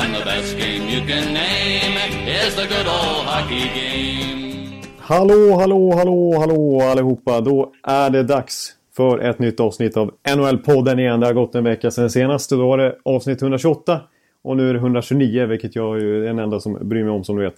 And 0.00 0.14
the 0.14 0.24
best 0.24 0.58
game 0.58 0.84
you 0.94 1.06
can 1.06 1.34
name 1.34 1.96
is 2.26 2.54
the 2.56 2.66
good 2.66 2.86
old 2.86 3.26
hockey 3.26 3.66
game. 3.74 4.82
Hallå, 4.98 5.56
hallå, 5.58 5.92
hallå, 5.92 6.38
hallå 6.38 6.80
allihopa. 6.80 7.40
Då 7.40 7.72
är 7.82 8.10
det 8.10 8.22
dags 8.22 8.72
för 8.96 9.18
ett 9.18 9.38
nytt 9.38 9.60
avsnitt 9.60 9.96
av 9.96 10.10
NHL-podden 10.28 10.98
igen. 11.00 11.20
Det 11.20 11.26
har 11.26 11.34
gått 11.34 11.54
en 11.54 11.64
vecka 11.64 11.90
sedan 11.90 12.10
senast. 12.10 12.50
Då 12.50 12.68
var 12.68 12.78
det 12.78 12.96
avsnitt 13.02 13.42
128. 13.42 14.00
Och 14.42 14.56
nu 14.56 14.70
är 14.70 14.74
det 14.74 14.80
129, 14.80 15.46
vilket 15.46 15.76
jag 15.76 15.96
är 15.96 16.20
den 16.20 16.38
enda 16.38 16.60
som 16.60 16.88
bryr 16.88 17.04
mig 17.04 17.12
om 17.12 17.24
som 17.24 17.36
du 17.36 17.42
vet. 17.42 17.54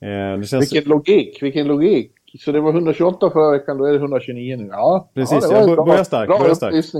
Eh, 0.00 0.42
känns... 0.42 0.72
Vilken 0.72 0.90
logik, 0.90 1.42
vilken 1.42 1.66
logik. 1.66 2.12
Så 2.38 2.52
det 2.52 2.60
var 2.60 2.72
128 2.72 3.30
förra 3.30 3.50
veckan, 3.50 3.78
då 3.78 3.84
är 3.84 3.92
det 3.92 3.98
129 3.98 4.56
nu. 4.56 4.68
Ja, 4.72 5.10
precis. 5.14 5.48
Ja, 5.50 5.68
jag 5.68 5.86
börjar 5.86 6.04
starkt. 6.04 6.28
Bra 6.28 6.38
börjar 6.38 6.54
starkt. 6.54 6.92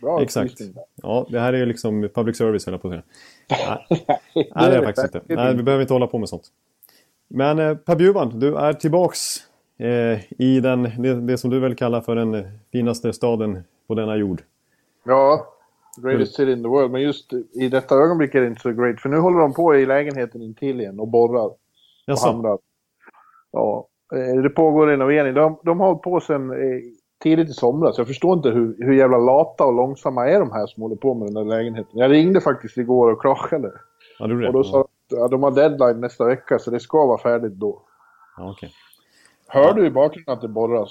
Bra 0.00 0.22
Exakt. 0.22 0.60
Ja, 1.02 1.26
det 1.30 1.40
här 1.40 1.52
är 1.52 1.58
ju 1.58 1.66
liksom 1.66 2.08
public 2.14 2.36
service 2.36 2.66
höll 2.66 2.72
jag 2.72 2.82
på 2.82 2.88
att 2.88 2.92
säga. 2.92 3.02
Nej, 3.90 4.20
Nej 4.34 4.46
det 4.54 4.60
är 4.60 4.80
det 4.80 4.86
faktiskt 4.86 5.14
inte. 5.14 5.34
Nej, 5.34 5.54
vi 5.54 5.62
behöver 5.62 5.82
inte 5.82 5.94
hålla 5.94 6.06
på 6.06 6.18
med 6.18 6.28
sånt. 6.28 6.44
Men 7.28 7.58
eh, 7.58 7.74
Per 7.74 7.96
Bjurman, 7.96 8.38
du 8.38 8.56
är 8.56 8.72
tillbaks 8.72 9.36
eh, 9.78 10.32
i 10.42 10.60
den, 10.60 10.82
det, 10.82 11.14
det, 11.14 11.38
som 11.38 11.50
du 11.50 11.60
väl 11.60 11.74
kallar 11.74 12.00
för 12.00 12.14
den 12.14 12.58
finaste 12.72 13.12
staden 13.12 13.64
på 13.86 13.94
denna 13.94 14.16
jord. 14.16 14.42
Ja, 15.04 15.46
greatest 16.02 16.34
city 16.34 16.52
in 16.52 16.62
the 16.62 16.68
world. 16.68 16.90
Men 16.90 17.02
just 17.02 17.32
i 17.52 17.68
detta 17.68 17.94
ögonblick 17.94 18.34
är 18.34 18.40
det 18.40 18.46
inte 18.46 18.60
så 18.60 18.72
great. 18.72 19.00
För 19.00 19.08
nu 19.08 19.18
håller 19.18 19.38
de 19.38 19.54
på 19.54 19.76
i 19.76 19.86
lägenheten 19.86 20.42
intill 20.42 20.80
igen 20.80 21.00
och 21.00 21.08
borrar. 21.08 21.50
Jaså? 22.06 22.28
Och 22.28 22.34
hamrar. 22.34 22.58
Ja, 23.52 23.86
eh, 24.14 24.42
det 24.42 24.50
pågår 24.50 24.86
renovering. 24.86 25.34
De, 25.34 25.58
de 25.64 25.80
har 25.80 25.86
hållit 25.86 26.02
på 26.02 26.20
sedan 26.20 26.50
eh, 26.50 26.80
tidigt 27.22 27.50
i 27.50 27.52
somras. 27.52 27.98
Jag 27.98 28.06
förstår 28.06 28.36
inte 28.36 28.50
hur, 28.50 28.76
hur 28.78 28.92
jävla 28.92 29.18
lata 29.18 29.64
och 29.64 29.74
långsamma 29.74 30.28
är 30.28 30.40
de 30.40 30.52
här 30.52 30.66
som 30.66 30.82
håller 30.82 30.96
på 30.96 31.14
med 31.14 31.26
den 31.26 31.34
där 31.34 31.56
lägenheten. 31.56 31.98
Jag 31.98 32.10
ringde 32.10 32.40
faktiskt 32.40 32.76
igår 32.78 33.12
och 33.12 33.20
klagade. 33.20 33.72
Ja, 34.18 34.26
du? 34.26 34.46
Och 34.46 34.52
då 34.52 34.64
sa 34.64 34.76
de 34.76 34.80
att 34.80 34.88
ja, 35.08 35.28
de 35.28 35.42
har 35.42 35.50
deadline 35.50 36.00
nästa 36.00 36.24
vecka 36.24 36.58
så 36.58 36.70
det 36.70 36.80
ska 36.80 37.06
vara 37.06 37.18
färdigt 37.18 37.52
då. 37.52 37.82
Ja, 38.36 38.50
okej. 38.50 38.70
Hör 39.46 39.74
du 39.74 39.86
i 39.86 39.90
bakgrunden 39.90 40.34
att 40.34 40.40
det 40.40 40.48
borras? 40.48 40.90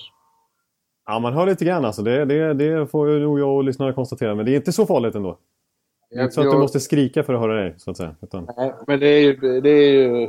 Ja, 1.06 1.20
man 1.20 1.34
hör 1.34 1.46
lite 1.46 1.66
grann 1.66 1.86
alltså. 1.86 2.02
Det, 2.02 2.26
det, 2.26 2.54
det 2.54 2.88
får 2.88 3.10
ju 3.10 3.20
nog 3.20 3.40
jag 3.40 3.56
och 3.56 3.64
lyssnarna 3.64 3.94
konstatera. 3.94 4.36
Men 4.36 4.46
det 4.46 4.52
är 4.52 4.56
inte 4.56 4.72
så 4.72 4.86
farligt 4.86 5.16
ändå. 5.16 5.38
Det 6.10 6.16
är 6.16 6.24
inte 6.24 6.36
så 6.36 6.42
att 6.42 6.52
du 6.52 6.58
måste 6.58 6.80
skrika 6.80 7.24
för 7.24 7.34
att 7.34 7.40
höra 7.40 7.54
dig, 7.54 7.74
så 7.78 7.92
att 7.92 7.98
säga. 7.98 8.16
Utan, 8.22 8.48
Nej, 8.58 8.74
men 8.88 9.00
det 9.00 9.08
är 9.08 9.22
ju, 9.22 9.62
det 9.62 9.70
är 9.70 9.92
ju 9.92 10.24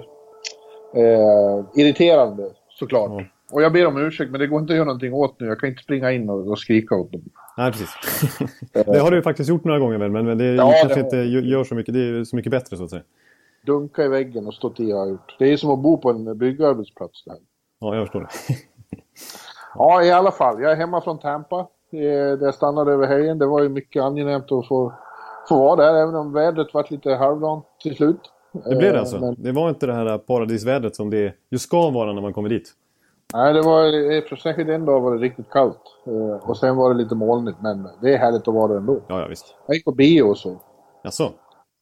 eh, 0.95 1.65
irriterande 1.75 2.51
såklart. 2.69 3.11
Ja. 3.11 3.25
Och 3.53 3.63
jag 3.63 3.73
ber 3.73 3.87
om 3.87 3.97
ursäkt, 3.99 4.31
men 4.31 4.41
det 4.41 4.47
går 4.47 4.61
inte 4.61 4.73
att 4.73 4.77
göra 4.77 4.85
någonting 4.87 5.13
åt 5.15 5.41
nu. 5.41 5.47
Jag 5.47 5.61
kan 5.61 5.69
inte 5.69 5.83
springa 5.83 6.13
in 6.13 6.31
och, 6.31 6.49
och 6.49 6.59
skrika 6.59 6.95
åt 6.95 7.13
dem. 7.13 7.23
nej, 7.57 7.73
precis. 7.73 7.89
det 8.73 8.99
har 8.99 9.11
du 9.11 9.17
ju 9.17 9.23
faktiskt 9.23 9.49
gjort 9.51 9.65
några 9.65 9.79
gånger 9.79 9.99
men, 9.99 10.13
men 10.27 10.39
det 10.39 10.45
Ja, 10.55 10.73
kanske 10.83 11.01
det 11.03 11.05
inte 11.05 11.17
gör 11.49 11.65
så 11.65 11.75
mycket. 11.75 11.95
Det 11.95 12.01
är 12.01 12.25
så 12.25 12.37
mycket 12.37 12.51
bättre, 12.51 12.77
så 12.77 12.85
att 12.85 12.91
säga. 12.91 13.03
Dunka 13.67 14.05
i 14.05 14.09
väggen 14.09 14.47
och 14.47 14.55
stått 14.55 14.81
i 14.81 14.91
har 14.93 14.99
jag 14.99 15.09
gjort. 15.09 15.37
Det 15.39 15.53
är 15.53 15.57
som 15.57 15.71
att 15.71 15.79
bo 15.79 15.97
på 15.99 16.11
en 16.11 16.39
byggarbetsplats 16.39 17.25
där. 17.25 17.37
Ja, 17.81 17.95
jag 17.95 18.05
förstår 18.07 18.21
det. 18.21 18.29
Ja, 19.75 20.03
i 20.05 20.11
alla 20.11 20.31
fall. 20.33 20.63
Jag 20.63 20.73
är 20.73 20.77
hemma 20.77 21.01
från 21.01 21.19
Tampa. 21.19 21.59
Eh, 21.93 21.99
Där 22.39 22.45
jag 22.45 22.55
stannade 22.55 22.93
över 22.93 23.07
helgen. 23.07 23.39
Det 23.39 23.47
var 23.47 23.63
ju 23.63 23.69
mycket 23.69 24.03
angenämt 24.03 24.53
att 24.53 24.69
få, 24.69 24.93
få 25.49 25.59
vara 25.59 25.77
där, 25.77 25.95
även 26.03 26.15
om 26.15 26.33
vädret 26.33 26.75
varit 26.75 26.91
lite 26.91 27.15
halvdant 27.15 27.65
till 27.83 27.97
slut. 27.97 28.21
Det 28.53 28.61
blev 28.77 28.81
det 28.81 28.89
Eh, 28.89 29.01
alltså? 29.01 29.21
Men, 29.21 29.35
Det 29.39 29.53
var 29.53 29.69
inte 29.69 29.87
det 29.87 29.95
här 29.95 30.19
paradisvädret 30.19 30.97
som 30.97 31.11
det 31.11 31.33
ju 31.51 31.59
ska 31.59 31.91
vara 31.91 32.13
när 32.13 32.23
man 32.23 32.33
kommer 32.33 32.49
dit? 32.49 32.73
Nej, 33.35 33.53
det 33.55 33.61
var, 33.63 34.13
eh, 34.13 34.39
särskilt 34.43 34.69
en 34.69 34.85
dag 34.85 35.01
var 35.01 35.15
det 35.15 35.23
riktigt 35.23 35.51
kallt. 35.51 35.81
Eh, 36.07 36.49
Och 36.49 36.57
sen 36.57 36.77
var 36.77 36.95
det 36.95 37.03
lite 37.03 37.15
molnigt, 37.15 37.59
men 37.63 37.89
det 38.03 38.15
är 38.15 38.19
härligt 38.19 38.49
att 38.49 38.55
vara 38.55 38.69
där 38.69 38.77
ändå. 38.77 39.01
Ja, 39.09 39.21
ja 39.21 39.27
visst. 39.29 39.55
Jag 39.67 39.75
gick 39.75 39.85
på 39.85 39.93
bio 39.93 40.23
och 40.23 40.39
så. 40.39 40.57
Jaså? 41.05 41.31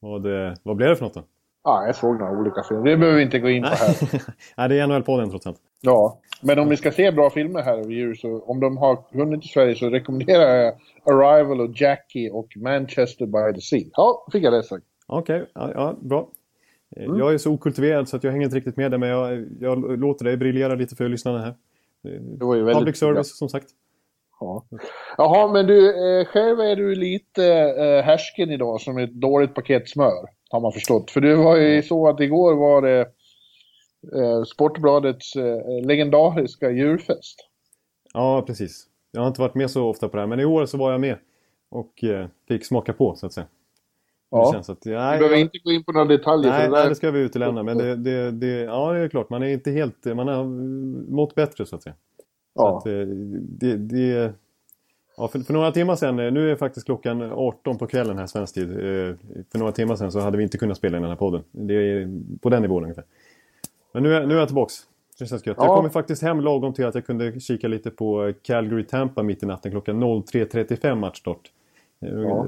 Vad, 0.00 0.22
det, 0.22 0.56
vad 0.62 0.76
blev 0.76 0.88
det 0.88 0.96
för 0.96 1.04
något 1.04 1.14
då? 1.14 1.22
Ja, 1.64 1.86
jag 1.86 1.94
såg 1.96 2.18
några 2.18 2.38
olika 2.40 2.62
filmer. 2.62 2.84
Det 2.90 2.96
behöver 2.96 3.16
vi 3.16 3.22
inte 3.22 3.38
gå 3.38 3.48
in 3.48 3.62
på 3.62 3.68
här. 3.68 3.96
Nej, 4.56 4.68
det 4.68 4.78
är 4.80 4.86
NHL-podden 4.86 5.30
trots 5.30 5.46
allt. 5.46 5.58
Ja, 5.80 6.18
men 6.42 6.58
om 6.58 6.68
ni 6.68 6.76
ska 6.76 6.90
se 6.92 7.12
bra 7.12 7.30
filmer 7.30 7.62
här 7.62 7.78
över 7.78 7.90
jul 7.90 8.16
så 8.16 8.40
om 8.46 8.60
de 8.60 8.76
har 8.76 8.98
hunnit 9.12 9.40
till 9.40 9.50
Sverige 9.50 9.74
så 9.74 9.90
rekommenderar 9.90 10.54
jag 10.54 10.74
Arrival 11.10 11.60
och 11.60 11.70
Jackie 11.80 12.30
och 12.30 12.46
Manchester 12.56 13.26
by 13.26 13.54
the 13.54 13.60
Sea. 13.60 13.90
Ja, 13.92 14.26
fick 14.32 14.44
jag 14.44 14.52
det 14.52 14.62
sagt. 14.62 14.84
Okej, 15.06 15.46
ja, 15.54 15.70
ja, 15.74 15.94
bra. 16.00 16.28
Mm. 16.96 17.18
Jag 17.18 17.34
är 17.34 17.38
så 17.38 17.52
okultiverad 17.52 18.08
så 18.08 18.16
att 18.16 18.24
jag 18.24 18.30
hänger 18.30 18.44
inte 18.44 18.56
riktigt 18.56 18.76
med 18.76 18.90
där, 18.90 18.98
men 18.98 19.08
jag, 19.08 19.46
jag 19.60 20.00
låter 20.00 20.24
dig 20.24 20.36
briljera 20.36 20.74
lite 20.74 20.96
för 20.96 21.08
lyssnarna 21.08 21.38
här. 21.38 21.54
Det 22.38 22.44
var 22.44 22.54
ju 22.54 22.62
väldigt 22.62 22.80
Public 22.80 22.98
service, 22.98 23.38
som 23.38 23.48
sagt. 23.48 23.66
Ja. 24.40 24.64
Jaha, 25.16 25.52
men 25.52 25.66
du, 25.66 25.88
eh, 25.88 26.26
själv 26.26 26.60
är 26.60 26.76
du 26.76 26.94
lite 26.94 27.46
eh, 27.54 28.04
härsken 28.04 28.50
idag 28.50 28.80
som 28.80 28.98
ett 28.98 29.12
dåligt 29.12 29.54
paket 29.54 29.88
smör. 29.88 30.36
Har 30.50 30.60
man 30.60 30.72
förstått. 30.72 31.10
För 31.10 31.20
det 31.20 31.36
var 31.36 31.56
ju 31.56 31.82
så 31.82 32.08
att 32.08 32.20
igår 32.20 32.54
var 32.54 32.82
det 32.82 33.06
Sportbladets 34.46 35.32
legendariska 35.82 36.70
djurfest. 36.70 37.48
Ja, 38.14 38.44
precis. 38.46 38.86
Jag 39.12 39.20
har 39.20 39.28
inte 39.28 39.40
varit 39.40 39.54
med 39.54 39.70
så 39.70 39.88
ofta 39.88 40.08
på 40.08 40.16
det 40.16 40.22
här, 40.22 40.26
men 40.26 40.40
i 40.40 40.44
år 40.44 40.66
så 40.66 40.78
var 40.78 40.92
jag 40.92 41.00
med. 41.00 41.18
Och 41.70 42.04
fick 42.48 42.66
smaka 42.66 42.92
på, 42.92 43.14
så 43.14 43.26
att 43.26 43.32
säga. 43.32 43.46
Det 44.30 44.36
Ja. 44.36 44.52
känns 44.52 44.70
att, 44.70 44.86
Vi 44.86 44.90
nej, 44.90 45.18
behöver 45.18 45.36
jag- 45.36 45.40
inte 45.40 45.58
gå 45.58 45.72
in 45.72 45.84
på 45.84 45.92
några 45.92 46.06
detaljer. 46.06 46.50
Nej, 46.50 46.62
det 46.64 46.70
nej, 46.70 46.82
där- 46.82 46.88
det 46.88 46.94
ska 46.94 47.10
vi 47.10 47.20
utelämna. 47.20 47.62
Men 47.62 47.78
det, 47.78 47.96
det, 47.96 48.30
det, 48.30 48.46
ja, 48.60 48.92
det 48.92 48.98
är 48.98 49.08
klart. 49.08 49.30
Man 49.30 49.42
är 49.42 49.46
inte 49.48 49.70
helt... 49.70 50.04
Man 50.04 50.28
har 50.28 50.44
mått 51.12 51.34
bättre, 51.34 51.66
så 51.66 51.76
att 51.76 51.82
säga. 51.82 51.94
Så 52.56 52.62
Ja. 52.62 52.78
att, 52.78 52.86
eh, 52.86 52.92
det, 53.40 53.76
det, 53.76 54.32
ja, 55.16 55.28
för, 55.28 55.38
för 55.38 55.52
några 55.52 55.72
timmar 55.72 55.96
sedan, 55.96 56.18
eh, 56.18 56.32
nu 56.32 56.50
är 56.50 56.56
faktiskt 56.56 56.86
klockan 56.86 57.22
18 57.22 57.78
på 57.78 57.86
kvällen 57.86 58.18
här 58.18 58.26
svensk 58.26 58.54
tid. 58.54 58.70
Eh, 58.70 59.14
För 59.52 59.58
några 59.58 59.72
timmar 59.72 59.96
sedan 59.96 60.12
så 60.12 60.20
hade 60.20 60.36
vi 60.36 60.42
inte 60.42 60.58
kunnat 60.58 60.76
spela 60.76 60.96
in 60.96 61.02
den 61.02 61.10
här 61.10 61.16
podden. 61.18 61.42
Det 61.52 61.74
är 61.74 62.08
på 62.40 62.50
den 62.50 62.62
nivån 62.62 62.82
ungefär. 62.82 63.04
Men 63.94 64.02
nu 64.02 64.14
är, 64.14 64.26
nu 64.26 64.34
är 64.34 64.38
jag 64.38 64.48
tillbaks. 64.48 64.74
Det 65.18 65.26
känns 65.26 65.46
gött. 65.46 65.56
Ja. 65.58 65.64
Jag 65.66 65.76
kommer 65.76 65.88
faktiskt 65.88 66.22
hem 66.22 66.40
lagom 66.40 66.72
till 66.74 66.86
att 66.86 66.94
jag 66.94 67.06
kunde 67.06 67.40
kika 67.40 67.68
lite 67.68 67.90
på 67.90 68.32
Calgary-Tampa 68.42 69.22
mitt 69.22 69.42
i 69.42 69.46
natten 69.46 69.70
klockan 69.72 70.02
03.35 70.02 70.94
matchstart. 70.94 71.50
Eh, 72.02 72.08
Ja. 72.08 72.46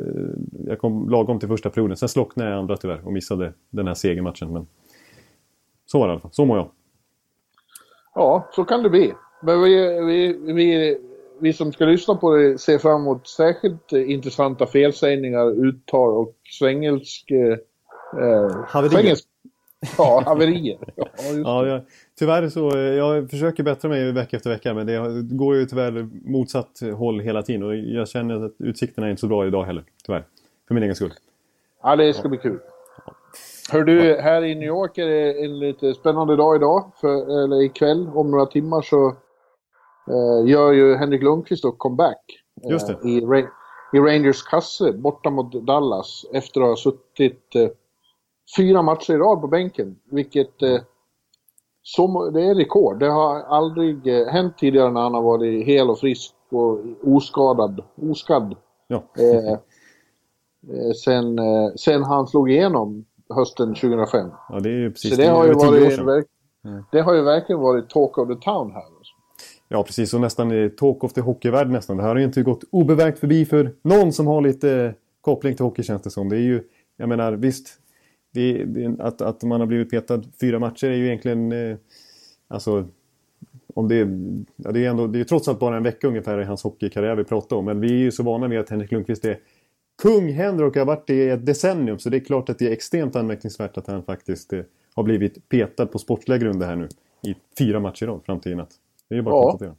Jag 0.66 0.78
kom 0.78 1.08
lagom 1.10 1.38
till 1.38 1.48
första 1.48 1.70
perioden. 1.70 1.96
Sen 1.96 2.08
slocknade 2.08 2.50
jag 2.50 2.58
andra 2.58 2.76
tyvärr 2.76 3.06
och 3.06 3.12
missade 3.12 3.52
den 3.70 3.86
här 3.86 3.94
segermatchen. 3.94 4.52
Men 4.52 4.66
så 5.86 5.98
var 5.98 6.06
det 6.06 6.10
i 6.10 6.12
alla 6.12 6.20
fall. 6.20 6.32
Så 6.32 6.44
mår 6.44 6.56
jag. 6.58 6.70
Ja, 8.14 8.48
så 8.52 8.64
kan 8.64 8.82
det 8.82 8.90
bli. 8.90 9.12
Men 9.42 9.62
vi, 9.62 10.00
vi, 10.06 10.52
vi, 10.52 10.98
vi 11.40 11.52
som 11.52 11.72
ska 11.72 11.84
lyssna 11.84 12.14
på 12.14 12.36
det 12.36 12.58
ser 12.58 12.78
fram 12.78 13.00
emot 13.00 13.28
särskilt 13.28 13.92
eh, 13.92 14.10
intressanta 14.10 14.66
felsägningar, 14.66 15.66
uttal 15.66 16.10
och 16.16 16.34
svengelsk... 16.58 17.30
Eh, 17.30 17.58
eh, 18.22 18.64
Haverier. 18.66 19.16
Ja, 19.98 20.22
haverier. 20.26 20.78
Ja, 20.96 21.06
Ja, 21.44 21.66
jag, 21.66 21.80
tyvärr 22.18 22.48
så, 22.48 22.70
eh, 22.76 22.78
jag 22.80 23.30
försöker 23.30 23.62
bättra 23.62 23.88
mig 23.88 24.12
vecka 24.12 24.36
efter 24.36 24.50
vecka 24.50 24.74
men 24.74 24.86
det 24.86 25.22
går 25.36 25.56
ju 25.56 25.66
tyvärr 25.66 26.08
motsatt 26.30 26.80
håll 26.96 27.20
hela 27.20 27.42
tiden 27.42 27.62
och 27.62 27.76
jag 27.76 28.08
känner 28.08 28.44
att 28.44 28.52
utsikterna 28.58 29.06
är 29.06 29.10
inte 29.10 29.20
så 29.20 29.26
bra 29.26 29.46
idag 29.46 29.64
heller, 29.64 29.84
tyvärr. 30.06 30.24
För 30.68 30.74
min 30.74 30.82
egen 30.82 30.94
skull. 30.94 31.12
ja, 31.82 31.96
det 31.96 32.14
ska 32.14 32.28
bli 32.28 32.38
kul. 32.38 32.58
Hör 33.72 33.84
du, 33.84 34.16
här 34.20 34.44
i 34.44 34.54
New 34.54 34.68
York 34.68 34.98
är 34.98 35.06
det 35.06 35.44
en 35.44 35.58
lite 35.58 35.94
spännande 35.94 36.36
dag 36.36 36.56
idag. 36.56 36.92
För, 37.00 37.44
eller 37.44 37.62
ikväll, 37.62 38.08
om 38.14 38.30
några 38.30 38.46
timmar 38.46 38.82
så 38.82 39.06
eh, 40.10 40.50
gör 40.50 40.72
ju 40.72 40.94
Henrik 40.94 41.22
Lundqvist 41.22 41.62
då 41.62 41.72
comeback. 41.72 42.20
eh, 42.64 42.70
Just 42.70 42.86
det. 42.86 43.08
I, 43.08 43.16
I 43.92 43.98
Rangers 43.98 44.42
kasse 44.42 44.92
borta 44.92 45.30
mot 45.30 45.52
Dallas 45.66 46.24
efter 46.32 46.60
att 46.60 46.66
ha 46.68 46.76
suttit 46.76 47.54
eh, 47.54 47.68
fyra 48.56 48.82
matcher 48.82 49.12
i 49.12 49.16
rad 49.16 49.40
på 49.40 49.46
bänken. 49.46 49.96
Vilket 50.10 50.62
eh, 50.62 50.80
som, 51.82 52.30
det 52.34 52.42
är 52.42 52.54
rekord. 52.54 52.98
Det 53.00 53.08
har 53.10 53.40
aldrig 53.40 54.06
eh, 54.20 54.26
hänt 54.26 54.58
tidigare 54.58 54.90
när 54.90 55.00
han 55.00 55.14
har 55.14 55.22
varit 55.22 55.66
hel 55.66 55.90
och 55.90 55.98
frisk 55.98 56.34
och 56.50 56.78
oskadad. 57.04 57.80
Oskadd. 58.10 58.56
Ja. 58.88 59.02
Eh, 59.18 59.52
eh, 59.52 60.92
sen, 61.04 61.38
eh, 61.38 61.70
sen 61.76 62.02
han 62.02 62.26
slog 62.26 62.50
igenom 62.50 63.04
hösten 63.34 63.74
2005. 63.74 64.30
ja, 64.48 64.60
det 64.60 64.68
är 64.68 64.72
ju 64.72 64.90
precis 64.90 65.10
Så 65.14 65.20
det 65.20 65.26
har, 65.28 65.46
ju 65.46 65.52
varit, 65.52 65.98
verk- 65.98 66.26
Mm. 66.64 66.84
det 66.92 67.00
har 67.00 67.14
ju 67.14 67.22
verkligen 67.22 67.60
varit 67.60 67.90
talk 67.90 68.18
of 68.18 68.28
the 68.28 68.34
town 68.34 68.70
här. 68.72 68.80
Alltså. 68.80 69.12
Ja, 69.68 69.82
precis. 69.82 70.14
Och 70.14 70.20
nästan 70.20 70.52
i 70.52 70.70
talk 70.70 71.04
of 71.04 71.12
the 71.12 71.20
hockeyvärld 71.20 71.70
nästan. 71.70 71.96
Det 71.96 72.02
här 72.02 72.08
har 72.10 72.16
ju 72.16 72.24
inte 72.24 72.42
gått 72.42 72.64
obemärkt 72.70 73.18
förbi 73.18 73.44
för 73.44 73.74
någon 73.82 74.12
som 74.12 74.26
har 74.26 74.40
lite 74.40 74.94
koppling 75.20 75.54
till 75.56 75.64
hockey 75.64 75.82
känns 75.82 76.02
det 76.02 76.10
som. 76.10 76.28
Det 76.28 76.36
är 76.36 76.40
ju, 76.40 76.62
jag 76.96 77.08
menar 77.08 77.32
visst, 77.32 77.68
det, 78.30 78.64
det, 78.64 78.96
att, 78.98 79.20
att 79.20 79.42
man 79.42 79.60
har 79.60 79.66
blivit 79.66 79.90
petad 79.90 80.22
fyra 80.40 80.58
matcher 80.58 80.86
är 80.86 80.96
ju 80.96 81.06
egentligen... 81.06 81.52
Eh, 81.52 81.76
alltså, 82.48 82.88
om 83.74 83.88
det, 83.88 83.98
ja, 84.56 84.72
det 84.72 84.84
är 84.84 84.90
ändå, 84.90 85.06
det 85.06 85.20
är 85.20 85.24
trots 85.24 85.48
allt 85.48 85.58
bara 85.58 85.76
en 85.76 85.82
vecka 85.82 86.08
ungefär 86.08 86.40
i 86.40 86.44
hans 86.44 86.62
hockeykarriär 86.62 87.16
vi 87.16 87.24
pratar 87.24 87.56
om. 87.56 87.64
Men 87.64 87.80
vi 87.80 87.88
är 87.88 87.98
ju 87.98 88.12
så 88.12 88.22
vana 88.22 88.48
vid 88.48 88.58
att 88.58 88.70
Henrik 88.70 88.92
Lundqvist 88.92 89.24
är 89.24 89.38
kung 90.02 90.32
Henrik 90.32 90.76
har 90.76 90.84
varit 90.84 91.06
det 91.06 91.14
i 91.14 91.28
ett 91.28 91.46
decennium. 91.46 91.98
Så 91.98 92.10
det 92.10 92.16
är 92.16 92.20
klart 92.20 92.48
att 92.48 92.58
det 92.58 92.66
är 92.66 92.72
extremt 92.72 93.16
anmärkningsvärt 93.16 93.78
att 93.78 93.86
han 93.86 94.02
faktiskt 94.02 94.52
eh, 94.52 94.60
har 94.94 95.02
blivit 95.02 95.48
petad 95.48 95.86
på 95.86 95.98
sportsliga 95.98 96.38
grunder 96.38 96.66
här 96.66 96.76
nu. 96.76 96.88
I 97.22 97.34
fyra 97.58 97.80
matcher 97.80 98.04
i 98.04 98.06
rad 98.06 98.20
fram 98.24 98.40
till 98.40 98.52
i 98.52 98.54
natt. 98.54 98.74
Det 99.08 99.14
är 99.14 99.16
ju 99.16 99.22
bara 99.22 99.34
att 99.34 99.44
ja. 99.44 99.50
konstatera. 99.50 99.74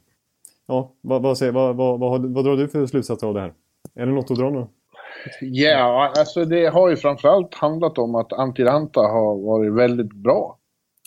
Ja, 0.66 0.92
vad, 1.00 1.22
vad, 1.22 1.38
säger, 1.38 1.52
vad, 1.52 1.76
vad, 1.76 2.00
vad, 2.00 2.26
vad 2.26 2.44
drar 2.44 2.56
du 2.56 2.68
för 2.68 2.86
slutsatser 2.86 3.26
av 3.26 3.34
det 3.34 3.40
här? 3.40 3.52
Är 3.94 4.06
det 4.06 4.12
något 4.12 4.30
att 4.30 4.36
dra 4.36 4.50
nu? 4.50 4.66
Ja, 5.40 5.70
yeah, 5.70 6.12
alltså 6.18 6.44
det 6.44 6.66
har 6.66 6.90
ju 6.90 6.96
framförallt 6.96 7.54
handlat 7.54 7.98
om 7.98 8.14
att 8.14 8.32
Antiranta 8.32 9.00
har 9.00 9.46
varit 9.46 9.72
väldigt 9.72 10.12
bra. 10.12 10.58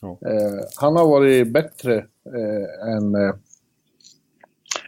Ja. 0.02 0.10
Eh, 0.30 0.60
han 0.82 0.96
har 0.96 1.08
varit 1.08 1.54
bättre 1.54 1.96
eh, 2.36 2.94
än, 2.96 3.16
eh, 3.16 3.36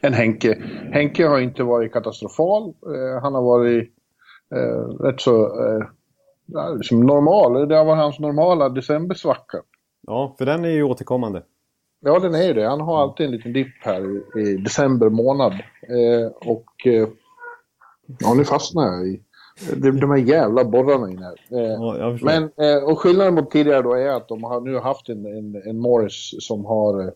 än 0.01 0.13
Henke. 0.13 0.61
Henke 0.91 1.27
har 1.27 1.39
inte 1.39 1.63
varit 1.63 1.93
katastrofal. 1.93 2.63
Eh, 2.67 3.21
han 3.21 3.35
har 3.35 3.41
varit 3.41 3.89
eh, 4.55 5.03
rätt 5.05 5.21
så 5.21 5.45
eh, 5.45 5.87
liksom 6.77 6.99
normal. 6.99 7.67
Det 7.67 7.75
har 7.75 7.85
varit 7.85 7.99
hans 7.99 8.19
normala 8.19 8.69
decembersvacka. 8.69 9.61
Ja, 10.07 10.35
för 10.37 10.45
den 10.45 10.65
är 10.65 10.69
ju 10.69 10.83
återkommande. 10.83 11.43
Ja, 11.99 12.19
den 12.19 12.35
är 12.35 12.43
ju 12.43 12.53
det. 12.53 12.67
Han 12.67 12.81
har 12.81 13.01
alltid 13.01 13.25
en 13.25 13.31
liten 13.31 13.53
dipp 13.53 13.75
här 13.81 14.01
i, 14.01 14.41
i 14.41 14.57
december 14.57 15.09
månad. 15.09 15.53
Och 16.45 16.87
ja, 18.19 18.33
nu 18.33 18.45
fastnar 18.45 18.83
jag 18.83 19.07
i 19.07 19.21
de, 19.75 19.99
de 19.99 20.11
här 20.11 20.17
jävla 20.17 20.65
borrarna 20.65 21.11
inne 21.11 21.25
här. 21.25 21.59
Eh, 21.59 21.99
ja, 21.99 22.17
men, 22.21 22.43
eh, 22.43 22.83
och 22.83 22.99
skillnaden 22.99 23.33
mot 23.33 23.51
tidigare 23.51 23.81
då 23.81 23.93
är 23.93 24.09
att 24.09 24.27
de 24.27 24.43
har 24.43 24.61
nu 24.61 24.77
haft 24.79 25.09
en, 25.09 25.25
en, 25.25 25.61
en 25.65 25.79
Morris 25.79 26.35
som 26.39 26.65
har 26.65 27.01
eh, 27.01 27.09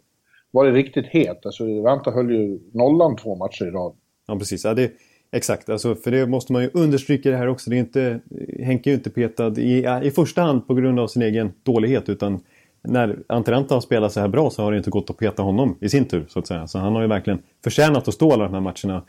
varit 0.51 0.74
riktigt 0.74 1.06
het. 1.06 1.45
Alltså, 1.45 1.81
Vanta 1.81 2.12
höll 2.12 2.31
ju 2.31 2.59
nollan 2.74 3.15
två 3.15 3.36
matcher 3.36 3.65
i 3.65 3.71
rad. 3.71 3.94
Ja, 4.27 4.36
precis. 4.36 4.63
Ja, 4.63 4.74
det, 4.74 4.91
exakt, 5.31 5.69
alltså, 5.69 5.95
för 5.95 6.12
det 6.12 6.27
måste 6.27 6.53
man 6.53 6.62
ju 6.62 6.69
understryka 6.74 7.31
det 7.31 7.38
här 7.38 7.47
också. 7.47 7.69
Det 7.69 7.75
är 7.75 7.80
inte, 7.80 8.19
Henke 8.63 8.89
är 8.89 8.91
ju 8.91 8.97
inte 8.97 9.09
petad 9.09 9.57
i, 9.57 9.88
i 10.03 10.12
första 10.12 10.41
hand 10.41 10.68
på 10.68 10.74
grund 10.74 11.00
av 11.00 11.07
sin 11.07 11.21
egen 11.21 11.51
dålighet 11.63 12.09
utan 12.09 12.39
när 12.83 13.19
Antiranta 13.27 13.74
har 13.74 13.81
spelat 13.81 14.13
så 14.13 14.19
här 14.19 14.27
bra 14.27 14.50
så 14.50 14.63
har 14.63 14.71
det 14.71 14.77
inte 14.77 14.89
gått 14.89 15.09
att 15.09 15.18
peta 15.18 15.44
honom 15.44 15.77
i 15.81 15.89
sin 15.89 16.06
tur. 16.06 16.25
så 16.30 16.39
att 16.39 16.47
säga. 16.47 16.68
Så 16.68 16.80
han 16.80 16.95
har 16.95 17.01
ju 17.01 17.07
verkligen 17.07 17.39
förtjänat 17.63 18.07
att 18.07 18.13
stå 18.13 18.33
alla 18.33 18.44
de 18.44 18.53
här 18.53 18.62
matcherna. 18.62 19.03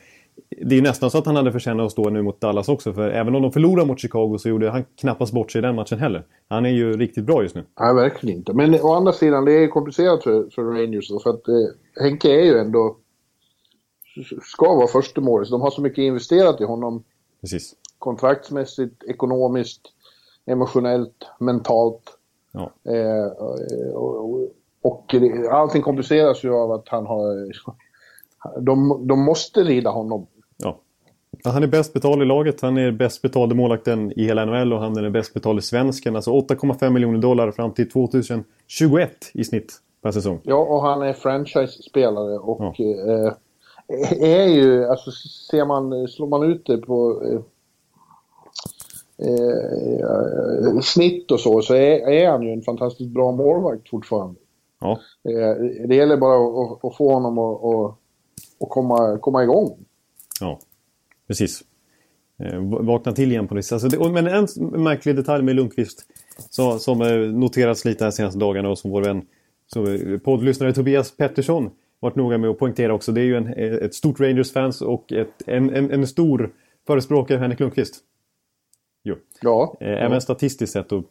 Det 0.62 0.78
är 0.78 0.82
nästan 0.82 1.10
så 1.10 1.18
att 1.18 1.26
han 1.26 1.36
hade 1.36 1.52
förtjänat 1.52 1.86
att 1.86 1.92
stå 1.92 2.10
nu 2.10 2.22
mot 2.22 2.40
Dallas 2.40 2.68
också. 2.68 2.92
För 2.92 3.10
även 3.10 3.34
om 3.34 3.42
de 3.42 3.52
förlorade 3.52 3.86
mot 3.86 4.00
Chicago 4.00 4.38
så 4.38 4.48
gjorde 4.48 4.70
han 4.70 4.84
knappast 5.00 5.32
bort 5.32 5.52
sig 5.52 5.58
i 5.58 5.62
den 5.62 5.74
matchen 5.74 5.98
heller. 5.98 6.26
Han 6.48 6.66
är 6.66 6.70
ju 6.70 6.96
riktigt 6.96 7.24
bra 7.24 7.42
just 7.42 7.54
nu. 7.54 7.64
Nej, 7.80 7.94
verkligen 7.94 8.38
inte. 8.38 8.52
Men 8.52 8.74
å 8.74 8.92
andra 8.92 9.12
sidan, 9.12 9.44
det 9.44 9.52
är 9.52 9.68
komplicerat 9.68 10.22
för, 10.22 10.50
för 10.54 10.62
Rangers. 10.62 11.22
För 11.22 11.30
att 11.30 11.48
eh, 11.48 12.02
Henke 12.02 12.28
är 12.28 12.44
ju 12.44 12.58
ändå... 12.58 12.96
Ska 14.42 14.74
vara 14.74 14.86
första 14.86 15.20
målet. 15.20 15.50
De 15.50 15.60
har 15.60 15.70
så 15.70 15.82
mycket 15.82 16.02
investerat 16.02 16.60
i 16.60 16.64
honom. 16.64 17.04
Precis. 17.40 17.74
Kontraktsmässigt, 17.98 19.04
ekonomiskt, 19.04 19.80
emotionellt, 20.46 21.26
mentalt. 21.40 22.02
Ja. 22.52 22.72
Eh, 22.92 23.26
och, 23.94 24.50
och, 24.82 25.14
allting 25.50 25.82
kompliceras 25.82 26.44
ju 26.44 26.54
av 26.54 26.72
att 26.72 26.88
han 26.88 27.06
har... 27.06 27.52
De, 28.60 29.06
de 29.06 29.24
måste 29.24 29.62
rida 29.62 29.90
honom. 29.90 30.26
Ja. 30.56 30.80
Han 31.44 31.62
är 31.62 31.66
bäst 31.66 31.92
betald 31.92 32.22
i 32.22 32.24
laget. 32.24 32.60
Han 32.60 32.76
är 32.76 32.92
bäst 32.92 33.22
betalde 33.22 33.54
målakten 33.54 34.12
i 34.12 34.24
hela 34.24 34.44
NHL 34.44 34.72
och 34.72 34.80
han 34.80 34.96
är 34.96 35.02
den 35.02 35.12
bäst 35.12 35.34
betalde 35.34 35.62
svensken. 35.62 36.16
Alltså 36.16 36.30
8,5 36.30 36.90
miljoner 36.90 37.18
dollar 37.18 37.50
fram 37.50 37.72
till 37.72 37.90
2021 37.90 39.30
i 39.34 39.44
snitt 39.44 39.80
per 40.02 40.10
säsong. 40.10 40.40
Ja, 40.42 40.56
och 40.56 40.82
han 40.82 41.02
är 41.02 41.12
franchise-spelare 41.12 42.38
och 42.38 42.74
ja. 42.78 42.84
eh, 42.86 43.32
är 44.20 44.46
ju, 44.46 44.86
alltså 44.86 45.10
ser 45.50 45.64
man, 45.64 46.08
slår 46.08 46.26
man 46.26 46.42
ut 46.42 46.66
det 46.66 46.78
på 46.78 47.22
eh, 47.24 47.40
eh, 49.28 50.80
snitt 50.82 51.30
och 51.30 51.40
så, 51.40 51.62
så 51.62 51.74
är, 51.74 52.08
är, 52.08 52.30
han 52.30 52.42
ju 52.42 52.52
en 52.52 52.62
fantastiskt 52.62 53.10
bra 53.10 53.32
målvakt 53.32 53.88
fortfarande. 53.88 54.40
Ja. 54.80 54.90
Eh, 55.24 55.86
det 55.88 55.94
gäller 55.94 56.16
bara 56.16 56.36
att, 56.36 56.84
att 56.84 56.96
få 56.96 57.14
honom 57.14 57.38
att, 57.38 57.99
att 58.60 58.68
komma, 58.68 59.18
komma 59.18 59.42
igång. 59.42 59.78
Ja, 60.40 60.58
precis. 61.26 61.64
Eh, 62.38 62.60
vakna 62.60 63.12
till 63.12 63.30
igen 63.30 63.48
på 63.48 63.54
det 63.54 63.72
alltså 63.72 63.88
det, 63.88 64.10
Men 64.10 64.26
en 64.26 64.46
märklig 64.82 65.16
detalj 65.16 65.44
med 65.44 65.56
Lundqvist 65.56 66.06
så, 66.50 66.78
som 66.78 67.02
eh, 67.02 67.16
noterats 67.18 67.84
lite 67.84 68.04
de 68.04 68.12
senaste 68.12 68.38
dagarna 68.38 68.68
och 68.68 68.78
som 68.78 68.90
vår 68.90 69.02
vän 69.02 69.22
så, 69.66 69.86
eh, 69.92 70.18
poddlyssnare 70.18 70.72
Tobias 70.72 71.16
Pettersson 71.16 71.70
varit 72.00 72.16
noga 72.16 72.38
med 72.38 72.50
att 72.50 72.58
poängtera 72.58 72.94
också. 72.94 73.12
Det 73.12 73.20
är 73.20 73.24
ju 73.24 73.36
en, 73.36 73.46
ett 73.84 73.94
stort 73.94 74.20
Rangers-fans 74.20 74.82
och 74.82 75.12
ett, 75.12 75.42
en, 75.46 75.70
en, 75.70 75.90
en 75.90 76.06
stor 76.06 76.50
förespråkare 76.86 77.38
för 77.38 77.42
Henrik 77.42 77.60
Lundqvist. 77.60 77.94
Jo. 79.04 79.14
Ja. 79.42 79.76
Även 79.80 80.12
ja. 80.12 80.20
statistiskt 80.20 80.72
sett 80.72 80.92
och 80.92 81.04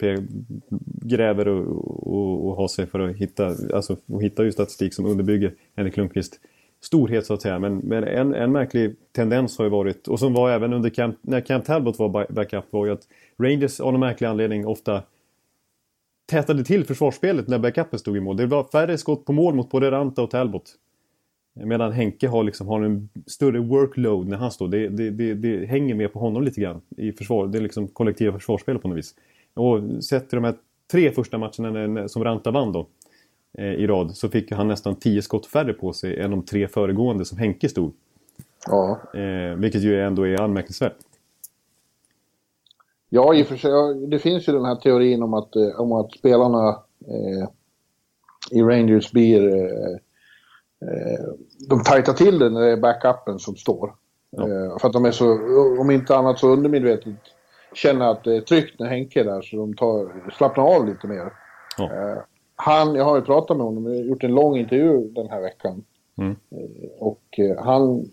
gräver 1.01 1.47
och, 1.47 2.07
och, 2.07 2.47
och 2.47 2.55
har 2.55 2.67
sig 2.67 2.87
för 2.87 2.99
att 2.99 3.15
hitta, 3.15 3.55
alltså, 3.73 3.97
och 4.07 4.23
hitta 4.23 4.43
ju 4.43 4.51
statistik 4.51 4.93
som 4.93 5.05
underbygger 5.05 5.53
Henrik 5.75 5.97
Lundqvist 5.97 6.39
storhet 6.81 7.25
så 7.25 7.33
att 7.33 7.41
säga. 7.41 7.59
Men, 7.59 7.77
men 7.77 8.03
en, 8.03 8.33
en 8.33 8.51
märklig 8.51 8.95
tendens 9.11 9.57
har 9.57 9.65
ju 9.65 9.71
varit, 9.71 10.07
och 10.07 10.19
som 10.19 10.33
var 10.33 10.51
även 10.51 10.73
under 10.73 10.89
Camp, 10.89 11.17
när 11.21 11.41
Camp 11.41 11.65
Talbot 11.65 11.99
var 11.99 12.33
backup, 12.33 12.65
var 12.69 12.85
ju 12.85 12.91
att 12.91 13.07
Rangers 13.37 13.79
av 13.79 13.91
någon 13.91 13.99
märklig 13.99 14.27
anledning 14.27 14.67
ofta 14.67 15.03
tätade 16.29 16.63
till 16.63 16.85
försvarsspelet 16.85 17.47
när 17.47 17.59
backupen 17.59 17.99
stod 17.99 18.17
i 18.17 18.19
mål. 18.19 18.37
Det 18.37 18.45
var 18.45 18.63
färre 18.63 18.97
skott 18.97 19.25
på 19.25 19.33
mål 19.33 19.55
mot 19.55 19.71
både 19.71 19.91
Ranta 19.91 20.21
och 20.21 20.31
Talbot. 20.31 20.75
Medan 21.53 21.91
Henke 21.91 22.27
har, 22.27 22.43
liksom, 22.43 22.67
har 22.67 22.81
en 22.81 23.09
större 23.27 23.59
workload 23.59 24.27
när 24.27 24.37
han 24.37 24.51
står. 24.51 24.67
Det, 24.67 24.89
det, 24.89 25.09
det, 25.09 25.33
det 25.33 25.65
hänger 25.65 25.95
med 25.95 26.13
på 26.13 26.19
honom 26.19 26.43
lite 26.43 26.61
grann 26.61 26.81
i 26.97 27.11
försvar. 27.11 27.47
Det 27.47 27.57
är 27.57 27.61
liksom 27.61 27.87
kollektiva 27.87 28.33
försvarsspel 28.33 28.79
på 28.79 28.87
något 28.87 28.97
vis. 28.97 29.15
Och 29.53 30.03
sett 30.03 30.29
till 30.29 30.35
de 30.35 30.43
här 30.43 30.55
tre 30.91 31.11
första 31.11 31.37
matcherna 31.37 32.07
som 32.07 32.23
Ranta 32.23 32.51
vann 32.51 32.71
då 32.71 32.87
i 33.57 33.87
rad 33.87 34.15
så 34.15 34.29
fick 34.29 34.51
han 34.51 34.67
nästan 34.67 34.95
tio 34.95 35.21
skott 35.21 35.45
färre 35.45 35.73
på 35.73 35.93
sig 35.93 36.19
än 36.19 36.31
de 36.31 36.45
tre 36.45 36.67
föregående 36.67 37.25
som 37.25 37.37
Henke 37.37 37.69
stod. 37.69 37.93
Ja. 38.67 38.99
Eh, 39.13 39.55
vilket 39.57 39.81
ju 39.81 40.01
ändå 40.01 40.27
är 40.27 40.41
anmärkningsvärt. 40.41 40.97
Ja, 43.09 43.33
i 43.33 43.43
och 43.43 43.47
för 43.47 43.57
sig. 43.57 44.07
Det 44.07 44.19
finns 44.19 44.49
ju 44.49 44.53
den 44.53 44.65
här 44.65 44.75
teorin 44.75 45.23
om 45.23 45.33
att, 45.33 45.55
eh, 45.55 45.79
om 45.79 45.91
att 45.91 46.11
spelarna 46.11 46.69
eh, 47.07 47.49
i 48.51 48.61
Rangers 48.61 49.11
blir 49.11 49.47
eh, 49.47 49.97
Eh, 50.81 51.25
de 51.69 51.83
tajtar 51.83 52.13
till 52.13 52.39
det 52.39 52.49
när 52.49 52.61
det 52.61 52.71
är 52.71 52.77
backupen 52.77 53.39
som 53.39 53.55
står. 53.55 53.93
Ja. 54.29 54.43
Eh, 54.43 54.77
för 54.77 54.87
att 54.87 54.93
de 54.93 55.05
är 55.05 55.11
så, 55.11 55.31
om 55.81 55.91
inte 55.91 56.15
annat 56.15 56.39
så 56.39 56.49
undermedvetet 56.49 57.15
känner 57.73 58.11
att 58.11 58.23
det 58.23 58.35
är 58.35 58.41
tryggt 58.41 58.79
när 58.79 58.87
Henke 58.87 59.19
är 59.19 59.23
där 59.23 59.41
så 59.41 59.57
de 59.57 59.73
tar, 59.73 60.31
slappnar 60.37 60.63
av 60.63 60.87
lite 60.87 61.07
mer. 61.07 61.33
Ja. 61.77 61.89
Eh, 62.59 62.63
han, 62.65 62.95
jag 62.95 63.05
har 63.05 63.15
ju 63.15 63.21
pratat 63.21 63.57
med 63.57 63.65
honom, 63.65 63.85
jag 63.85 63.91
har 63.91 64.03
gjort 64.03 64.23
en 64.23 64.35
lång 64.35 64.57
intervju 64.57 65.09
den 65.09 65.29
här 65.29 65.41
veckan. 65.41 65.83
Mm. 66.17 66.35
Och 66.99 67.39
han 67.57 68.09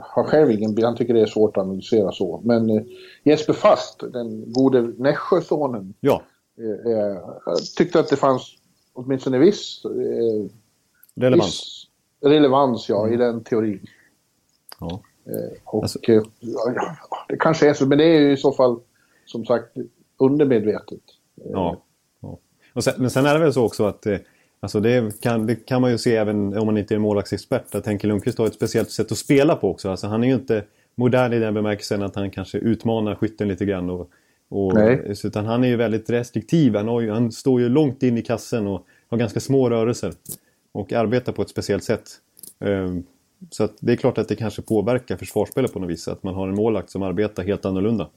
har 0.00 0.24
själv 0.24 0.50
ingen 0.50 0.82
han 0.82 0.96
tycker 0.96 1.14
det 1.14 1.20
är 1.20 1.26
svårt 1.26 1.56
att 1.56 1.62
analysera 1.62 2.12
så. 2.12 2.40
Men 2.44 2.88
Jesper 3.22 3.52
Fast, 3.52 4.00
den 4.12 4.52
gode 4.52 4.82
Nässjösonen, 4.82 5.94
ja. 6.00 6.22
tyckte 7.76 8.00
att 8.00 8.08
det 8.08 8.16
fanns 8.16 8.56
åtminstone 8.92 9.38
viss 9.38 9.82
relevans. 11.14 11.46
Viss 11.46 11.86
relevans 12.20 12.88
ja, 12.88 13.02
mm. 13.02 13.14
i 13.14 13.16
den 13.16 13.44
teorin. 13.44 13.86
Ja. 14.80 15.00
Eh, 15.26 15.58
och 15.64 15.82
alltså... 15.82 15.98
eh, 16.02 16.22
ja, 16.40 16.96
det 17.28 17.36
kanske 17.36 17.70
är 17.70 17.74
så, 17.74 17.86
men 17.86 17.98
det 17.98 18.04
är 18.04 18.20
ju 18.20 18.32
i 18.32 18.36
så 18.36 18.52
fall 18.52 18.80
som 19.26 19.44
sagt 19.44 19.76
undermedvetet. 20.16 21.00
Ja. 21.34 21.82
Sen, 22.84 22.94
men 22.96 23.10
sen 23.10 23.26
är 23.26 23.34
det 23.34 23.40
väl 23.40 23.52
så 23.52 23.64
också 23.64 23.86
att 23.86 24.06
eh, 24.06 24.18
Alltså 24.60 24.80
det 24.80 25.20
kan, 25.20 25.46
det 25.46 25.54
kan 25.54 25.80
man 25.80 25.90
ju 25.90 25.98
se 25.98 26.16
även 26.16 26.58
om 26.58 26.66
man 26.66 26.78
inte 26.78 26.94
är 26.94 26.98
målvaktsexpert. 26.98 27.74
Att 27.74 27.86
Henke 27.86 28.06
Lundqvist 28.06 28.38
har 28.38 28.46
ett 28.46 28.54
speciellt 28.54 28.90
sätt 28.90 29.12
att 29.12 29.18
spela 29.18 29.56
på 29.56 29.70
också. 29.70 29.90
Alltså 29.90 30.06
han 30.06 30.24
är 30.24 30.28
ju 30.28 30.34
inte 30.34 30.64
modern 30.94 31.32
i 31.32 31.38
den 31.38 31.54
bemärkelsen 31.54 32.02
att 32.02 32.16
han 32.16 32.30
kanske 32.30 32.58
utmanar 32.58 33.14
skytten 33.14 33.48
lite 33.48 33.64
grann. 33.64 33.90
Och, 33.90 34.10
och, 34.48 34.72
utan 35.24 35.46
han 35.46 35.64
är 35.64 35.68
ju 35.68 35.76
väldigt 35.76 36.10
restriktiv. 36.10 36.74
Han, 36.76 37.04
ju, 37.04 37.10
han 37.10 37.32
står 37.32 37.60
ju 37.60 37.68
långt 37.68 38.02
in 38.02 38.18
i 38.18 38.22
kassen 38.22 38.66
och 38.66 38.86
har 39.08 39.18
ganska 39.18 39.40
små 39.40 39.70
rörelser 39.70 40.12
och 40.72 40.92
arbetar 40.92 41.32
på 41.32 41.42
ett 41.42 41.50
speciellt 41.50 41.84
sätt. 41.84 42.10
Ehm, 42.60 43.02
så 43.50 43.68
det 43.80 43.92
är 43.92 43.96
klart 43.96 44.18
att 44.18 44.28
det 44.28 44.36
kanske 44.36 44.62
påverkar 44.62 45.16
försvarsspelet 45.16 45.72
på 45.72 45.78
något 45.78 45.90
vis. 45.90 46.08
Att 46.08 46.22
man 46.22 46.34
har 46.34 46.48
en 46.48 46.54
målakt 46.54 46.90
som 46.90 47.02
arbetar 47.02 47.42
helt 47.42 47.64
annorlunda. 47.64 48.08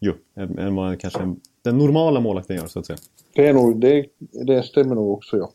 Jo, 0.00 0.12
än 0.36 0.76
vad 0.76 1.00
kanske 1.00 1.34
den 1.62 1.78
normala 1.78 2.20
målakten 2.20 2.56
gör 2.56 2.66
så 2.66 2.78
att 2.78 2.86
säga. 2.86 2.98
Det, 3.34 3.46
är 3.46 3.52
nog, 3.52 3.80
det, 3.80 4.06
det 4.46 4.62
stämmer 4.62 4.94
nog 4.94 5.12
också 5.12 5.36
ja. 5.36 5.50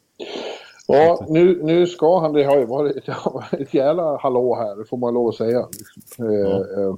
Ja, 0.88 1.25
nu, 1.30 1.64
nu 1.64 1.88
ska 1.88 2.20
han, 2.20 2.34
det 2.34 2.44
har 2.44 2.58
ju 2.58 2.66
varit, 2.66 3.08
har 3.08 3.46
ett 3.52 3.74
jävla 3.74 4.18
hallå 4.18 4.56
här, 4.56 4.84
får 4.84 4.98
man 4.98 5.14
lov 5.14 5.28
att 5.28 5.36
säga. 5.36 5.68
Ja. 6.18 6.25
Eh, 6.25 6.96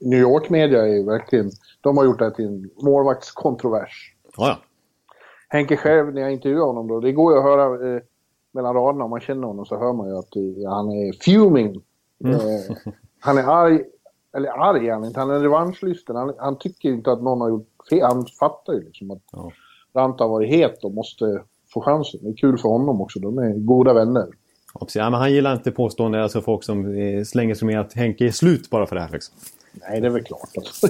New 0.00 0.20
York 0.20 0.50
Media 0.50 0.82
är 0.82 0.94
ju 0.94 1.04
verkligen, 1.04 1.50
de 1.80 1.96
har 1.96 2.04
gjort 2.04 2.18
det 2.18 2.30
till 2.30 2.44
en 2.44 2.70
målvaktskontrovers. 2.82 4.14
Ja, 4.36 4.48
ja. 4.48 4.58
Henke 5.48 5.76
själv, 5.76 6.14
när 6.14 6.20
jag 6.20 6.32
intervjuade 6.32 6.66
honom 6.66 6.88
då, 6.88 7.00
det 7.00 7.12
går 7.12 7.32
ju 7.32 7.38
att 7.38 7.44
höra 7.44 7.94
eh, 7.94 8.02
mellan 8.52 8.74
raderna 8.74 9.04
om 9.04 9.10
man 9.10 9.20
känner 9.20 9.46
honom 9.46 9.64
så 9.64 9.78
hör 9.78 9.92
man 9.92 10.08
ju 10.08 10.18
att 10.18 10.36
eh, 10.36 10.70
han 10.70 10.90
är 10.90 11.12
fuming. 11.12 11.82
Mm. 12.24 12.34
Eh, 12.34 12.76
han 13.20 13.38
är 13.38 13.42
arg, 13.42 13.84
eller 14.36 14.48
arg 14.48 14.88
är 14.88 14.92
han 14.92 15.04
inte, 15.04 15.20
han 15.20 15.30
är 15.30 15.40
revanschlysten. 15.40 16.16
Han, 16.16 16.32
han 16.38 16.58
tycker 16.58 16.88
inte 16.88 17.12
att 17.12 17.22
någon 17.22 17.40
har 17.40 17.48
gjort 17.48 17.68
fel. 17.90 18.02
Han 18.02 18.26
fattar 18.26 18.72
ju 18.72 18.82
liksom 18.84 19.10
att 19.10 19.22
Ja. 19.32 19.52
Ranta 19.94 20.24
har 20.24 20.28
varit 20.28 20.48
het 20.50 20.84
och 20.84 20.92
måste 20.92 21.42
få 21.72 21.80
chansen. 21.80 22.20
Det 22.22 22.28
är 22.28 22.36
kul 22.36 22.58
för 22.58 22.68
honom 22.68 23.00
också, 23.00 23.18
de 23.20 23.38
är 23.38 23.52
goda 23.52 23.92
vänner. 23.92 24.26
Ja, 24.74 24.86
ja, 24.94 25.10
men 25.10 25.20
han 25.20 25.32
gillar 25.32 25.52
inte 25.52 25.70
påståenden, 25.70 26.22
alltså 26.22 26.40
folk 26.40 26.64
som 26.64 26.94
eh, 26.98 27.24
slänger 27.24 27.54
sig 27.54 27.66
med 27.66 27.80
att 27.80 27.92
Henke 27.92 28.26
är 28.26 28.30
slut 28.30 28.70
bara 28.70 28.86
för 28.86 28.96
det 28.96 29.02
här. 29.02 29.08
Liksom. 29.12 29.34
Nej, 29.72 30.00
det 30.00 30.06
är 30.06 30.10
väl 30.10 30.24
klart. 30.24 30.48
Alltså. 30.56 30.86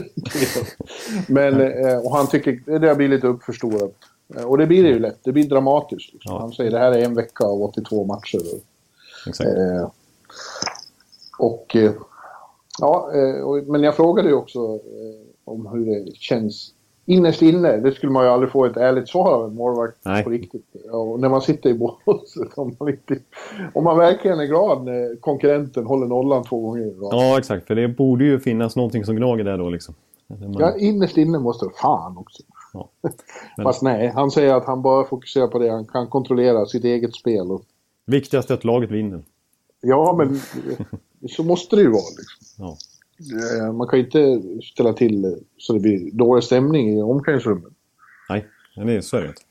Men, 1.28 1.60
eh, 1.60 1.98
och 1.98 2.16
han 2.16 2.26
tycker 2.28 2.78
det 2.78 2.88
har 2.88 2.94
blivit 2.94 3.14
lite 3.16 3.26
uppförstorat. 3.26 3.92
Eh, 4.36 4.44
Och 4.44 4.58
det 4.58 4.66
blir 4.66 4.82
det 4.82 4.88
ju 4.88 4.98
lätt. 4.98 5.18
Det 5.24 5.32
blir 5.32 5.48
dramatiskt. 5.48 6.12
Liksom. 6.12 6.32
Ja. 6.34 6.40
Han 6.40 6.52
säger 6.52 6.70
det 6.70 6.78
här 6.78 6.92
är 6.92 7.04
en 7.04 7.14
vecka 7.14 7.44
av 7.44 7.62
82 7.62 8.04
matcher. 8.04 8.40
Exakt. 9.28 9.50
Eh, 9.50 9.90
och... 11.38 11.76
Ja, 12.80 13.10
eh, 13.14 13.62
men 13.66 13.82
jag 13.82 13.96
frågade 13.96 14.28
ju 14.28 14.34
också 14.34 14.58
eh, 14.58 15.20
om 15.44 15.66
hur 15.66 15.86
det 15.86 16.16
känns 16.16 16.74
innerst 17.06 17.42
inne. 17.42 17.76
Det 17.76 17.92
skulle 17.92 18.12
man 18.12 18.24
ju 18.24 18.30
aldrig 18.30 18.52
få 18.52 18.64
ett 18.64 18.76
ärligt 18.76 19.08
svar 19.08 19.32
av 19.32 19.44
en 19.44 19.54
målvakt 19.54 19.96
Nej. 20.04 20.24
på 20.24 20.30
riktigt. 20.30 20.64
Och 20.92 21.20
när 21.20 21.28
man 21.28 21.42
sitter 21.42 21.70
i 21.70 21.74
båset. 21.74 22.48
Om 22.58 22.76
man, 22.80 22.96
om 23.74 23.84
man 23.84 23.98
verkligen 23.98 24.40
är 24.40 24.44
glad 24.46 24.84
när 24.84 25.16
konkurrenten 25.20 25.86
håller 25.86 26.06
nollan 26.06 26.44
två 26.44 26.60
gånger 26.60 26.82
i. 26.82 26.96
Ja, 27.00 27.38
exakt. 27.38 27.66
För 27.66 27.74
det 27.74 27.88
borde 27.88 28.24
ju 28.24 28.40
finnas 28.40 28.76
någonting 28.76 29.04
som 29.04 29.16
gnager 29.16 29.44
där 29.44 29.58
då 29.58 29.70
liksom. 29.70 29.94
Man- 30.26 30.56
Ja, 30.58 30.76
innerst 30.76 31.16
inne 31.16 31.38
måste 31.38 31.64
det 31.66 31.72
fan 31.82 32.18
också. 32.18 32.42
Ja. 32.72 32.88
Men- 33.02 33.12
Fast 33.64 33.82
nej, 33.82 34.12
han 34.14 34.30
säger 34.30 34.54
att 34.54 34.64
han 34.64 34.82
bara 34.82 35.04
fokuserar 35.04 35.46
på 35.46 35.58
det. 35.58 35.70
Han 35.70 35.84
kan 35.84 36.06
kontrollera 36.06 36.66
sitt 36.66 36.84
eget 36.84 37.14
spel. 37.14 37.50
Och, 37.50 37.62
Viktigast 38.06 38.50
är 38.50 38.54
att 38.54 38.64
laget 38.64 38.90
vinner. 38.90 39.22
ja, 39.80 40.14
men 40.18 40.28
så 41.28 41.42
måste 41.42 41.76
det 41.76 41.82
ju 41.82 41.90
vara. 41.90 42.10
Liksom. 42.18 42.64
Ja. 42.64 42.76
Eh, 43.60 43.72
Man 43.72 43.88
kan 43.88 43.98
ju 43.98 44.04
inte 44.04 44.42
ställa 44.62 44.92
till 44.92 45.42
så 45.58 45.72
det 45.72 45.80
blir 45.80 46.10
dålig 46.12 46.44
stämning 46.44 46.98
i 46.98 47.02
omklädningsrummet. 47.02 47.72
Nej, 48.28 48.46
är 48.76 49.00
så 49.00 49.16
är 49.16 49.20
det 49.20 49.28
inte. 49.28 49.42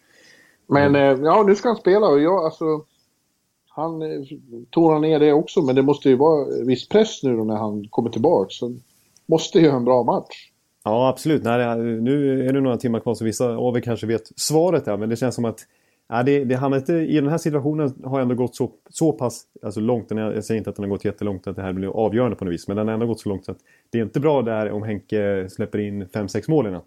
Men 0.68 0.96
eh, 0.96 1.02
ja, 1.02 1.44
nu 1.48 1.56
ska 1.56 1.70
han 1.70 1.78
spela 1.78 2.08
och 2.08 2.22
jag, 2.22 2.46
alltså... 2.46 2.86
Han 3.74 4.02
eh, 4.02 4.22
tonar 4.70 5.00
ner 5.00 5.20
det 5.20 5.34
också, 5.34 5.62
men 5.62 5.76
det 5.76 5.82
måste 5.82 6.10
ju 6.10 6.16
vara 6.16 6.46
viss 6.66 6.90
press 6.90 7.24
nu 7.24 7.38
då 7.38 7.44
när 7.44 7.56
han 7.56 7.88
kommer 7.90 8.10
tillbaka. 8.10 8.50
Så 8.50 8.76
måste 9.26 9.60
ju 9.60 9.70
ha 9.70 9.78
en 9.78 9.86
bra 9.86 10.04
match. 10.04 10.52
Ja, 10.84 11.10
absolut. 11.10 11.44
Nej, 11.44 11.78
nu 11.78 12.48
är 12.48 12.54
det 12.54 12.62
några 12.62 12.78
timmar 12.78 13.00
kvar 13.00 13.14
så 13.14 13.26
vissa 13.26 13.56
av 13.56 13.78
er 13.78 13.82
kanske 13.82 14.08
vet 14.08 14.32
svaret 14.36 14.86
där. 14.86 14.98
Men 14.98 15.10
det 15.10 15.16
känns 15.16 15.36
som 15.36 15.46
att 15.46 15.60
ja, 16.12 16.24
det, 16.24 16.44
det 16.44 16.56
hamnar 16.56 16.78
inte, 16.78 16.94
i 16.94 17.16
den 17.16 17.28
här 17.28 17.38
situationen 17.38 17.94
har 18.04 18.22
ändå 18.22 18.36
gått 18.36 18.56
så, 18.56 18.72
så 18.90 19.12
pass 19.12 19.44
alltså 19.64 19.80
långt. 19.80 20.12
Jag 20.12 20.44
säger 20.44 20.58
inte 20.58 20.70
att 20.70 20.76
den 20.76 20.84
har 20.84 20.90
gått 20.90 21.06
jättelångt 21.06 21.48
att 21.48 21.56
det 21.56 21.62
här 21.62 21.74
blir 21.74 21.88
avgörande 21.88 22.36
på 22.36 22.46
något 22.46 22.54
vis. 22.54 22.68
Men 22.68 22.78
den 22.78 22.88
har 22.88 22.94
ändå 22.94 23.06
gått 23.06 23.20
så 23.20 23.30
långt 23.30 23.46
så 23.46 23.52
att 23.52 23.60
det 23.90 23.98
är 23.98 24.04
inte 24.04 24.20
bra 24.20 24.42
där 24.42 24.72
om 24.72 24.84
Henke 24.84 25.50
släpper 25.50 25.80
in 25.80 26.06
5-6 26.06 26.50
mål 26.50 26.68
i 26.68 26.72
natt. 26.72 26.86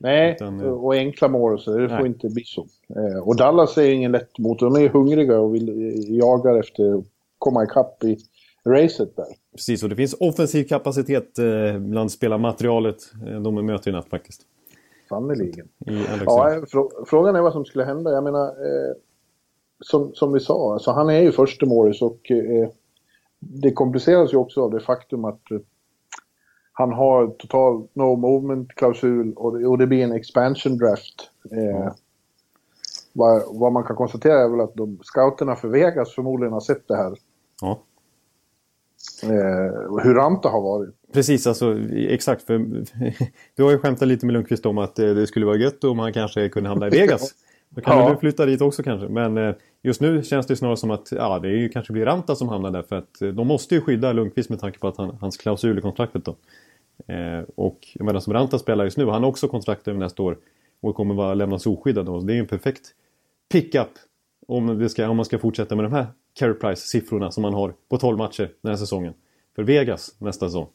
Nej, 0.00 0.32
Utan, 0.32 0.60
eh, 0.60 0.66
och 0.66 0.94
enkla 0.94 1.28
mål 1.28 1.58
så 1.60 1.76
det 1.78 1.86
nej. 1.86 1.98
får 1.98 2.06
inte 2.06 2.28
bli 2.28 2.42
så. 2.44 2.66
Eh, 2.96 3.28
Och 3.28 3.36
Dallas 3.36 3.78
är 3.78 3.90
ingen 3.90 4.12
lätt 4.12 4.38
mot. 4.38 4.58
De 4.58 4.76
är 4.76 4.88
hungriga 4.88 5.40
och 5.40 5.54
vill, 5.54 5.68
eh, 5.68 6.16
jagar 6.16 6.58
efter 6.60 6.98
att 6.98 7.04
komma 7.38 7.64
ikapp 7.64 8.04
i 8.04 8.18
racet 8.66 9.16
där. 9.16 9.26
Precis, 9.52 9.82
och 9.82 9.88
det 9.88 9.96
finns 9.96 10.14
offensiv 10.20 10.64
kapacitet 10.64 11.34
bland 11.78 12.12
spelarmaterialet 12.12 12.96
de 13.44 13.66
möter 13.66 13.90
i 13.90 13.92
natt 13.92 14.08
faktiskt. 14.08 14.42
Sannerligen. 15.08 15.68
Ja, 16.26 16.52
eh, 16.52 16.62
frå- 16.62 17.04
frågan 17.06 17.36
är 17.36 17.40
vad 17.40 17.52
som 17.52 17.64
skulle 17.64 17.84
hända. 17.84 18.12
Jag 18.12 18.24
menar, 18.24 18.46
eh, 18.46 18.94
som, 19.80 20.14
som 20.14 20.32
vi 20.32 20.40
sa, 20.40 20.72
alltså 20.72 20.90
han 20.90 21.10
är 21.10 21.20
ju 21.20 21.32
första 21.32 21.66
målis 21.66 22.02
och 22.02 22.30
eh, 22.30 22.68
det 23.38 23.72
kompliceras 23.72 24.32
ju 24.32 24.36
också 24.36 24.62
av 24.62 24.70
det 24.70 24.80
faktum 24.80 25.24
att 25.24 25.50
eh, 25.50 25.58
han 26.72 26.92
har 26.92 27.26
total 27.28 27.88
no 27.92 28.16
movement-klausul 28.16 29.32
och, 29.34 29.54
och 29.54 29.78
det 29.78 29.86
blir 29.86 30.04
en 30.04 30.12
expansion 30.12 30.76
draft. 30.78 31.30
Eh, 31.50 31.92
vad, 33.12 33.42
vad 33.50 33.72
man 33.72 33.84
kan 33.84 33.96
konstatera 33.96 34.40
är 34.44 34.48
väl 34.48 34.60
att 34.60 34.74
de 34.74 34.98
scouterna 35.02 35.56
för 35.56 35.68
Vegas 35.68 36.14
förmodligen 36.14 36.52
har 36.52 36.60
sett 36.60 36.88
det 36.88 36.96
här. 36.96 37.14
Eh, 39.22 40.02
hur 40.02 40.14
Ranta 40.14 40.48
har 40.48 40.60
varit. 40.60 40.94
Precis, 41.16 41.46
alltså 41.46 41.78
exakt. 41.94 42.42
För, 42.42 42.58
du 43.56 43.62
har 43.62 43.70
ju 43.70 43.78
skämtat 43.78 44.08
lite 44.08 44.26
med 44.26 44.32
Lundqvist 44.32 44.66
om 44.66 44.78
att 44.78 44.98
eh, 44.98 45.14
det 45.14 45.26
skulle 45.26 45.46
vara 45.46 45.56
gött 45.56 45.84
om 45.84 45.98
han 45.98 46.12
kanske 46.12 46.48
kunde 46.48 46.68
hamna 46.68 46.86
i 46.86 46.90
Vegas. 46.90 47.34
Då 47.68 47.80
kan 47.80 47.98
Ja. 47.98 48.10
du 48.10 48.16
flytta 48.16 48.46
dit 48.46 48.60
också 48.60 48.82
kanske. 48.82 49.08
Men 49.08 49.38
eh, 49.38 49.54
just 49.82 50.00
nu 50.00 50.22
känns 50.22 50.46
det 50.46 50.56
snarare 50.56 50.76
som 50.76 50.90
att 50.90 51.12
ja, 51.12 51.38
det 51.38 51.48
är 51.48 51.52
ju 51.52 51.68
kanske 51.68 51.92
blir 51.92 52.04
Ranta 52.06 52.34
som 52.36 52.48
hamnar 52.48 52.70
där. 52.70 52.82
För 52.82 52.96
att 52.96 53.22
eh, 53.22 53.28
de 53.28 53.46
måste 53.46 53.74
ju 53.74 53.80
skydda 53.80 54.12
Lundqvist 54.12 54.50
med 54.50 54.60
tanke 54.60 54.78
på 54.78 54.88
att 54.88 54.96
han, 54.96 55.16
hans 55.20 55.36
klausul 55.36 55.78
i 55.78 55.80
kontraktet 55.80 56.24
då. 56.24 56.36
Eh, 57.14 57.44
och 57.54 57.78
jag 57.94 58.04
menar 58.04 58.20
som 58.20 58.32
Ranta 58.32 58.58
spelar 58.58 58.84
just 58.84 58.96
nu, 58.96 59.06
han 59.06 59.22
har 59.22 59.30
också 59.30 59.48
kontrakt 59.48 59.88
över 59.88 59.98
nästa 59.98 60.22
år. 60.22 60.36
Och 60.80 60.94
kommer 60.94 61.14
vara 61.14 61.34
lämnas 61.34 61.66
oskyddad 61.66 62.06
då. 62.06 62.20
Så 62.20 62.26
det 62.26 62.32
är 62.32 62.34
ju 62.34 62.40
en 62.40 62.46
perfekt 62.46 62.82
pickup 63.52 63.88
om, 64.48 64.88
ska, 64.88 65.08
om 65.08 65.16
man 65.16 65.24
ska 65.24 65.38
fortsätta 65.38 65.76
med 65.76 65.84
de 65.84 65.92
här 65.92 66.06
carry 66.38 66.54
price-siffrorna 66.54 67.30
som 67.30 67.42
man 67.42 67.54
har 67.54 67.74
på 67.90 67.98
12 67.98 68.18
matcher 68.18 68.50
den 68.62 68.70
här 68.70 68.76
säsongen. 68.76 69.14
För 69.56 69.62
Vegas 69.62 70.14
nästa 70.18 70.46
säsong. 70.46 70.66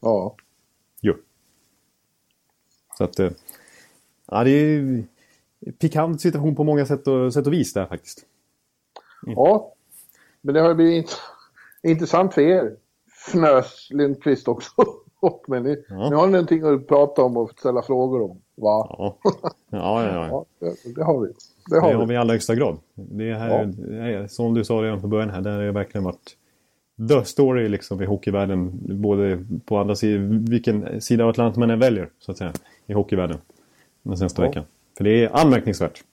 Ja. 0.00 0.36
Jo. 1.00 1.14
Så 2.98 3.04
att... 3.04 3.18
eh, 3.18 3.30
Ja, 4.30 4.44
det 4.44 4.50
är 4.50 4.64
ju 4.64 4.78
en 5.66 5.72
pikant 5.72 6.20
situation 6.20 6.56
på 6.56 6.64
många 6.64 6.86
sätt 6.86 7.06
och, 7.08 7.34
sätt 7.34 7.46
och 7.46 7.52
vis 7.52 7.72
där 7.72 7.86
faktiskt. 7.86 8.26
Ja, 9.26 9.72
men 10.40 10.54
det 10.54 10.60
har 10.60 10.74
blivit 10.74 11.06
int- 11.06 11.18
intressant 11.82 12.34
för 12.34 12.40
er. 12.42 12.76
Fnös 13.30 13.88
Lindqvist 13.90 14.48
också. 14.48 14.70
men 15.46 15.62
ni, 15.62 15.84
Ja. 15.88 16.10
ni 16.10 16.16
har 16.16 16.26
någonting 16.26 16.62
att 16.62 16.86
prata 16.86 17.22
om 17.22 17.36
och 17.36 17.50
ställa 17.58 17.82
frågor 17.82 18.22
om. 18.22 18.40
Va? 18.54 18.86
Ja, 18.98 19.18
ja, 19.70 20.04
ja. 20.04 20.26
ja. 20.28 20.44
Det, 20.58 20.94
det 20.94 21.04
har 21.04 21.20
vi. 21.20 21.26
Det 21.28 21.34
Det 21.70 21.80
har 21.80 21.92
har 21.92 22.00
vi. 22.00 22.06
vi 22.06 22.14
i 22.14 22.16
allra 22.16 22.32
högsta 22.32 22.54
grad. 22.54 22.78
Det 22.94 23.34
här, 23.34 23.74
Ja. 24.10 24.28
som 24.28 24.54
du 24.54 24.64
sa 24.64 24.74
redan 24.74 25.00
från 25.00 25.10
början 25.10 25.30
här, 25.30 25.40
det 25.40 25.50
har 25.50 25.62
ju 25.62 25.72
verkligen 25.72 26.04
varit 26.04 26.36
the 27.08 27.24
story 27.24 27.68
liksom 27.68 28.02
i 28.02 28.06
hockeyvärlden. 28.06 28.78
Både 29.00 29.44
på 29.64 29.78
andra 29.78 29.94
sidan, 29.96 30.44
vilken 30.44 31.00
sida 31.00 31.24
av 31.24 31.30
Atlanten 31.30 31.60
man 31.60 31.70
än 31.70 31.78
väljer, 31.78 32.08
så 32.18 32.32
att 32.32 32.38
säga, 32.38 32.52
i 32.86 32.92
hockeyvärlden. 32.92 33.38
Den 34.02 34.16
senaste 34.16 34.42
Ja. 34.42 34.48
veckan. 34.48 34.64
För 34.96 35.04
det 35.04 35.24
är 35.24 35.36
anmärkningsvärt. 35.36 36.04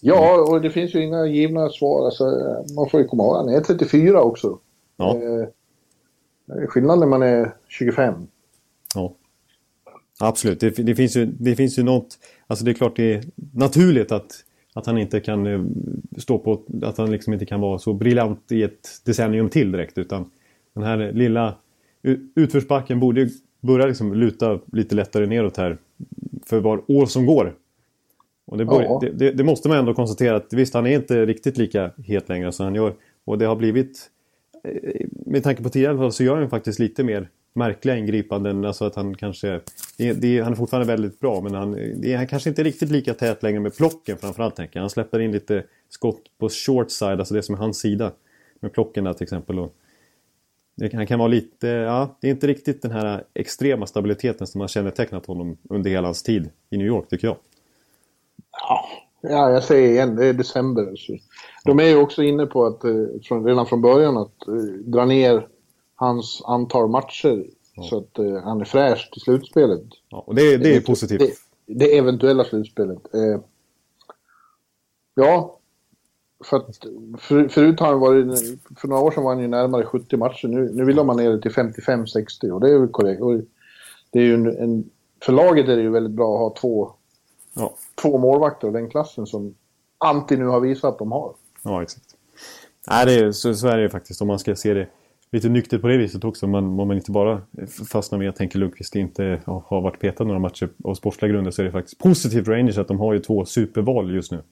Ja, 0.00 0.46
och 0.48 0.60
det 0.60 0.70
finns 0.70 0.94
ju 0.94 1.02
inga 1.04 1.26
givna 1.26 1.68
svar. 1.68 2.04
Alltså, 2.04 2.24
man 2.76 2.88
får 2.90 3.00
ju 3.00 3.06
komma 3.06 3.22
ihåg, 3.22 3.36
han 3.36 3.48
är 3.48 3.60
34 3.60 4.22
också. 4.22 4.58
Ja. 4.96 5.14
Eh, 5.14 5.48
det 6.46 6.62
är 6.62 6.66
skillnad 6.66 6.98
när 6.98 7.06
man 7.06 7.22
är 7.22 7.54
25. 7.68 8.14
Ja. 8.94 9.14
Absolut, 10.20 10.60
det, 10.60 10.70
det, 10.70 10.94
finns 10.94 11.16
ju, 11.16 11.26
det 11.26 11.56
finns 11.56 11.78
ju 11.78 11.82
något... 11.82 12.18
Alltså 12.46 12.64
det 12.64 12.70
är 12.70 12.74
klart 12.74 12.96
det 12.96 13.14
är 13.14 13.24
naturligt 13.54 14.12
att, 14.12 14.44
att 14.74 14.86
han 14.86 14.98
inte 14.98 15.20
kan 15.20 15.46
eh, 15.46 15.64
stå 16.18 16.38
på... 16.38 16.62
Att 16.82 16.98
han 16.98 17.10
liksom 17.10 17.32
inte 17.32 17.46
kan 17.46 17.60
vara 17.60 17.78
så 17.78 17.92
briljant 17.92 18.52
i 18.52 18.62
ett 18.62 18.88
decennium 19.04 19.48
till 19.48 19.72
direkt. 19.72 19.98
Utan 19.98 20.30
den 20.74 20.84
här 20.84 21.12
lilla 21.12 21.54
utförsbacken 22.34 23.00
borde 23.00 23.20
ju 23.20 23.30
börja 23.60 23.86
liksom 23.86 24.14
luta 24.14 24.60
lite 24.72 24.94
lättare 24.94 25.26
neråt 25.26 25.56
här 25.56 25.78
för 26.46 26.60
var 26.60 26.82
år 26.90 27.06
som 27.06 27.26
går. 27.26 27.54
Och 28.46 28.58
det, 28.58 28.64
bör, 28.64 28.82
Ja. 28.82 28.98
det, 29.02 29.10
det, 29.10 29.30
det 29.32 29.44
måste 29.44 29.68
man 29.68 29.78
ändå 29.78 29.94
konstatera 29.94 30.36
att 30.36 30.52
visst, 30.52 30.74
han 30.74 30.86
är 30.86 30.94
inte 30.94 31.26
riktigt 31.26 31.56
lika 31.56 31.90
het 32.04 32.28
längre 32.28 32.52
som 32.52 32.64
han 32.64 32.74
gör. 32.74 32.94
Och 33.24 33.38
det 33.38 33.44
har 33.44 33.56
blivit 33.56 34.10
eh, 34.64 35.06
med 35.10 35.42
tanke 35.42 35.62
på 35.62 35.68
tidigare 35.68 36.12
så 36.12 36.24
gör 36.24 36.36
han 36.36 36.50
faktiskt 36.50 36.78
lite 36.78 37.04
mer 37.04 37.28
märkliga 37.54 37.96
ingripanden. 37.96 38.64
Alltså 38.64 38.84
att 38.84 38.94
han 38.94 39.14
kanske... 39.14 39.60
Det, 39.96 40.40
han 40.40 40.52
är 40.52 40.56
fortfarande 40.56 40.92
väldigt 40.92 41.20
bra 41.20 41.40
men 41.40 41.54
han, 41.54 41.72
det 41.72 42.12
är, 42.12 42.16
han 42.16 42.26
kanske 42.26 42.48
inte 42.48 42.62
riktigt 42.62 42.90
lika 42.90 43.14
tät 43.14 43.42
längre 43.42 43.60
med 43.60 43.76
plocken 43.76 44.18
framförallt 44.18 44.56
tänker 44.56 44.76
jag. 44.76 44.82
Han 44.82 44.90
släpper 44.90 45.20
in 45.20 45.32
lite 45.32 45.64
skott 45.88 46.22
på 46.38 46.48
short 46.48 46.90
side, 46.90 47.18
alltså 47.18 47.34
det 47.34 47.42
som 47.42 47.54
är 47.54 47.58
hans 47.58 47.78
sida. 47.78 48.12
Med 48.60 48.72
plocken 48.72 49.04
där 49.04 49.12
till 49.12 49.22
exempel. 49.22 49.58
Och 49.58 49.74
det, 50.74 50.94
han 50.94 51.06
kan 51.06 51.18
vara 51.18 51.28
lite... 51.28 51.68
Ja, 51.68 52.16
det 52.20 52.26
är 52.26 52.30
inte 52.30 52.46
riktigt 52.46 52.82
den 52.82 52.90
här 52.90 53.24
extrema 53.34 53.86
stabiliteten 53.86 54.46
som 54.46 54.60
har 54.60 54.68
kännetecknat 54.68 55.26
honom 55.26 55.56
under 55.70 55.90
hela 55.90 56.08
hans 56.08 56.22
tid 56.22 56.50
i 56.70 56.76
New 56.76 56.86
York 56.86 57.08
tycker 57.08 57.26
jag. 57.26 57.36
Ja, 58.52 58.84
ja, 59.20 59.50
jag 59.50 59.64
säger 59.64 59.90
igen, 59.90 60.16
det 60.16 60.26
är 60.26 60.32
december. 60.32 60.96
Så. 60.96 61.16
De 61.64 61.80
är 61.80 61.84
ju 61.84 61.96
också 61.96 62.22
inne 62.22 62.46
på 62.46 62.66
att 62.66 62.84
eh, 62.84 63.44
redan 63.44 63.66
från 63.66 63.82
början 63.82 64.16
att 64.16 64.48
eh, 64.48 64.54
dra 64.84 65.04
ner 65.04 65.48
hans 66.04 66.42
antal 66.44 66.88
matcher 66.88 67.46
så 67.90 67.98
att 67.98 68.18
eh, 68.18 68.42
han 68.44 68.60
är 68.60 68.64
fräsch 68.64 69.10
till 69.12 69.22
slutspelet. 69.22 69.82
Ja, 70.08 70.24
och 70.26 70.34
det, 70.34 70.56
det 70.56 70.76
är 70.76 70.80
positivt. 70.80 71.18
Det, 71.18 71.34
det 71.74 71.98
eventuella 71.98 72.44
slutspelet. 72.44 73.14
Eh, 73.14 73.40
ja, 75.14 75.58
för 76.44 76.56
att 76.56 76.78
för, 77.18 77.48
förut 77.48 77.80
har 77.80 77.86
han 77.86 78.00
varit, 78.00 78.38
för 78.76 78.88
några 78.88 79.02
år 79.02 79.10
sedan 79.10 79.24
var 79.24 79.34
han 79.34 79.42
ju 79.42 79.48
närmare 79.48 79.84
70 79.84 80.16
matcher. 80.16 80.48
Nu, 80.48 80.72
nu 80.72 80.84
vill 80.84 81.04
man 81.04 81.16
ner 81.16 81.30
det 81.30 81.40
till 81.40 81.50
55-60 81.50 82.50
och 82.50 82.60
det 82.60 82.68
är 82.68 82.72
ju 82.72 82.88
korrekt. 82.88 83.22
Och 83.22 83.40
det 84.10 84.18
är 84.18 84.22
ju 84.22 84.34
en, 84.34 84.46
en, 84.46 84.90
för 85.22 85.32
laget 85.32 85.68
är 85.68 85.76
det 85.76 85.82
ju 85.82 85.90
väldigt 85.90 86.12
bra 86.12 86.34
att 86.34 86.40
ha 86.40 86.60
två 86.60 86.92
ja. 87.54 87.74
två 88.02 88.18
målvakter 88.18 88.66
av 88.66 88.72
den 88.72 88.90
klassen 88.90 89.26
som 89.26 89.54
Antti 89.98 90.36
nu 90.36 90.46
har 90.46 90.60
visat 90.60 90.92
att 90.92 90.98
de 90.98 91.12
har. 91.12 91.34
Ja, 91.62 91.82
exakt. 91.82 92.06
Nej, 92.90 93.06
det 93.06 93.14
är, 93.14 93.32
så, 93.32 93.54
så 93.54 93.68
är 93.68 93.78
det 93.78 93.90
faktiskt 93.90 94.20
om 94.20 94.28
man 94.28 94.38
ska 94.38 94.56
se 94.56 94.74
det 94.74 94.88
lite 95.34 95.48
nyktert 95.48 95.80
på 95.80 95.88
det 95.88 95.96
viset 95.96 96.24
också. 96.24 96.46
Man, 96.46 96.64
om 96.64 96.88
man 96.88 96.92
inte 96.92 97.10
bara 97.10 97.42
fastnar 97.90 98.18
med 98.18 98.28
att 98.28 98.38
Henke 98.38 98.58
Lundqvist 98.58 98.96
inte 98.96 99.40
har 99.44 99.80
varit 99.80 100.00
petad 100.00 100.24
några 100.24 100.38
matcher 100.38 100.68
av 100.84 100.94
sportsliga 100.94 101.32
grunder 101.32 101.50
så 101.50 101.62
är 101.62 101.66
det 101.66 101.72
faktiskt 101.72 101.98
positivt 101.98 102.44
för 102.44 102.52
Rangers 102.52 102.78
att 102.78 102.88
de 102.88 103.00
har 103.00 103.12
ju 103.12 103.18
två 103.18 103.44
superval 103.44 104.14
just 104.14 104.32
nu. 104.32 104.42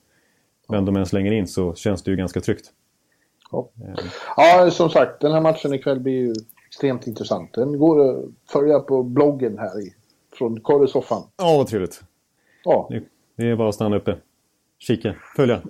Men 0.69 0.85
de 0.85 0.97
än 0.97 1.07
slänger 1.07 1.33
in 1.33 1.47
så 1.47 1.75
känns 1.75 2.03
det 2.03 2.11
ju 2.11 2.17
ganska 2.17 2.41
tryggt. 2.41 2.73
Ja. 3.51 3.69
ja, 4.37 4.71
som 4.71 4.91
sagt, 4.91 5.21
den 5.21 5.33
här 5.33 5.41
matchen 5.41 5.75
ikväll 5.75 6.01
blir 6.01 6.12
ju 6.12 6.35
extremt 6.67 7.07
intressant. 7.07 7.55
Den 7.55 7.79
går 7.79 8.11
att 8.11 8.25
följa 8.53 8.81
på 8.81 9.03
bloggen 9.03 9.59
här 9.59 9.81
i, 9.81 9.95
från 10.39 10.61
korresoffan. 10.61 11.23
Ja, 11.37 11.57
vad 11.57 11.67
trevligt. 11.67 12.03
Ja. 12.65 12.87
Det, 12.91 13.03
det 13.37 13.51
är 13.51 13.57
bara 13.57 13.69
att 13.69 13.75
stanna 13.75 13.97
uppe. 13.97 14.17
Kika, 14.79 15.15
följa. 15.37 15.62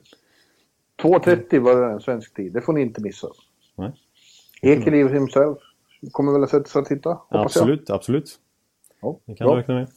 2.30 1.03 1.59
var 1.59 1.81
det 1.81 1.93
en 1.93 2.01
svensk 2.01 2.35
tid, 2.35 2.53
det 2.53 2.61
får 2.61 2.73
ni 2.73 2.81
inte 2.81 3.01
missa. 3.01 3.29
Nej. 3.77 3.93
Ekeliv 4.63 5.09
himself 5.09 5.59
kommer 6.13 6.33
väl 6.33 6.43
att 6.43 6.51
sätta 6.51 6.65
sig 6.65 6.81
och 6.81 6.87
titta, 6.87 7.19
Absolut, 7.29 7.85
jag. 7.87 7.97
absolut. 7.97 8.39
Ja, 9.03 9.19
det 9.27 9.35
kan 9.35 9.49
du 9.49 9.55
räkna 9.55 9.75
med. 9.75 9.89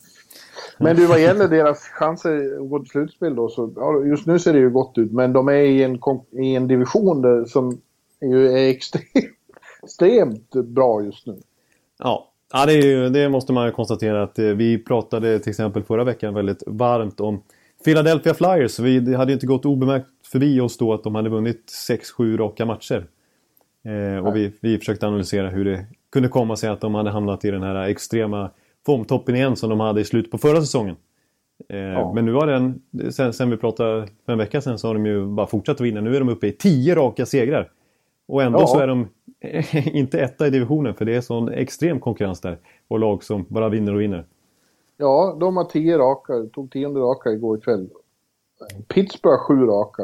Men 0.77 0.95
du, 0.95 1.05
vad 1.05 1.21
gäller 1.21 1.47
deras 1.47 1.79
chanser 1.79 2.61
att 2.61 2.69
gå 2.69 2.79
till 2.79 2.89
slutspel 2.89 3.35
då, 3.35 3.49
så 3.49 3.73
ja, 3.75 4.05
just 4.05 4.25
nu 4.25 4.39
ser 4.39 4.53
det 4.53 4.59
ju 4.59 4.69
gott 4.69 4.97
ut, 4.97 5.11
men 5.11 5.33
de 5.33 5.47
är 5.47 5.53
i 5.53 5.83
en, 5.83 5.99
i 6.31 6.55
en 6.55 6.67
division 6.67 7.21
där, 7.21 7.45
som 7.45 7.81
ju 8.21 8.51
är 8.51 8.69
extremt, 8.69 9.05
extremt 9.83 10.51
bra 10.51 11.03
just 11.03 11.27
nu. 11.27 11.37
Ja, 11.99 12.31
ja 12.53 12.65
det, 12.65 12.73
ju, 12.73 13.09
det, 13.09 13.29
måste 13.29 13.53
man 13.53 13.65
ju 13.65 13.71
konstatera 13.71 14.23
att 14.23 14.39
eh, 14.39 14.45
vi 14.45 14.83
pratade 14.83 15.39
till 15.39 15.49
exempel 15.49 15.83
förra 15.83 16.03
veckan 16.03 16.33
väldigt 16.33 16.63
varmt 16.67 17.19
om 17.19 17.41
Philadelphia 17.85 18.33
Flyers. 18.33 18.79
Vi, 18.79 18.99
det 18.99 19.17
hade 19.17 19.31
ju 19.31 19.33
inte 19.33 19.47
gått 19.47 19.65
obemärkt 19.65 20.07
förbi 20.31 20.59
oss 20.59 20.77
då 20.77 20.93
att 20.93 21.03
de 21.03 21.15
hade 21.15 21.29
vunnit 21.29 21.71
6-7 21.89 22.37
raka 22.37 22.65
matcher. 22.65 23.07
Eh, 23.85 24.27
och 24.27 24.35
vi, 24.35 24.53
vi 24.61 24.77
försökte 24.77 25.07
analysera 25.07 25.49
hur 25.49 25.65
det 25.65 25.85
kunde 26.11 26.29
komma 26.29 26.55
sig 26.55 26.69
att 26.69 26.81
de 26.81 26.95
hade 26.95 27.09
hamnat 27.09 27.45
i 27.45 27.51
den 27.51 27.63
här 27.63 27.89
extrema 27.89 28.51
formtoppen 28.85 29.35
igen 29.35 29.55
som 29.55 29.69
de 29.69 29.79
hade 29.79 30.01
i 30.01 30.05
slutet 30.05 30.31
på 30.31 30.37
förra 30.37 30.61
säsongen. 30.61 30.95
Eh, 31.69 31.77
ja. 31.77 32.13
Men 32.13 32.25
nu 32.25 32.33
har 32.33 32.47
den, 32.47 32.81
sen, 33.11 33.33
sen, 33.33 33.49
vi 33.49 33.57
pratade 33.57 34.07
för 34.25 34.31
en 34.31 34.37
vecka 34.37 34.61
sedan 34.61 34.79
så 34.79 34.87
har 34.87 34.93
de 34.93 35.05
ju 35.05 35.25
bara 35.25 35.47
fortsatt 35.47 35.75
att 35.75 35.81
vinna. 35.81 36.01
Nu 36.01 36.15
är 36.15 36.19
de 36.19 36.29
uppe 36.29 36.47
i 36.47 36.51
10 36.51 36.95
raka 36.95 37.25
segrar. 37.25 37.71
Och 38.27 38.43
ändå 38.43 38.59
ja. 38.59 38.67
så 38.67 38.79
är 38.79 38.87
de 38.87 39.07
inte 39.97 40.19
etta 40.19 40.47
i 40.47 40.49
divisionen 40.49 40.95
för 40.95 41.05
det 41.05 41.15
är 41.15 41.21
sån 41.21 41.49
extrem 41.49 41.99
konkurrens 41.99 42.41
där. 42.41 42.57
Och 42.87 42.99
lag 42.99 43.23
som 43.23 43.45
bara 43.49 43.69
vinner 43.69 43.93
och 43.93 44.01
vinner. 44.01 44.25
Ja, 44.97 45.37
de 45.39 45.57
har 45.57 45.63
10 45.63 45.97
raka, 45.97 46.33
tog 46.53 46.71
tionde 46.71 46.99
raka 46.99 47.29
igår 47.29 47.57
kväll. 47.57 47.89
Pittsburgh 48.87 49.37
har 49.37 49.57
7 49.57 49.65
raka. 49.65 50.03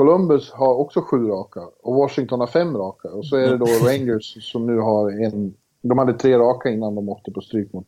Columbus 0.00 0.50
har 0.50 0.74
också 0.74 1.00
7 1.00 1.28
raka 1.28 1.60
och 1.82 1.94
Washington 1.94 2.40
har 2.40 2.46
5 2.46 2.76
raka. 2.76 3.08
Och 3.08 3.26
så 3.26 3.36
är 3.36 3.50
det 3.50 3.56
då 3.56 3.66
Rangers 3.66 4.52
som 4.52 4.66
nu 4.66 4.78
har 4.78 5.10
en 5.10 5.54
de 5.82 5.98
hade 5.98 6.12
tre 6.12 6.38
raka 6.38 6.70
innan 6.70 6.94
de 6.94 7.08
åkte 7.08 7.30
på 7.30 7.40
stryk 7.40 7.72
mot 7.72 7.86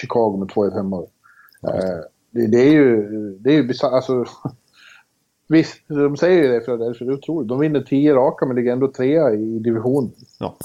Chicago 0.00 0.36
med 0.36 0.48
2-1 0.48 0.74
hemma. 0.74 0.96
Eh, 0.96 2.00
det, 2.30 2.46
det, 2.46 2.58
är 2.58 2.72
ju, 2.72 3.08
det 3.38 3.50
är 3.50 3.54
ju 3.54 3.62
bisarrt. 3.62 3.92
Alltså, 3.92 4.24
visst, 5.48 5.88
de 5.88 6.16
säger 6.16 6.42
ju 6.42 6.48
det 6.48 6.60
för 6.60 6.78
det 6.78 6.84
är 6.84 7.12
otroligt. 7.12 7.48
De 7.48 7.60
vinner 7.60 7.80
tio 7.80 8.14
raka 8.14 8.46
men 8.46 8.56
ligger 8.56 8.72
ändå 8.72 8.88
trea 8.88 9.30
i 9.34 9.58
divisionen. 9.58 10.12
Ja, 10.38 10.56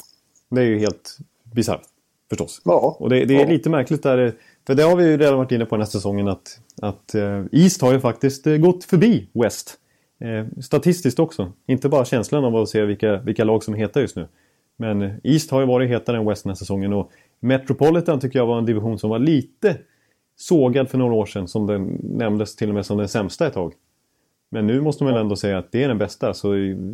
det 0.49 0.61
är 0.61 0.65
ju 0.65 0.79
helt 0.79 1.17
bisarrt 1.43 1.83
förstås. 2.29 2.61
Ja. 2.65 2.97
Och 2.99 3.09
det, 3.09 3.25
det 3.25 3.35
är 3.35 3.39
ja. 3.39 3.49
lite 3.49 3.69
märkligt 3.69 4.03
där. 4.03 4.35
För 4.67 4.75
det 4.75 4.83
har 4.83 4.95
vi 4.95 5.05
ju 5.05 5.17
redan 5.17 5.37
varit 5.37 5.51
inne 5.51 5.65
på 5.65 5.75
den 5.75 5.81
här 5.81 5.89
säsongen 5.89 6.27
att, 6.27 6.59
att 6.81 7.15
uh, 7.15 7.45
East 7.51 7.81
har 7.81 7.93
ju 7.93 7.99
faktiskt 7.99 8.47
uh, 8.47 8.57
gått 8.57 8.83
förbi 8.83 9.29
West. 9.33 9.79
Uh, 10.25 10.45
statistiskt 10.61 11.19
också. 11.19 11.51
Inte 11.67 11.89
bara 11.89 12.05
känslan 12.05 12.45
av 12.45 12.55
att 12.55 12.69
se 12.69 12.85
vilka, 12.85 13.17
vilka 13.17 13.43
lag 13.43 13.63
som 13.63 13.73
är 13.73 13.77
heta 13.77 14.01
just 14.01 14.15
nu. 14.15 14.27
Men 14.77 15.19
East 15.23 15.51
har 15.51 15.59
ju 15.59 15.67
varit 15.67 15.89
hetare 15.89 16.17
än 16.17 16.25
West 16.25 16.43
den 16.43 16.49
här 16.49 16.55
säsongen 16.55 16.93
och 16.93 17.11
Metropolitan 17.39 18.19
tycker 18.19 18.39
jag 18.39 18.45
var 18.45 18.57
en 18.57 18.65
division 18.65 18.99
som 18.99 19.09
var 19.09 19.19
lite 19.19 19.77
sågad 20.35 20.89
för 20.89 20.97
några 20.97 21.13
år 21.13 21.25
sedan 21.25 21.47
som 21.47 21.67
den 21.67 22.01
nämndes 22.03 22.55
till 22.55 22.69
och 22.69 22.75
med 22.75 22.85
som 22.85 22.97
den 22.97 23.07
sämsta 23.07 23.47
ett 23.47 23.53
tag. 23.53 23.73
Men 24.49 24.67
nu 24.67 24.81
måste 24.81 25.03
man 25.03 25.13
väl 25.13 25.21
ändå 25.21 25.35
säga 25.35 25.57
att 25.57 25.71
det 25.71 25.83
är 25.83 25.87
den 25.87 25.97
bästa. 25.97 26.33
Så 26.33 26.53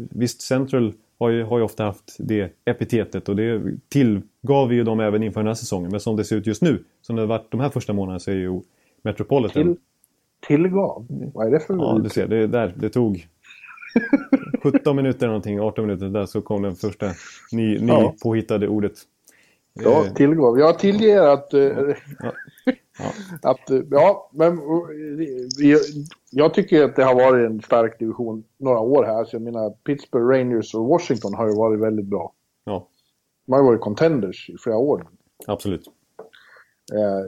visst, 0.09 0.41
Central 0.41 0.93
har 1.19 1.29
ju, 1.29 1.43
har 1.43 1.57
ju 1.57 1.63
ofta 1.63 1.83
haft 1.83 2.15
det 2.19 2.53
epitetet 2.65 3.29
och 3.29 3.35
det 3.35 3.61
tillgav 3.89 4.67
vi 4.67 4.75
ju 4.75 4.83
dem 4.83 4.99
även 4.99 5.23
inför 5.23 5.39
den 5.39 5.47
här 5.47 5.53
säsongen. 5.53 5.91
Men 5.91 5.99
som 5.99 6.15
det 6.15 6.23
ser 6.23 6.35
ut 6.35 6.47
just 6.47 6.61
nu, 6.61 6.83
som 7.01 7.15
det 7.15 7.21
har 7.21 7.27
varit 7.27 7.51
de 7.51 7.59
här 7.59 7.69
första 7.69 7.93
månaderna, 7.93 8.19
så 8.19 8.31
är 8.31 8.35
ju 8.35 8.61
Metropolitan... 9.01 9.63
Till, 9.63 9.75
tillgav? 10.47 11.05
Vad 11.33 11.47
är 11.47 11.51
det 11.51 11.59
för 11.59 11.73
Ja, 11.73 11.99
du 12.03 12.09
ser, 12.09 12.27
det, 12.27 12.47
där, 12.47 12.73
det 12.77 12.89
tog 12.89 13.27
17 14.63 14.95
minuter 14.95 15.27
någonting, 15.27 15.59
18 15.61 15.85
minuter 15.85 16.09
där 16.09 16.25
så 16.25 16.41
kom 16.41 16.61
den 16.61 16.75
första 16.75 17.05
ny, 17.51 17.79
ny 17.79 17.87
ja. 17.87 18.13
påhittade 18.23 18.67
ordet. 18.67 18.93
Ja, 19.73 20.05
eh. 20.05 20.13
tillgår. 20.13 20.59
Jag 20.59 20.79
tillger 20.79 21.21
att... 21.21 21.53
Eh, 21.53 21.61
ja. 22.19 22.33
Ja. 22.99 23.11
att 23.41 23.69
eh, 23.69 23.79
ja, 23.91 24.31
men 24.33 24.59
jag 26.31 26.53
tycker 26.53 26.83
att 26.83 26.95
det 26.95 27.03
har 27.03 27.15
varit 27.15 27.49
en 27.49 27.61
stark 27.61 27.99
division 27.99 28.43
några 28.57 28.79
år 28.79 29.03
här. 29.03 29.25
Så 29.25 29.35
jag 29.35 29.41
menar, 29.41 29.69
Pittsburgh, 29.69 30.27
Rangers 30.27 30.75
och 30.75 30.85
Washington 30.85 31.33
har 31.33 31.47
ju 31.47 31.55
varit 31.55 31.79
väldigt 31.79 32.05
bra. 32.05 32.33
Ja. 32.63 32.87
De 33.45 33.51
har 33.51 33.59
ju 33.59 33.65
varit 33.65 33.81
contenders 33.81 34.49
i 34.49 34.57
flera 34.57 34.77
år. 34.77 35.07
Absolut. 35.47 35.89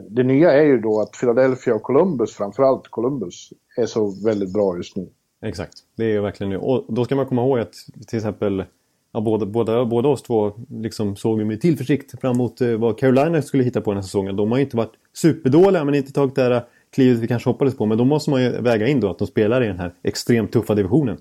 Det 0.08 0.22
nya 0.22 0.52
är 0.52 0.64
ju 0.64 0.80
då 0.80 1.00
att 1.00 1.12
Philadelphia 1.20 1.74
och 1.74 1.82
Columbus, 1.82 2.32
framförallt 2.32 2.88
Columbus, 2.88 3.52
är 3.76 3.86
så 3.86 4.24
väldigt 4.24 4.52
bra 4.52 4.76
just 4.76 4.96
nu. 4.96 5.08
Exakt, 5.42 5.72
det 5.96 6.04
är 6.04 6.08
ju 6.08 6.20
verkligen 6.20 6.50
nu. 6.50 6.56
Och 6.56 6.84
då 6.88 7.04
ska 7.04 7.16
man 7.16 7.26
komma 7.26 7.42
ihåg 7.42 7.58
att 7.58 7.74
till 8.06 8.16
exempel 8.16 8.64
ja, 9.12 9.20
båda, 9.20 9.46
båda, 9.46 9.84
båda 9.84 10.08
oss 10.08 10.22
två 10.22 10.52
liksom 10.68 11.16
såg 11.16 11.38
med 11.38 11.60
tillförsikt 11.60 12.20
fram 12.20 12.34
emot 12.34 12.60
eh, 12.60 12.70
vad 12.70 12.98
Carolina 12.98 13.42
skulle 13.42 13.64
hitta 13.64 13.80
på 13.80 13.90
den 13.90 13.96
här 13.96 14.02
säsongen. 14.02 14.36
De 14.36 14.50
har 14.50 14.58
ju 14.58 14.64
inte 14.64 14.76
varit 14.76 14.92
superdåliga 15.12 15.84
men 15.84 15.94
inte 15.94 16.12
tagit 16.12 16.34
det 16.34 16.42
här 16.42 16.64
klivet 16.94 17.18
vi 17.18 17.28
kanske 17.28 17.50
hoppades 17.50 17.76
på. 17.76 17.86
Men 17.86 17.98
då 17.98 18.04
måste 18.04 18.30
man 18.30 18.42
ju 18.42 18.50
väga 18.50 18.86
in 18.86 19.00
då 19.00 19.10
att 19.10 19.18
de 19.18 19.26
spelar 19.26 19.64
i 19.64 19.66
den 19.66 19.78
här 19.78 19.94
extremt 20.02 20.52
tuffa 20.52 20.74
divisionen. 20.74 21.18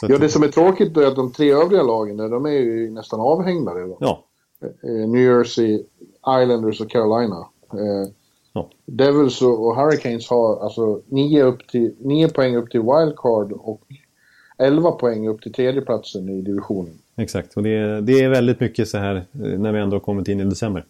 Så 0.00 0.06
ja, 0.08 0.18
det 0.18 0.28
som 0.28 0.42
är 0.42 0.48
tråkigt 0.48 0.96
är 0.96 1.06
att 1.06 1.16
de 1.16 1.32
tre 1.32 1.52
övriga 1.52 1.82
lagen 1.82 2.16
de 2.16 2.46
är 2.46 2.50
ju 2.50 2.90
nästan 2.90 3.20
avhängda 3.20 3.74
redan. 3.74 3.96
Ja. 4.00 4.24
Eh, 4.62 5.08
New 5.08 5.22
Jersey, 5.22 5.82
Islanders 6.26 6.80
och 6.80 6.90
Carolina. 6.90 7.46
Eh, 7.72 8.12
Ja. 8.52 8.68
Devils 8.86 9.42
och 9.42 9.76
Hurricanes 9.76 10.30
har 10.30 10.64
alltså 10.64 11.00
9, 11.06 11.42
upp 11.42 11.68
till, 11.68 11.94
9 11.98 12.28
poäng 12.28 12.56
upp 12.56 12.70
till 12.70 12.80
wildcard 12.80 13.52
och 13.52 13.82
11 14.58 14.90
poäng 14.90 15.28
upp 15.28 15.42
till 15.42 15.52
tredjeplatsen 15.52 16.28
i 16.28 16.42
divisionen. 16.42 16.98
Exakt, 17.16 17.56
och 17.56 17.62
det 17.62 17.70
är, 17.70 18.00
det 18.00 18.20
är 18.20 18.28
väldigt 18.28 18.60
mycket 18.60 18.88
så 18.88 18.98
här 18.98 19.14
eh, 19.16 19.40
när 19.40 19.72
vi 19.72 19.80
ändå 19.80 19.94
har 19.94 20.00
kommit 20.00 20.28
in 20.28 20.40
i 20.40 20.44
december. 20.44 20.84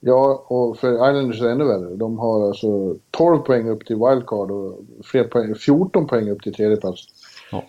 Ja, 0.00 0.44
och 0.48 0.78
för 0.78 0.92
Islanders 0.92 1.40
är 1.40 1.44
det 1.44 1.52
ännu 1.52 1.64
värre. 1.64 1.96
De 1.96 2.18
har 2.18 2.46
alltså 2.46 2.96
12 3.10 3.38
poäng 3.38 3.68
upp 3.68 3.86
till 3.86 3.96
wildcard 3.96 4.50
och 4.50 4.80
poäng, 5.30 5.54
14 5.54 6.06
poäng 6.06 6.30
upp 6.30 6.42
till 6.42 6.54
tredjeplats. 6.54 7.02
Ja. 7.52 7.64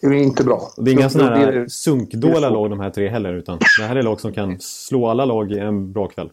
Det 0.00 0.06
är 0.06 0.12
inte 0.12 0.44
bra. 0.44 0.70
Det 0.76 0.90
är 0.90 0.92
inga 0.92 1.10
sådana 1.10 1.36
här 1.36 1.66
sunkdåliga 1.68 2.50
lag 2.50 2.70
de 2.70 2.80
här 2.80 2.90
tre 2.90 3.08
heller, 3.08 3.34
utan 3.34 3.58
det 3.78 3.84
här 3.84 3.96
är 3.96 4.02
lag 4.02 4.20
som 4.20 4.32
kan 4.32 4.60
slå 4.60 5.08
alla 5.08 5.24
lag 5.24 5.52
i 5.52 5.58
en 5.58 5.92
bra 5.92 6.08
kväll. 6.08 6.30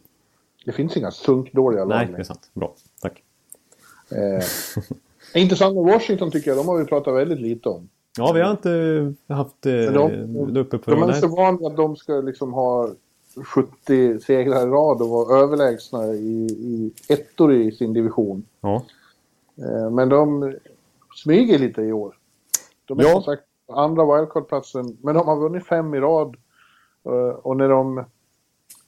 Det 0.64 0.72
finns 0.72 0.96
inga 0.96 1.10
sunkdåliga 1.10 1.84
lag. 1.84 1.98
Nej, 1.98 2.08
det 2.16 2.20
är 2.20 2.24
sant. 2.24 2.50
Bra. 2.54 2.74
Tack. 3.00 3.22
Eh, 4.10 5.42
intressant 5.42 5.74
med 5.74 5.84
Washington 5.84 6.30
tycker 6.30 6.50
jag. 6.50 6.58
De 6.58 6.68
har 6.68 6.78
vi 6.78 6.84
pratat 6.84 7.14
väldigt 7.14 7.40
lite 7.40 7.68
om. 7.68 7.88
Ja, 8.18 8.32
vi 8.32 8.40
har 8.40 8.50
inte 8.50 9.14
haft 9.34 9.66
eh, 9.66 9.72
de, 9.72 10.54
det 10.54 10.60
uppe 10.60 10.78
på 10.78 10.90
De 10.90 11.02
är 11.02 11.12
så 11.12 11.28
vana 11.28 11.66
att 11.66 11.76
de 11.76 11.96
ska 11.96 12.12
liksom 12.12 12.52
ha 12.52 12.90
70 13.44 14.20
segrar 14.20 14.66
i 14.66 14.70
rad 14.70 15.02
och 15.02 15.08
vara 15.08 15.38
överlägsna 15.38 16.06
i, 16.06 16.46
i 16.46 16.92
ettor 17.08 17.54
i 17.54 17.72
sin 17.72 17.92
division. 17.92 18.44
Ja. 18.60 18.84
Eh, 19.58 19.90
men 19.90 20.08
de 20.08 20.54
smyger 21.14 21.58
lite 21.58 21.82
i 21.82 21.92
år. 21.92 22.18
De 22.84 22.98
är 22.98 23.02
ja. 23.02 23.10
som 23.12 23.22
sagt 23.22 23.42
andra 23.68 24.04
wildcard-platsen, 24.04 24.96
men 25.02 25.14
de 25.14 25.26
har 25.26 25.40
vunnit 25.40 25.66
fem 25.66 25.94
i 25.94 26.00
rad. 26.00 26.36
Eh, 27.06 27.38
och 27.42 27.56
när 27.56 27.68
de 27.68 28.04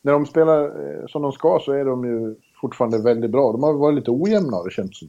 när 0.02 0.12
de 0.12 0.26
spelar 0.26 0.64
eh, 0.64 1.06
som 1.06 1.22
de 1.22 1.32
ska 1.32 1.58
så 1.62 1.72
är 1.72 1.84
de 1.84 2.04
ju 2.04 2.34
fortfarande 2.60 3.02
väldigt 3.02 3.30
bra. 3.30 3.52
De 3.52 3.62
har 3.62 3.72
varit 3.72 3.94
lite 3.94 4.10
ojämnare 4.10 4.70
känns 4.70 5.00
det 5.00 5.06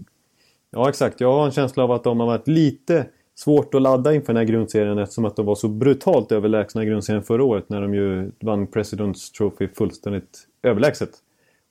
Ja 0.71 0.89
exakt, 0.89 1.21
jag 1.21 1.31
har 1.31 1.45
en 1.45 1.51
känsla 1.51 1.83
av 1.83 1.91
att 1.91 2.03
de 2.03 2.19
har 2.19 2.27
varit 2.27 2.47
lite 2.47 3.05
svårt 3.35 3.73
att 3.73 3.81
ladda 3.81 4.13
inför 4.13 4.33
den 4.33 4.37
här 4.37 4.43
grundserien 4.43 4.97
eftersom 4.97 5.25
att 5.25 5.35
de 5.35 5.45
var 5.45 5.55
så 5.55 5.67
brutalt 5.67 6.31
överlägsna 6.31 6.83
i 6.83 6.85
grundserien 6.85 7.23
förra 7.23 7.43
året 7.43 7.69
när 7.69 7.81
de 7.81 7.93
ju 7.93 8.31
vann 8.39 8.67
President's 8.67 9.37
Trophy 9.37 9.67
fullständigt 9.67 10.47
överlägset. 10.63 11.09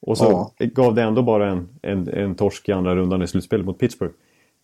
Och 0.00 0.18
så 0.18 0.50
ja. 0.58 0.66
gav 0.66 0.94
det 0.94 1.02
ändå 1.02 1.22
bara 1.22 1.50
en, 1.50 1.68
en, 1.82 2.08
en 2.08 2.34
torsk 2.34 2.68
i 2.68 2.72
andra 2.72 2.96
rundan 2.96 3.22
i 3.22 3.26
slutspelet 3.26 3.66
mot 3.66 3.78
Pittsburgh. 3.78 4.14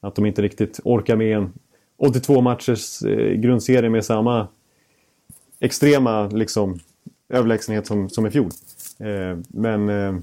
Att 0.00 0.14
de 0.14 0.26
inte 0.26 0.42
riktigt 0.42 0.80
orkar 0.84 1.16
med 1.16 1.36
en 1.36 1.52
82 2.06 2.40
matchers 2.40 3.02
eh, 3.02 3.32
grundserie 3.32 3.90
med 3.90 4.04
samma 4.04 4.48
extrema 5.60 6.26
liksom 6.26 6.78
överlägsenhet 7.28 7.86
som, 7.86 8.08
som 8.08 8.26
i 8.26 8.30
fjol. 8.30 8.50
Eh, 8.98 9.38
men 9.48 9.88
eh, 9.88 10.14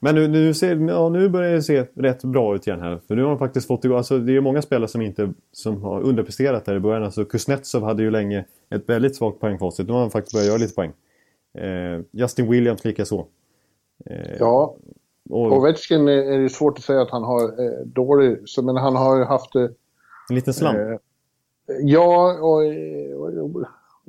Men 0.00 0.14
nu, 0.14 0.28
nu, 0.28 0.54
ser, 0.54 0.88
ja, 0.88 1.08
nu 1.08 1.28
börjar 1.28 1.52
det 1.52 1.62
se 1.62 1.86
rätt 1.94 2.24
bra 2.24 2.54
ut 2.54 2.66
igen 2.66 2.80
här. 2.80 3.00
För 3.08 3.16
nu 3.16 3.22
har 3.22 3.28
de 3.28 3.38
faktiskt 3.38 3.66
fått 3.66 3.84
igång, 3.84 3.96
alltså 3.96 4.18
det 4.18 4.36
är 4.36 4.40
många 4.40 4.62
spelare 4.62 4.88
som 4.88 5.02
inte 5.02 5.32
som 5.52 5.82
har 5.82 6.00
underpresterat 6.00 6.64
där 6.64 6.76
i 6.76 6.80
början. 6.80 7.04
Alltså 7.04 7.24
Kuznetsov 7.24 7.82
hade 7.82 8.02
ju 8.02 8.10
länge 8.10 8.44
ett 8.70 8.88
väldigt 8.88 9.16
svagt 9.16 9.40
poängfacit. 9.40 9.86
Nu 9.86 9.92
har 9.92 10.00
han 10.00 10.10
faktiskt 10.10 10.32
börjat 10.32 10.46
göra 10.48 10.58
lite 10.58 10.74
poäng. 10.74 10.92
Eh, 11.58 12.00
Justin 12.12 12.50
Williams 12.50 12.84
likaså. 12.84 13.26
Eh, 14.06 14.36
ja, 14.38 14.76
och 15.30 15.52
Ovechkin 15.52 16.08
är 16.08 16.38
det 16.38 16.48
svårt 16.48 16.78
att 16.78 16.84
säga 16.84 17.02
att 17.02 17.10
han 17.10 17.24
har 17.24 17.42
eh, 17.42 17.86
dålig, 17.86 18.38
men 18.62 18.76
han 18.76 18.96
har 18.96 19.18
ju 19.18 19.24
haft... 19.24 19.54
Eh, 19.54 19.66
en 20.30 20.34
liten 20.34 20.54
slamp? 20.54 20.78
Eh, 20.78 20.96
ja, 21.82 22.38
och, 22.40 22.62
och, 23.20 23.64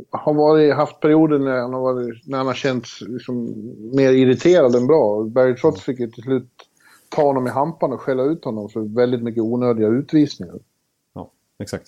har 0.10 0.34
varit, 0.34 0.76
haft 0.76 1.00
perioder 1.00 1.40
när 1.40 1.58
han 1.58 1.74
har, 1.74 1.82
varit, 1.82 2.28
när 2.28 2.38
han 2.38 2.48
har 2.48 2.54
känts 2.54 3.02
liksom 3.02 3.46
mer 3.94 4.12
irriterad 4.12 4.76
än 4.76 4.88
bra. 4.88 5.24
Barry 5.24 5.56
Trotz 5.56 5.82
fick 5.82 6.00
ju 6.00 6.08
till 6.08 6.24
slut 6.24 6.50
ta 7.10 7.24
honom 7.24 7.48
i 7.48 7.50
hampan 7.50 7.94
och 7.94 8.02
skälla 8.02 8.24
ut 8.24 8.46
honom 8.46 8.70
för 8.70 8.96
väldigt 8.96 9.24
mycket 9.24 9.44
onödiga 9.44 9.88
utvisningar. 9.88 10.56
Ja, 11.14 11.32
exakt. 11.60 11.88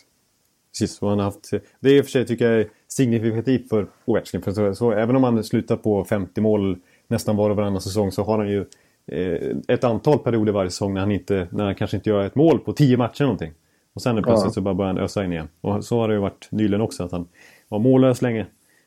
Precis, 0.71 1.01
och 1.01 1.09
han 1.09 1.17
har 1.17 1.25
haft, 1.25 1.51
det 1.79 1.89
är 1.89 1.97
i 1.97 2.01
och 2.01 2.05
för 2.05 2.11
sig 2.11 2.25
tycker 2.25 2.51
jag 2.51 2.59
är 2.59 2.69
signifikativt 2.87 3.69
för 3.69 3.87
Ovechkin. 4.05 4.41
För 4.41 4.51
så, 4.51 4.75
så, 4.75 4.91
även 4.91 5.15
om 5.15 5.23
han 5.23 5.43
slutar 5.43 5.75
på 5.75 6.05
50 6.05 6.41
mål 6.41 6.77
nästan 7.07 7.35
var 7.35 7.49
och 7.49 7.55
varannan 7.55 7.81
säsong 7.81 8.11
så 8.11 8.23
har 8.23 8.37
han 8.37 8.49
ju 8.49 8.65
eh, 9.07 9.57
ett 9.67 9.83
antal 9.83 10.19
perioder 10.19 10.53
varje 10.53 10.69
säsong 10.69 10.93
när 10.93 11.01
han, 11.01 11.11
inte, 11.11 11.47
när 11.51 11.65
han 11.65 11.75
kanske 11.75 11.97
inte 11.97 12.09
gör 12.09 12.25
ett 12.25 12.35
mål 12.35 12.59
på 12.59 12.73
10 12.73 12.97
matcher 12.97 13.23
någonting. 13.23 13.51
Och 13.93 14.01
sen 14.01 14.23
plötsligt 14.23 14.45
ja. 14.45 14.51
så 14.51 14.61
bara 14.61 14.73
börjar 14.73 14.93
han 14.93 15.03
ösa 15.03 15.25
in 15.25 15.31
igen. 15.31 15.47
Och 15.61 15.85
så 15.85 15.99
har 15.99 16.07
det 16.07 16.13
ju 16.13 16.19
varit 16.19 16.47
nyligen 16.51 16.81
också. 16.81 17.03
Att 17.03 17.11
han 17.11 17.27
var 17.69 17.79
mållös 17.79 18.21
länge. 18.21 18.45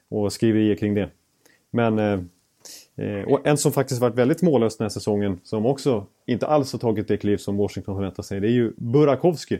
Och 0.08 0.32
skriverier 0.32 0.74
kring 0.74 0.94
det. 0.94 1.10
Men 1.70 1.98
eh, 1.98 2.20
och 3.26 3.46
en 3.46 3.56
som 3.56 3.72
faktiskt 3.72 4.00
varit 4.00 4.14
väldigt 4.14 4.42
mållös 4.42 4.76
den 4.76 4.84
här 4.84 4.88
säsongen. 4.88 5.40
Som 5.42 5.66
också 5.66 6.06
inte 6.26 6.46
alls 6.46 6.72
har 6.72 6.78
tagit 6.78 7.08
det 7.08 7.16
kliv 7.16 7.36
som 7.36 7.56
Washington 7.56 7.96
förväntar 7.96 8.22
sig. 8.22 8.40
Det 8.40 8.48
är 8.48 8.52
ju 8.52 8.72
Burakovsky. 8.76 9.58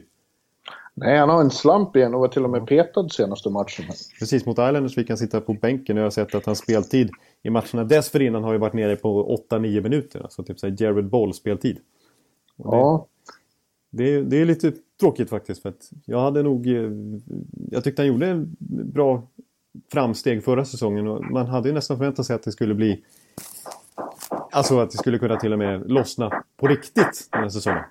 Nej, 0.94 1.18
han 1.18 1.28
har 1.28 1.40
en 1.40 1.50
slamp 1.50 1.96
igen 1.96 2.14
och 2.14 2.20
var 2.20 2.28
till 2.28 2.44
och 2.44 2.50
med 2.50 2.66
petad 2.66 3.09
senaste 3.09 3.50
matchen. 3.50 3.85
Precis, 4.18 4.46
mot 4.46 4.59
Islanders 4.59 4.94
fick 4.94 5.09
han 5.09 5.18
sitta 5.18 5.40
på 5.40 5.52
bänken 5.54 5.96
och 5.96 6.00
jag 6.00 6.06
har 6.06 6.11
sett 6.11 6.35
att 6.35 6.46
hans 6.46 6.59
speltid 6.59 7.11
i 7.42 7.50
matcherna 7.50 7.85
dessförinnan 7.85 8.44
har 8.44 8.52
ju 8.52 8.59
varit 8.59 8.72
nere 8.72 8.96
på 8.96 9.37
8-9 9.50 9.82
minuter. 9.82 10.20
Alltså 10.20 10.42
typ 10.42 10.61
såhär 10.61 10.82
Jared 10.82 11.04
Boll-speltid. 11.04 11.78
Ja. 12.56 13.06
Det, 13.90 14.22
det, 14.22 14.37
är 14.37 14.44
lite 14.44 14.72
tråkigt 15.00 15.30
faktiskt 15.30 15.62
för 15.62 15.68
att 15.68 15.90
jag 16.04 16.20
hade 16.20 16.42
nog... 16.42 16.66
Eh, 16.66 16.90
jag 17.70 17.85
tyckte 17.85 18.02
han 18.02 18.06
gjorde 18.06 18.26
en 18.26 18.56
bra 18.92 19.22
framsteg 19.92 20.44
förra 20.44 20.64
säsongen 20.64 21.06
och 21.06 21.24
man 21.24 21.46
hade 21.46 21.68
ju 21.68 21.74
nästan 21.74 21.96
förväntat 21.96 22.26
sig 22.26 22.37
att 22.37 22.42
det 22.42 22.52
skulle 22.52 22.74
bli... 22.74 23.04
Alltså 24.50 24.78
att 24.78 24.90
det 24.90 24.98
skulle 24.98 25.18
kunna 25.18 25.37
till 25.37 25.52
och 25.52 25.59
med 25.59 25.90
lossna 25.90 26.42
på 26.56 26.66
riktigt 26.66 27.28
den 27.32 27.42
här 27.42 27.48
säsongen. 27.48 27.85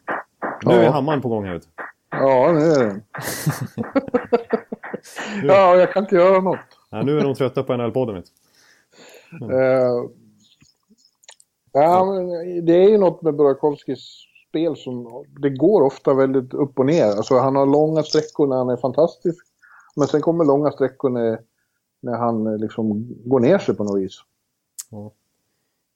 Nu 0.66 0.74
är 0.74 0.90
hammaren 0.90 1.22
på 1.22 1.30
gång 1.30 1.46
här 1.46 1.56
ute. 1.56 1.68
Ja, 2.10 2.52
det 2.52 2.62
är 2.76 2.86
den. 2.86 3.04
ja, 5.44 5.76
jag 5.76 5.94
kan 5.94 6.04
inte 6.04 6.16
göra 6.16 6.42
något. 6.42 6.60
Ja, 6.90 7.02
nu 7.02 7.20
är 7.20 7.24
de 7.24 7.36
trötta 7.36 7.64
på 7.64 7.74
NHL-podden. 7.74 8.24
Mm. 9.42 9.52
Uh, 9.52 10.10
ja, 11.72 12.06
men 12.06 12.28
det 12.66 12.74
är 12.74 12.90
ju 12.90 12.98
något 12.98 13.22
med 13.22 13.36
Burakovskis 13.36 14.26
spel 14.56 14.78
som... 14.78 15.26
Det 15.42 15.50
går 15.50 15.82
ofta 15.82 16.14
väldigt 16.14 16.54
upp 16.54 16.80
och 16.80 16.86
ner. 16.86 17.06
Alltså 17.06 17.38
han 17.38 17.56
har 17.56 17.66
långa 17.66 18.04
sträckor 18.04 18.48
när 18.48 18.56
han 18.56 18.70
är 18.70 18.78
fantastisk. 18.78 19.46
Men 19.96 20.08
sen 20.08 20.22
kommer 20.22 20.46
långa 20.46 20.72
sträckor 20.72 21.10
när, 21.10 21.40
när 22.02 22.18
han 22.18 22.48
eh, 22.48 22.58
liksom 22.58 23.08
går 23.26 23.40
ner 23.40 23.58
sig 23.58 23.76
på 23.76 23.84
något 23.84 24.02
vis. 24.02 24.22
Ja. 24.92 25.12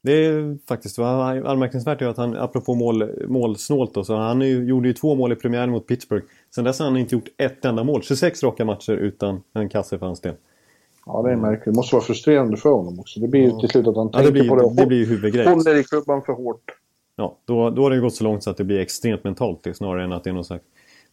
Det 0.04 0.12
är 0.12 0.58
faktiskt 0.68 1.00
anmärkningsvärt 1.00 2.02
att 2.02 2.18
han, 2.18 2.38
apropå 2.38 2.76
mål, 2.76 3.28
målsnålt 3.28 3.94
då, 3.94 4.04
så 4.04 4.16
han 4.16 4.42
ju, 4.42 4.66
gjorde 4.66 4.88
ju 4.88 4.94
två 4.94 5.16
mål 5.16 5.32
i 5.32 5.36
premiären 5.36 5.72
mot 5.72 5.88
Pittsburgh. 5.88 6.26
Sen 6.56 6.64
dess 6.64 6.80
har 6.80 6.86
han 6.86 6.98
inte 6.98 7.16
gjort 7.16 7.28
ett 7.38 7.66
enda 7.66 7.84
mål. 7.84 8.02
26 8.02 8.44
raka 8.44 8.66
matcher 8.66 8.92
utan 8.92 9.42
en 9.54 9.70
kasse 9.70 10.00
för 10.00 10.06
hans 10.06 10.22
del. 10.22 10.36
Ja, 11.06 11.22
det 11.22 11.32
är 11.32 11.36
märkligt. 11.36 11.66
Det 11.66 11.72
måste 11.72 11.96
vara 11.96 12.04
frustrerande 12.04 12.58
för 12.58 12.70
honom 12.70 13.00
också. 13.00 13.20
Det 13.20 13.28
blir 13.28 13.42
ju 13.42 13.60
till 13.60 13.70
slut 13.70 13.88
att 13.88 13.96
han 13.96 14.10
ja, 14.14 14.20
tänker 14.20 14.34
det 14.34 14.40
blir, 14.40 14.50
på 14.50 14.56
det. 14.56 14.82
Det 14.82 14.88
blir 14.88 14.98
ju 14.98 15.06
huvudgrej. 15.06 15.48
Håller 15.48 15.80
i 15.80 15.84
klubban 15.84 16.22
för 16.22 16.34
hårt. 16.34 16.79
Ja, 17.20 17.38
då, 17.46 17.70
då 17.70 17.84
har 17.84 17.90
det 17.90 18.00
gått 18.00 18.16
så 18.16 18.24
långt 18.24 18.44
så 18.44 18.50
att 18.50 18.58
det 18.58 18.64
blir 18.64 18.80
extremt 18.80 19.24
mentalt 19.24 19.64
det, 19.64 19.74
snarare 19.74 20.04
än 20.04 20.12
att 20.12 20.24
det 20.24 20.30
är 20.30 20.34
någon 20.34 20.46
slags 20.46 20.64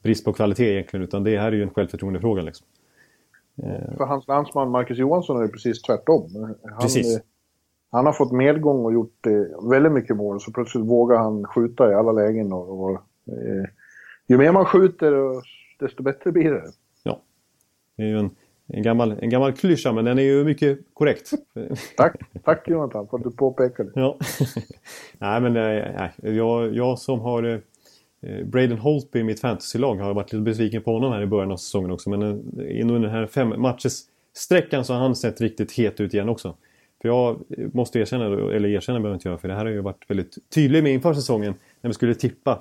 brist 0.02 0.24
på 0.24 0.32
kvalitet 0.32 0.72
egentligen. 0.72 1.04
Utan 1.04 1.24
det 1.24 1.38
här 1.38 1.46
är 1.46 1.52
ju 1.52 1.62
en 1.62 1.70
självförtroendefråga 1.70 2.42
liksom. 2.42 2.66
För 3.96 4.04
hans 4.04 4.28
landsman 4.28 4.70
Marcus 4.70 4.98
Johansson 4.98 5.38
är 5.38 5.42
det 5.42 5.48
precis 5.48 5.82
tvärtom. 5.82 6.56
Han, 6.62 6.80
precis. 6.80 7.20
han 7.90 8.06
har 8.06 8.12
fått 8.12 8.32
medgång 8.32 8.84
och 8.84 8.92
gjort 8.92 9.26
eh, 9.26 9.70
väldigt 9.70 9.92
mycket 9.92 10.16
mål. 10.16 10.40
Så 10.40 10.52
plötsligt 10.52 10.84
vågar 10.84 11.18
han 11.18 11.44
skjuta 11.44 11.90
i 11.90 11.94
alla 11.94 12.12
lägen. 12.12 12.52
Och, 12.52 12.84
och 12.84 12.92
eh, 13.26 13.64
ju 14.26 14.38
mer 14.38 14.52
man 14.52 14.64
skjuter 14.64 15.12
desto 15.78 16.02
bättre 16.02 16.32
blir 16.32 16.50
det. 16.50 16.64
Ja, 17.02 17.20
det 17.96 18.02
är 18.02 18.06
ju 18.06 18.18
en 18.18 18.30
en 18.68 18.82
gammal, 18.82 19.14
en 19.20 19.30
gammal 19.30 19.52
klyscha, 19.52 19.92
men 19.92 20.04
den 20.04 20.18
är 20.18 20.22
ju 20.22 20.44
mycket 20.44 20.78
korrekt. 20.94 21.30
tack, 21.96 22.16
tack 22.44 22.68
Jonathan 22.68 23.08
för 23.08 23.16
att 23.16 23.24
du 23.24 23.30
påpekade. 23.30 23.90
Ja. 23.94 24.18
nej, 25.18 25.40
men 25.40 25.52
nej, 25.52 26.10
jag, 26.22 26.74
jag 26.74 26.98
som 26.98 27.20
har 27.20 27.62
eh, 28.20 28.44
Braden 28.44 28.78
Holtby 28.78 29.18
i 29.18 29.24
mitt 29.24 29.40
fantasylag 29.40 29.96
har 29.96 30.14
varit 30.14 30.32
lite 30.32 30.42
besviken 30.42 30.82
på 30.82 30.92
honom 30.92 31.12
här 31.12 31.22
i 31.22 31.26
början 31.26 31.52
av 31.52 31.56
säsongen 31.56 31.90
också. 31.90 32.10
Men 32.10 32.22
eh, 32.22 32.80
inom 32.80 33.02
den 33.02 33.10
här 33.10 33.26
fem 33.26 33.54
matches 33.60 34.02
sträckan 34.34 34.84
så 34.84 34.92
har 34.92 35.00
han 35.00 35.16
sett 35.16 35.40
riktigt 35.40 35.72
het 35.72 36.00
ut 36.00 36.14
igen 36.14 36.28
också. 36.28 36.54
För 37.02 37.08
jag 37.08 37.40
måste 37.72 37.98
erkänna, 37.98 38.24
eller 38.24 38.68
erkänna 38.68 38.98
behöver 38.98 39.14
jag 39.14 39.16
inte 39.16 39.28
göra, 39.28 39.38
för 39.38 39.48
det 39.48 39.54
här 39.54 39.64
har 39.64 39.72
ju 39.72 39.80
varit 39.80 40.04
väldigt 40.10 40.50
tydlig 40.54 40.82
med 40.82 40.92
inför 40.92 41.14
säsongen 41.14 41.54
när 41.80 41.88
vi 41.88 41.94
skulle 41.94 42.14
tippa 42.14 42.60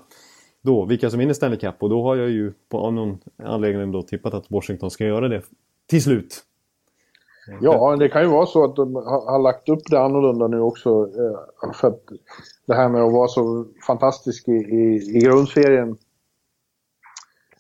då 0.61 0.85
vilka 0.85 1.09
som 1.09 1.19
vinner 1.19 1.33
Stanley 1.33 1.59
Cup 1.59 1.75
och 1.79 1.89
då 1.89 2.03
har 2.03 2.15
jag 2.15 2.29
ju 2.29 2.53
på 2.69 2.91
någon 2.91 3.17
anledning 3.37 3.91
då 3.91 4.01
tippat 4.01 4.33
att 4.33 4.51
Washington 4.51 4.91
ska 4.91 5.05
göra 5.05 5.27
det 5.27 5.41
till 5.87 6.03
slut. 6.03 6.43
Ja, 7.61 7.95
det 7.95 8.09
kan 8.09 8.21
ju 8.21 8.27
vara 8.27 8.45
så 8.45 8.63
att 8.63 8.75
de 8.75 8.95
har 8.95 9.39
lagt 9.39 9.69
upp 9.69 9.83
det 9.89 9.99
annorlunda 9.99 10.47
nu 10.47 10.59
också. 10.59 10.89
Eh, 10.89 11.71
för 11.73 11.87
att 11.87 12.01
det 12.65 12.75
här 12.75 12.89
med 12.89 13.01
att 13.01 13.13
vara 13.13 13.27
så 13.27 13.65
fantastisk 13.87 14.47
i, 14.47 14.51
i, 14.51 14.95
i 15.17 15.19
grundserien 15.19 15.89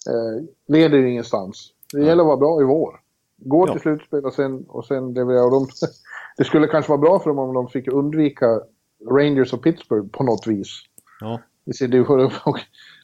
eh, 0.09 0.45
leder 0.67 1.05
ingenstans. 1.05 1.71
Det 1.93 2.05
gäller 2.05 2.23
att 2.23 2.27
vara 2.27 2.37
bra 2.37 2.61
i 2.61 2.63
vår. 2.63 2.99
Gå 3.37 3.67
ja. 3.67 3.73
till 3.73 3.81
slutspel 3.81 4.25
och 4.25 4.33
sen, 4.33 4.65
och 4.67 4.85
sen 4.85 5.13
leverera. 5.13 5.49
De, 5.49 5.67
det 6.37 6.43
skulle 6.43 6.67
kanske 6.67 6.89
vara 6.89 7.01
bra 7.01 7.19
för 7.19 7.29
dem 7.29 7.39
om 7.39 7.53
de 7.53 7.67
fick 7.67 7.87
undvika 7.87 8.61
Rangers 9.09 9.53
och 9.53 9.63
Pittsburgh 9.63 10.07
på 10.07 10.23
något 10.23 10.47
vis. 10.47 10.81
Ja. 11.19 11.41
I 11.65 11.73
sin 11.73 11.91
division 11.91 12.31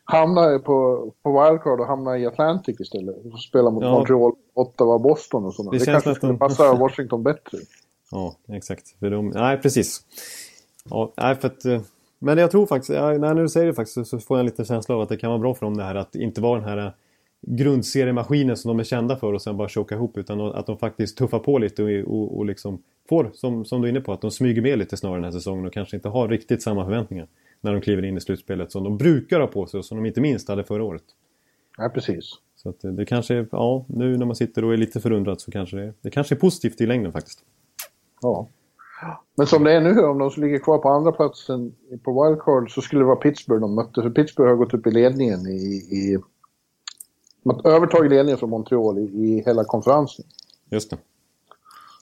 hamna 0.03 0.59
på, 0.59 1.07
på 1.23 1.31
wildcard 1.31 1.79
och 1.79 1.87
hamna 1.87 2.17
i 2.17 2.25
Atlantic 2.25 2.79
istället. 2.79 3.15
Och 3.25 3.39
spela 3.39 3.69
mot 3.69 3.83
ja. 3.83 3.91
Montreal, 3.91 4.31
Ottawa, 4.53 4.99
Boston 4.99 5.45
och 5.45 5.53
sådana. 5.53 5.71
Det, 5.71 5.77
det 5.77 5.85
kanske 5.85 6.09
nästan... 6.09 6.15
skulle 6.15 6.37
passa 6.37 6.73
Washington 6.79 7.23
bättre. 7.23 7.57
Ja, 8.11 8.35
exakt. 8.47 8.99
För 8.99 9.09
de... 9.09 9.27
Nej, 9.27 9.57
precis. 9.57 10.01
Ja, 10.89 11.13
nej, 11.17 11.35
för 11.35 11.47
att, 11.47 11.65
eh, 11.65 11.81
men 12.19 12.37
jag 12.37 12.51
tror 12.51 12.65
faktiskt, 12.65 12.89
ja, 12.89 13.11
när 13.17 13.35
du 13.35 13.49
säger 13.49 13.67
det 13.67 13.73
faktiskt 13.73 14.07
så 14.07 14.19
får 14.19 14.37
jag 14.37 14.39
en 14.39 14.45
liten 14.45 14.65
känsla 14.65 14.95
av 14.95 15.01
att 15.01 15.09
det 15.09 15.17
kan 15.17 15.29
vara 15.29 15.39
bra 15.39 15.53
för 15.53 15.65
dem 15.65 15.77
det 15.77 15.83
här 15.83 15.95
att 15.95 16.15
inte 16.15 16.41
vara 16.41 16.59
den 16.59 16.69
här 16.69 16.77
eh, 16.77 16.91
grundseriemaskinen 17.41 18.57
som 18.57 18.69
de 18.69 18.79
är 18.79 18.83
kända 18.83 19.15
för 19.15 19.33
och 19.33 19.41
sen 19.41 19.57
bara 19.57 19.69
choka 19.69 19.95
ihop 19.95 20.17
utan 20.17 20.41
att 20.41 20.65
de 20.65 20.77
faktiskt 20.77 21.17
tuffar 21.17 21.39
på 21.39 21.57
lite 21.57 21.83
och, 21.83 21.89
och, 21.89 22.37
och 22.37 22.45
liksom 22.45 22.83
får, 23.09 23.31
som, 23.33 23.65
som 23.65 23.81
du 23.81 23.87
är 23.87 23.89
inne 23.89 24.01
på, 24.01 24.13
att 24.13 24.21
de 24.21 24.31
smyger 24.31 24.61
med 24.61 24.79
lite 24.79 24.97
snarare 24.97 25.17
den 25.17 25.23
här 25.23 25.31
säsongen 25.31 25.65
och 25.65 25.73
kanske 25.73 25.95
inte 25.95 26.09
har 26.09 26.27
riktigt 26.27 26.63
samma 26.63 26.85
förväntningar 26.85 27.27
när 27.61 27.73
de 27.73 27.81
kliver 27.81 28.05
in 28.05 28.17
i 28.17 28.21
slutspelet 28.21 28.71
som 28.71 28.83
de 28.83 28.97
brukar 28.97 29.39
ha 29.39 29.47
på 29.47 29.65
sig 29.65 29.77
och 29.77 29.85
som 29.85 29.97
de 29.97 30.05
inte 30.05 30.21
minst 30.21 30.47
hade 30.47 30.63
förra 30.63 30.83
året. 30.83 31.03
Ja, 31.77 31.89
precis. 31.89 32.33
Så 32.55 32.69
att 32.69 32.79
det 32.81 33.05
kanske, 33.05 33.45
ja, 33.51 33.85
nu 33.87 34.17
när 34.17 34.25
man 34.25 34.35
sitter 34.35 34.65
och 34.65 34.73
är 34.73 34.77
lite 34.77 34.99
förundrad 34.99 35.41
så 35.41 35.51
kanske 35.51 35.77
det, 35.77 35.93
det 36.01 36.09
kanske 36.09 36.35
är 36.35 36.39
positivt 36.39 36.81
i 36.81 36.85
längden 36.85 37.11
faktiskt. 37.11 37.39
Ja. 38.21 38.47
Men 39.35 39.47
som 39.47 39.63
det 39.63 39.73
är 39.73 39.81
nu, 39.81 39.99
om 39.99 40.17
de 40.17 40.31
ligger 40.41 40.59
kvar 40.59 40.77
på 40.77 40.89
andra 40.89 41.11
platsen 41.11 41.75
på 42.03 42.23
wildcard 42.23 42.71
så 42.73 42.81
skulle 42.81 43.01
det 43.01 43.05
vara 43.05 43.15
Pittsburgh 43.15 43.61
de 43.61 43.75
mötte. 43.75 44.01
För 44.01 44.09
Pittsburgh 44.09 44.49
har 44.49 44.55
gått 44.57 44.73
upp 44.73 44.87
i 44.87 44.91
ledningen 44.91 45.47
i... 45.47 45.63
i 45.91 46.19
man 47.43 47.61
övertagit 47.65 48.11
ledningen 48.11 48.37
från 48.37 48.49
Montreal 48.49 48.97
i, 48.97 49.01
i 49.01 49.43
hela 49.45 49.63
konferensen. 49.63 50.25
Just 50.69 50.89
det. 50.89 50.97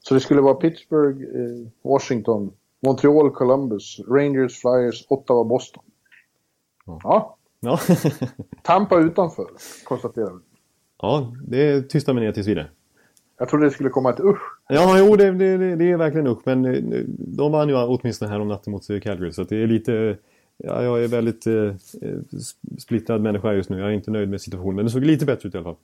Så 0.01 0.13
det 0.13 0.19
skulle 0.19 0.41
vara 0.41 0.55
Pittsburgh, 0.55 1.23
eh, 1.23 1.67
Washington, 1.81 2.51
Montreal, 2.81 3.31
Columbus, 3.31 3.99
Rangers, 4.07 4.61
Flyers, 4.61 5.05
Ottawa, 5.09 5.43
Boston. 5.43 5.83
Ja. 6.85 7.37
ja. 7.59 7.79
Tampa 8.63 8.99
utanför, 8.99 9.47
konstaterar 9.83 10.33
vi. 10.33 10.39
Ja, 11.01 11.33
det 11.47 11.81
tystar 11.89 12.13
mig 12.13 12.23
ner 12.23 12.31
tills 12.31 12.47
vidare. 12.47 12.69
Jag 13.37 13.49
trodde 13.49 13.65
det 13.65 13.71
skulle 13.71 13.89
komma 13.89 14.09
ett 14.09 14.19
usch. 14.19 14.41
Ja, 14.69 14.99
jo, 14.99 15.15
det, 15.15 15.31
det, 15.31 15.75
det 15.75 15.91
är 15.91 15.97
verkligen 15.97 16.27
usch. 16.27 16.41
Men 16.43 16.65
eh, 16.65 17.03
de 17.07 17.51
vann 17.51 17.69
ju 17.69 17.75
åtminstone 17.75 18.31
här 18.31 18.39
om 18.39 18.47
natten 18.47 18.71
mot 18.71 18.87
Calgary. 18.87 19.31
Så 19.31 19.43
det 19.43 19.63
är 19.63 19.67
lite... 19.67 20.17
Ja, 20.57 20.83
jag 20.83 21.03
är 21.03 21.07
väldigt 21.07 21.47
eh, 21.47 21.75
splittrad 22.77 23.21
människa 23.21 23.53
just 23.53 23.69
nu. 23.69 23.79
Jag 23.79 23.89
är 23.89 23.93
inte 23.93 24.11
nöjd 24.11 24.29
med 24.29 24.41
situationen. 24.41 24.75
Men 24.75 24.85
det 24.85 24.91
såg 24.91 25.05
lite 25.05 25.25
bättre 25.25 25.49
ut 25.49 25.55
i 25.55 25.57
alla 25.57 25.63
fall. 25.63 25.75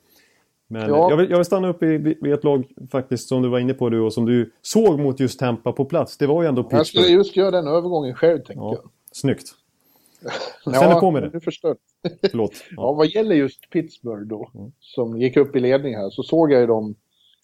Men 0.68 0.90
ja. 0.90 1.10
jag, 1.10 1.18
vill, 1.18 1.30
jag 1.30 1.38
vill 1.38 1.46
stanna 1.46 1.68
upp 1.68 1.84
i, 1.84 1.98
vid 1.98 2.34
ett 2.34 2.44
lag 2.44 2.66
faktiskt 2.92 3.28
som 3.28 3.42
du 3.42 3.50
var 3.50 3.60
inne 3.60 3.74
på 3.74 3.90
du 3.90 4.00
och 4.00 4.14
som 4.14 4.26
du 4.26 4.52
såg 4.62 5.00
mot 5.00 5.20
just 5.20 5.40
Tampa 5.40 5.72
på 5.72 5.86
plats. 5.86 6.18
Det 6.18 6.28
var 6.28 6.42
ju 6.42 6.48
ändå 6.48 6.64
Pittsburgh. 6.64 6.80
Jag 6.80 6.88
skulle 6.88 7.08
just 7.08 7.36
göra 7.36 7.52
den 7.52 7.68
övergången 7.68 8.16
själv 8.16 8.38
tänkte 8.38 8.54
ja. 8.54 8.74
jag. 8.76 8.92
Snyggt. 9.12 9.52
Jag 10.66 10.76
känner 10.76 11.00
på 11.00 11.12
med 11.12 11.32
det. 11.32 11.40
Förstört. 11.42 11.78
Förlåt. 12.32 12.52
Ja. 12.70 12.76
ja, 12.78 12.94
vad 12.94 13.08
gäller 13.08 13.36
just 13.36 13.70
Pittsburgh 13.70 14.28
då, 14.28 14.50
mm. 14.56 14.72
som 14.80 15.18
gick 15.22 15.38
upp 15.38 15.56
i 15.56 15.60
ledning 15.60 15.96
här, 15.96 16.10
så 16.10 16.24
såg 16.24 16.52
jag 16.52 16.62
ju 16.62 16.68
de 16.68 16.96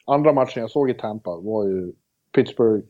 andra 0.05 0.34
matcherna 0.34 0.51
jag 0.55 0.71
såg 0.71 0.89
i 0.89 0.93
Tampa 0.93 1.36
var 1.36 1.67
ju 1.67 1.93
Pittsburgh 2.36 2.86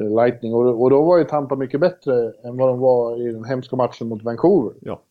eh, 0.00 0.14
Lightning 0.14 0.54
och, 0.54 0.82
och 0.82 0.90
då 0.90 1.02
var 1.02 1.18
ju 1.18 1.24
Tampa 1.24 1.56
mycket 1.56 1.80
bättre 1.80 2.32
än 2.44 2.56
vad 2.56 2.68
de 2.68 2.78
var 2.78 3.28
i 3.28 3.32
den 3.32 3.44
hemska 3.44 3.76
matchen 3.76 4.08
mot 4.08 4.22
Vancouver. 4.22 4.74
Ja. 4.80 5.02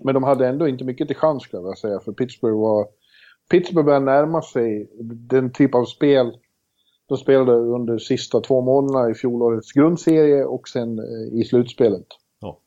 Men 0.00 0.14
de 0.14 0.22
hade 0.22 0.48
ändå 0.48 0.68
inte 0.68 0.84
mycket 0.84 1.08
till 1.08 1.16
chans 1.16 1.42
skulle 1.42 1.62
jag 1.62 1.78
säga, 1.78 2.00
för 2.00 2.12
Pittsburgh 2.12 2.58
var... 2.58 2.86
Pittsburgh 3.52 3.86
började 3.86 4.04
närma 4.04 4.42
sig 4.42 4.90
den 5.00 5.52
typ 5.52 5.74
av 5.74 5.84
spel 5.84 6.38
de 7.06 7.18
spelade 7.18 7.52
under 7.52 7.98
sista 7.98 8.40
två 8.40 8.60
månaderna 8.60 9.10
i 9.10 9.14
fjolårets 9.14 9.72
grundserie 9.72 10.44
och 10.44 10.68
sen 10.68 10.98
eh, 10.98 11.40
i 11.40 11.44
slutspelet. 11.44 12.06
Ja. 12.40 12.58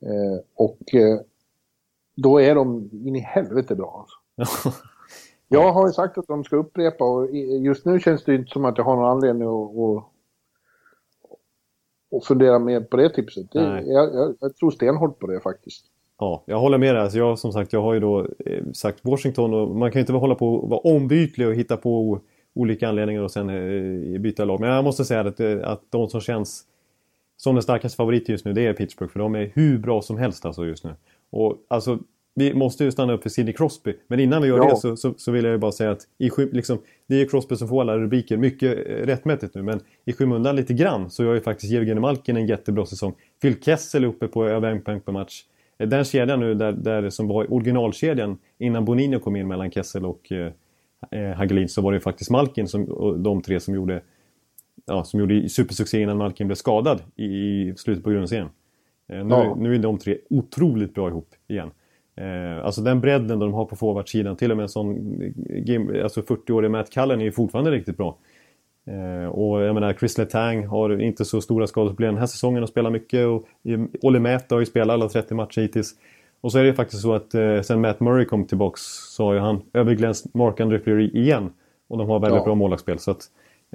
Eh, 0.00 0.40
och 0.54 0.94
eh, 0.94 1.20
då 2.16 2.40
är 2.40 2.54
de 2.54 2.90
in 2.92 3.16
i 3.16 3.20
helvete 3.20 3.74
bra. 3.74 4.06
Alltså. 4.36 4.72
jag 5.48 5.72
har 5.72 5.86
ju 5.86 5.92
sagt 5.92 6.18
att 6.18 6.26
de 6.26 6.44
ska 6.44 6.56
upprepa 6.56 7.04
och 7.04 7.36
just 7.60 7.84
nu 7.84 8.00
känns 8.00 8.24
det 8.24 8.34
inte 8.34 8.50
som 8.50 8.64
att 8.64 8.78
jag 8.78 8.84
har 8.84 8.96
någon 8.96 9.10
anledning 9.10 9.48
att, 9.48 9.76
att, 9.76 10.04
att 12.16 12.26
fundera 12.26 12.58
mer 12.58 12.80
på 12.80 12.96
det 12.96 13.08
tipset. 13.08 13.52
Det, 13.52 13.82
jag, 13.86 14.14
jag, 14.14 14.36
jag 14.40 14.56
tror 14.56 14.70
stenhårt 14.70 15.18
på 15.18 15.26
det 15.26 15.40
faktiskt. 15.40 15.86
Ja, 16.20 16.42
jag 16.46 16.60
håller 16.60 16.78
med 16.78 16.94
dig. 16.94 17.02
Alltså 17.02 17.18
jag, 17.18 17.38
som 17.38 17.52
sagt, 17.52 17.72
jag 17.72 17.82
har 17.82 17.94
ju 17.94 18.00
då 18.00 18.20
eh, 18.20 18.64
sagt 18.72 18.98
Washington 19.02 19.54
och 19.54 19.76
man 19.76 19.90
kan 19.90 19.98
ju 19.98 20.00
inte 20.00 20.12
hålla 20.12 20.34
på 20.34 20.54
och 20.54 20.70
vara 20.70 20.80
ombytlig 20.80 21.48
och 21.48 21.54
hitta 21.54 21.76
på 21.76 22.20
olika 22.54 22.88
anledningar 22.88 23.22
och 23.22 23.30
sen 23.30 23.50
eh, 23.50 24.20
byta 24.20 24.44
lag. 24.44 24.60
Men 24.60 24.68
jag 24.68 24.84
måste 24.84 25.04
säga 25.04 25.20
att, 25.20 25.40
eh, 25.40 25.58
att 25.62 25.82
de 25.90 26.08
som 26.08 26.20
känns 26.20 26.64
som 27.36 27.54
den 27.54 27.62
starkaste 27.62 27.96
favoriten 27.96 28.32
just 28.32 28.44
nu 28.44 28.52
det 28.52 28.66
är 28.66 28.72
Pittsburgh. 28.72 29.12
För 29.12 29.18
de 29.18 29.34
är 29.34 29.50
hur 29.54 29.78
bra 29.78 30.02
som 30.02 30.18
helst 30.18 30.44
alltså 30.44 30.66
just 30.66 30.84
nu. 30.84 30.94
Och 31.30 31.56
alltså, 31.68 31.98
vi 32.34 32.54
måste 32.54 32.84
ju 32.84 32.90
stanna 32.90 33.12
upp 33.12 33.22
för 33.22 33.30
Sidney 33.30 33.54
Crosby. 33.54 33.94
Men 34.06 34.20
innan 34.20 34.42
vi 34.42 34.48
gör 34.48 34.56
ja. 34.58 34.70
det 34.70 34.76
så, 34.76 34.96
så, 34.96 35.14
så, 35.16 35.32
vill 35.32 35.44
jag 35.44 35.52
ju 35.52 35.58
bara 35.58 35.72
säga 35.72 35.90
att 35.90 36.06
i, 36.18 36.30
liksom, 36.52 36.78
det 37.06 37.20
är 37.22 37.28
Crosby 37.28 37.56
som 37.56 37.68
får 37.68 37.80
alla 37.80 37.98
rubriker. 37.98 38.36
Mycket 38.36 38.78
rättmätigt 38.86 39.54
nu. 39.54 39.62
Men 39.62 39.80
i 40.04 40.12
skymundan 40.12 40.56
lite 40.56 40.74
grann 40.74 41.10
så 41.10 41.24
gör 41.24 41.34
ju 41.34 41.40
faktiskt 41.40 41.72
Jevgenij 41.72 42.00
Malkin 42.00 42.36
en 42.36 42.46
jättebra 42.46 42.86
säsong. 42.86 43.14
Phil 43.42 43.62
Kessel 43.62 44.04
är 44.04 44.08
uppe 44.08 44.28
på 44.28 44.46
över 44.46 44.70
en 44.70 44.82
poäng 44.82 45.00
per 45.00 45.12
match. 45.12 45.44
Den 45.86 46.04
kedjan 46.04 46.40
nu 46.40 46.54
där, 46.54 46.72
där 46.72 47.10
som 47.10 47.28
var 47.28 47.52
originalkedjan 47.52 48.38
innan 48.58 48.84
Bonino 48.84 49.18
kom 49.18 49.36
in 49.36 49.48
mellan 49.48 49.70
Kessel 49.70 50.06
och 50.06 50.32
eh, 50.32 50.52
eh, 51.10 51.36
Hagelin 51.36 51.68
så 51.68 51.82
var 51.82 51.92
det 51.92 52.00
faktiskt 52.00 52.30
Malkin 52.30 52.68
som, 52.68 52.86
de 53.22 53.42
tre 53.42 53.60
som 53.60 53.74
gjorde, 53.74 54.02
ja, 54.86 55.04
som 55.04 55.20
gjorde 55.20 55.48
supersuccé 55.48 56.00
innan 56.00 56.16
Malkin 56.16 56.46
blev 56.46 56.56
skadad 56.56 57.02
i, 57.16 57.24
i 57.24 57.74
slutet 57.76 58.04
på 58.04 58.10
grundserien. 58.10 58.48
Eh, 59.08 59.24
nu, 59.24 59.34
ja. 59.34 59.54
nu 59.58 59.74
är 59.74 59.78
de 59.78 59.98
tre 59.98 60.18
otroligt 60.30 60.94
bra 60.94 61.08
ihop 61.08 61.34
igen. 61.48 61.70
Eh, 62.16 62.64
alltså 62.64 62.80
den 62.80 63.00
bredden 63.00 63.38
de 63.38 63.54
har 63.54 63.64
på 63.64 63.76
forwardsidan, 63.76 64.36
till 64.36 64.50
och 64.50 64.56
med 64.56 64.62
en 64.62 64.68
sån 64.68 65.22
eh, 65.66 66.02
alltså 66.04 66.20
40-årig 66.20 66.70
Matt 66.70 66.90
Cullen 66.90 67.20
är 67.20 67.24
ju 67.24 67.32
fortfarande 67.32 67.70
riktigt 67.70 67.96
bra. 67.96 68.18
Eh, 68.90 69.28
och 69.28 69.62
jag 69.62 69.74
menar 69.74 69.92
Chris 69.92 70.18
Letang 70.18 70.66
har 70.66 71.00
inte 71.00 71.24
så 71.24 71.40
stora 71.40 71.66
skadeproblem 71.66 72.14
den 72.14 72.20
här 72.20 72.26
säsongen 72.26 72.62
och 72.62 72.68
spelar 72.68 72.90
mycket. 72.90 73.26
Och 73.26 73.46
Olle 74.02 74.20
Mäta 74.20 74.54
har 74.54 74.60
ju 74.60 74.66
spelat 74.66 74.94
alla 74.94 75.08
30 75.08 75.34
matcher 75.34 75.60
hittills. 75.60 75.94
Och 76.40 76.52
så 76.52 76.58
är 76.58 76.64
det 76.64 76.74
faktiskt 76.74 77.02
så 77.02 77.14
att 77.14 77.34
eh, 77.34 77.60
sen 77.60 77.80
Matt 77.80 78.00
Murray 78.00 78.24
kom 78.24 78.44
tillbaks 78.44 78.80
så 79.16 79.24
har 79.24 79.34
ju 79.34 79.40
han 79.40 79.62
överglänst 79.72 80.34
Mark 80.34 80.60
Andre 80.60 80.78
Fleury 80.78 81.08
igen. 81.08 81.52
Och 81.88 81.98
de 81.98 82.08
har 82.08 82.20
väldigt 82.20 82.38
ja. 82.38 82.44
bra 82.44 82.54
målvaktsspel. 82.54 82.98
Så 82.98 83.10
att, 83.10 83.24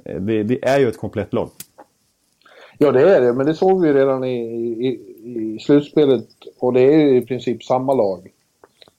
eh, 0.04 0.20
det, 0.20 0.42
det, 0.42 0.64
är 0.64 0.78
ju 0.78 0.88
ett 0.88 0.98
komplett 0.98 1.32
lag. 1.32 1.48
Ja 2.78 2.92
det 2.92 3.16
är 3.16 3.20
det, 3.20 3.32
men 3.32 3.46
det 3.46 3.54
såg 3.54 3.82
vi 3.82 3.92
redan 3.92 4.24
i, 4.24 4.36
i, 4.86 4.88
i 5.24 5.58
slutspelet. 5.58 6.24
Och 6.58 6.72
det 6.72 6.80
är 6.80 7.14
i 7.14 7.20
princip 7.20 7.64
samma 7.64 7.94
lag. 7.94 8.30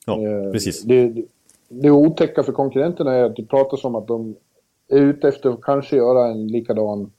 Ja, 0.06 0.22
eh, 0.22 0.52
precis. 0.52 0.82
Det, 0.82 1.08
det, 1.08 1.24
det 1.70 1.92
otäcka 1.92 2.44
för 2.44 2.52
konkurrenterna 2.52 3.14
är 3.14 3.24
att 3.24 3.36
det 3.36 3.46
pratas 3.46 3.84
om 3.84 3.96
att 3.96 4.08
de 4.08 4.36
är 4.90 5.02
ute 5.02 5.28
efter 5.28 5.50
att 5.50 5.62
kanske 5.62 5.96
göra 5.96 6.28
en 6.28 6.48
likadan 6.48 7.12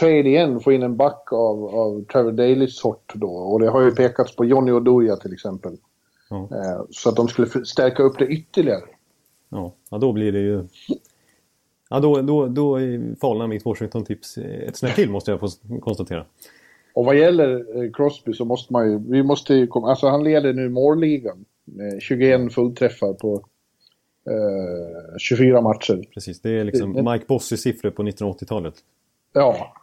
trade 0.00 0.28
igen, 0.28 0.60
få 0.60 0.72
in 0.72 0.82
en 0.82 0.96
back 0.96 1.32
av, 1.32 1.64
av 1.64 2.04
Trevor 2.04 2.32
Dalys 2.32 2.76
sort 2.76 3.12
då. 3.14 3.30
Och 3.30 3.60
det 3.60 3.70
har 3.70 3.82
ju 3.82 3.90
pekats 3.90 4.36
på 4.36 4.44
Johnny 4.44 4.72
Oduya 4.72 5.16
till 5.16 5.32
exempel. 5.32 5.76
Ja. 6.30 6.36
Eh, 6.36 6.84
så 6.90 7.08
att 7.08 7.16
de 7.16 7.28
skulle 7.28 7.64
stärka 7.64 8.02
upp 8.02 8.18
det 8.18 8.26
ytterligare. 8.26 8.84
Ja, 9.48 9.72
ja 9.90 9.98
då 9.98 10.12
blir 10.12 10.32
det 10.32 10.40
ju... 10.40 10.64
Ja, 11.90 12.00
då, 12.00 12.22
då, 12.22 12.46
då 12.46 12.78
falnar 13.20 13.46
mitt 13.46 13.64
Washington-tips 13.64 14.38
ett 14.38 14.76
snäpp 14.76 14.94
till 14.94 15.10
måste 15.10 15.30
jag 15.30 15.40
få 15.40 15.48
konstatera. 15.80 16.24
Och 16.94 17.04
vad 17.04 17.18
gäller 17.18 17.82
eh, 17.82 17.90
Crosby 17.92 18.32
så 18.32 18.44
måste 18.44 18.72
man 18.72 18.90
ju, 18.90 18.98
vi 18.98 19.22
måste 19.22 19.54
ju 19.54 19.66
komma, 19.66 19.90
alltså 19.90 20.08
han 20.08 20.24
leder 20.24 20.52
nu 20.52 20.68
målligan 20.68 21.44
med 21.64 22.02
21 22.02 22.52
fullträffar 22.52 23.12
på 23.12 23.44
eh, 24.26 25.18
24 25.18 25.60
matcher. 25.60 26.04
Precis, 26.14 26.40
det 26.40 26.50
är 26.50 26.64
liksom 26.64 26.92
Mike 26.92 27.24
Bossy-siffror 27.28 27.90
på 27.90 28.02
1980-talet. 28.02 28.74
Ja, 29.32 29.74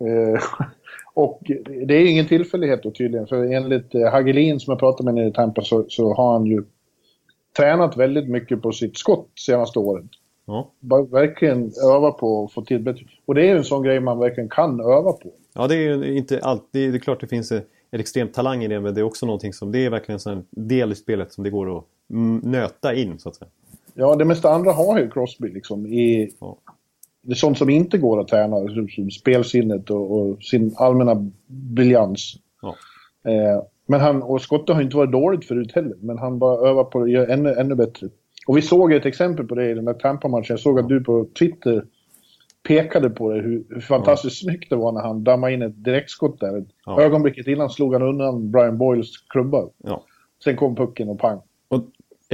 Eh, 0.00 0.42
och 1.14 1.40
det 1.86 1.94
är 1.94 2.10
ingen 2.10 2.28
tillfällighet 2.28 2.82
då 2.82 2.90
tydligen, 2.90 3.26
för 3.26 3.52
enligt 3.52 3.94
eh, 3.94 4.10
Hagelin 4.10 4.60
som 4.60 4.72
jag 4.72 4.78
pratade 4.78 5.04
med 5.04 5.14
nere 5.14 5.28
i 5.28 5.32
Tampa 5.32 5.62
så, 5.62 5.84
så 5.88 6.14
har 6.14 6.32
han 6.32 6.46
ju 6.46 6.64
tränat 7.56 7.96
väldigt 7.96 8.28
mycket 8.28 8.62
på 8.62 8.72
sitt 8.72 8.98
skott 8.98 9.30
senaste 9.34 9.78
året. 9.78 10.06
Ja. 10.46 10.70
Verkligen 11.10 11.72
öva 11.84 12.10
på 12.10 12.44
att 12.44 12.52
få 12.52 12.62
till 12.62 12.82
bättre. 12.82 13.04
Och 13.24 13.34
det 13.34 13.48
är 13.48 13.56
en 13.56 13.64
sån 13.64 13.82
grej 13.82 14.00
man 14.00 14.18
verkligen 14.18 14.48
kan 14.48 14.80
öva 14.80 15.12
på. 15.12 15.32
Ja, 15.54 15.66
det 15.66 15.74
är 15.74 15.78
ju 15.78 16.16
inte 16.16 16.40
allt. 16.42 16.68
Det 16.70 16.78
är, 16.78 16.90
det 16.90 16.96
är 16.96 17.00
klart 17.00 17.20
det 17.20 17.26
finns 17.26 17.52
en 17.52 17.62
extrem 17.90 18.28
talang 18.28 18.64
i 18.64 18.68
det, 18.68 18.80
men 18.80 18.94
det 18.94 19.00
är 19.00 19.04
också 19.04 19.26
någonting 19.26 19.52
som, 19.52 19.72
det 19.72 19.78
är 19.78 19.90
verkligen 19.90 20.20
en 20.26 20.46
del 20.50 20.92
i 20.92 20.94
spelet 20.94 21.32
som 21.32 21.44
det 21.44 21.50
går 21.50 21.78
att 21.78 21.84
nöta 22.42 22.94
in 22.94 23.18
så 23.18 23.28
att 23.28 23.34
säga. 23.34 23.50
Ja, 23.94 24.14
det 24.14 24.24
mesta 24.24 24.50
andra 24.50 24.72
har 24.72 24.98
ju 24.98 25.10
Crosby 25.10 25.48
liksom 25.48 25.86
i, 25.86 26.30
ja 26.40 26.58
det 27.22 27.32
är 27.32 27.36
sånt 27.36 27.58
som 27.58 27.70
inte 27.70 27.98
går 27.98 28.20
att 28.20 28.28
träna, 28.28 28.56
som 28.68 29.10
spelsinnet 29.10 29.90
och, 29.90 30.20
och 30.20 30.42
sin 30.42 30.74
allmänna 30.76 31.30
briljans. 31.46 32.34
Ja. 32.62 32.76
Eh, 33.30 33.62
men 33.86 34.00
han, 34.00 34.22
och 34.22 34.42
skottet 34.42 34.74
har 34.74 34.82
inte 34.82 34.96
varit 34.96 35.12
dåligt 35.12 35.44
förut 35.44 35.72
heller, 35.74 35.96
men 36.00 36.18
han 36.18 36.38
bara 36.38 36.68
övar 36.68 36.84
på 36.84 37.02
att 37.02 37.10
göra 37.10 37.32
ännu, 37.32 37.54
ännu 37.54 37.74
bättre. 37.74 38.08
Och 38.46 38.56
vi 38.56 38.62
såg 38.62 38.92
ett 38.92 39.06
exempel 39.06 39.46
på 39.46 39.54
det 39.54 39.70
i 39.70 39.74
den 39.74 39.84
där 39.84 39.94
Tampa-matchen. 39.94 40.46
Jag 40.48 40.60
såg 40.60 40.78
att 40.78 40.88
du 40.88 41.04
på 41.04 41.26
Twitter 41.38 41.84
pekade 42.68 43.10
på 43.10 43.32
det, 43.32 43.40
hur, 43.40 43.64
hur 43.68 43.80
fantastiskt 43.80 44.42
ja. 44.42 44.50
snyggt 44.50 44.70
det 44.70 44.76
var 44.76 44.92
när 44.92 45.00
han 45.00 45.24
dammade 45.24 45.52
in 45.52 45.62
ett 45.62 45.84
direktskott 45.84 46.40
där. 46.40 46.64
Ja. 46.86 47.00
Ögonblicket 47.00 47.46
innan 47.46 47.70
slog 47.70 47.92
han 47.92 48.02
undan 48.02 48.50
Brian 48.50 48.78
Boyles 48.78 49.16
klubba. 49.28 49.68
Ja. 49.78 50.04
Sen 50.44 50.56
kom 50.56 50.76
pucken 50.76 51.08
och 51.08 51.18
pang. 51.18 51.40
Och, 51.68 51.84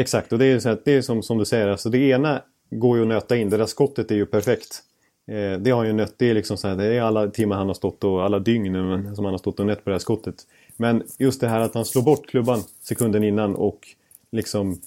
exakt, 0.01 0.33
och 0.33 0.39
det 0.39 0.47
är, 0.47 0.59
så 0.59 0.69
här, 0.69 0.79
det 0.85 0.93
är 0.93 1.03
som, 1.03 1.23
som 1.23 1.39
du 1.39 1.45
säger, 1.45 1.69
alltså 1.69 1.91
det 1.91 1.99
ena 1.99 2.43
går 2.71 2.97
ju 2.97 3.03
att 3.03 3.09
nöta 3.09 3.37
in. 3.37 3.51
Det 3.51 3.57
där 3.57 3.67
skottet 3.67 4.11
är 4.11 4.15
ju 4.15 4.27
perfekt. 4.27 4.83
Eh, 5.27 5.59
det 5.59 5.71
har 5.71 5.85
ju 5.85 5.93
nött, 5.93 6.15
det 6.17 6.31
är 6.31 6.35
liksom 6.35 6.57
så 6.57 6.69
här, 6.69 6.77
det 6.77 6.85
är 6.85 7.03
alla 7.03 7.29
timmar 7.29 7.57
han 7.57 7.67
har 7.67 7.75
stått 7.75 8.05
och 8.05 8.25
alla 8.25 8.39
dygn 8.39 8.75
som 9.15 9.25
han 9.25 9.35
har 9.35 9.39
stått 9.39 9.61
och 9.61 9.67
nött 9.67 9.85
på 9.85 9.91
det 9.91 9.95
här 9.95 10.01
skottet. 10.01 10.35
Men 10.77 11.03
just 11.19 11.41
det 11.41 11.49
här 11.49 11.61
att 11.61 11.75
han 11.75 11.85
slår 11.85 12.03
bort 12.03 12.27
klubban 12.27 12.63
sekunden 12.83 13.25
innan 13.25 13.55
och 13.55 13.89
liksom 14.31 14.81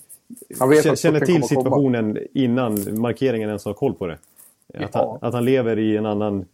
känner 0.96 1.26
till 1.26 1.44
situationen 1.44 2.18
innan 2.34 3.00
markeringen 3.02 3.50
ens 3.50 3.66
har 3.66 3.74
koll 3.74 3.94
på 3.94 4.08
det. 4.08 4.18
Att, 4.74 4.94
han, 4.94 5.18
att 5.22 5.34
han 5.34 5.46
lever 5.46 5.80
i 5.80 5.98
en 5.98 6.06
annan 6.06 6.46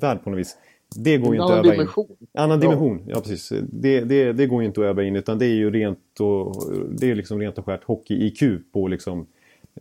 värld 0.00 0.18
på 0.24 0.30
något 0.30 0.38
vis. 0.38 0.56
Det 0.96 1.18
går 1.18 1.34
ju 1.34 1.40
inte 1.40 1.54
att 1.54 1.66
öva 1.66 1.70
dimension. 1.70 2.06
in. 2.20 2.26
Annan 2.34 2.60
dimension. 2.60 3.02
Ja, 3.06 3.20
precis. 3.20 3.52
Det, 3.72 4.00
det, 4.00 4.32
det 4.32 4.46
går 4.46 4.62
ju 4.62 4.68
inte 4.68 4.80
att 4.80 4.86
öva 4.86 5.02
in 5.02 5.16
utan 5.16 5.38
det 5.38 5.46
är 5.46 5.54
ju 5.54 5.70
rent 5.70 6.20
och, 6.20 6.54
det 6.90 7.10
är 7.10 7.14
liksom 7.14 7.40
rent 7.40 7.58
och 7.58 7.64
skärt 7.64 7.84
hockey-IQ 7.84 8.42
på 8.72 8.88
liksom 8.88 9.26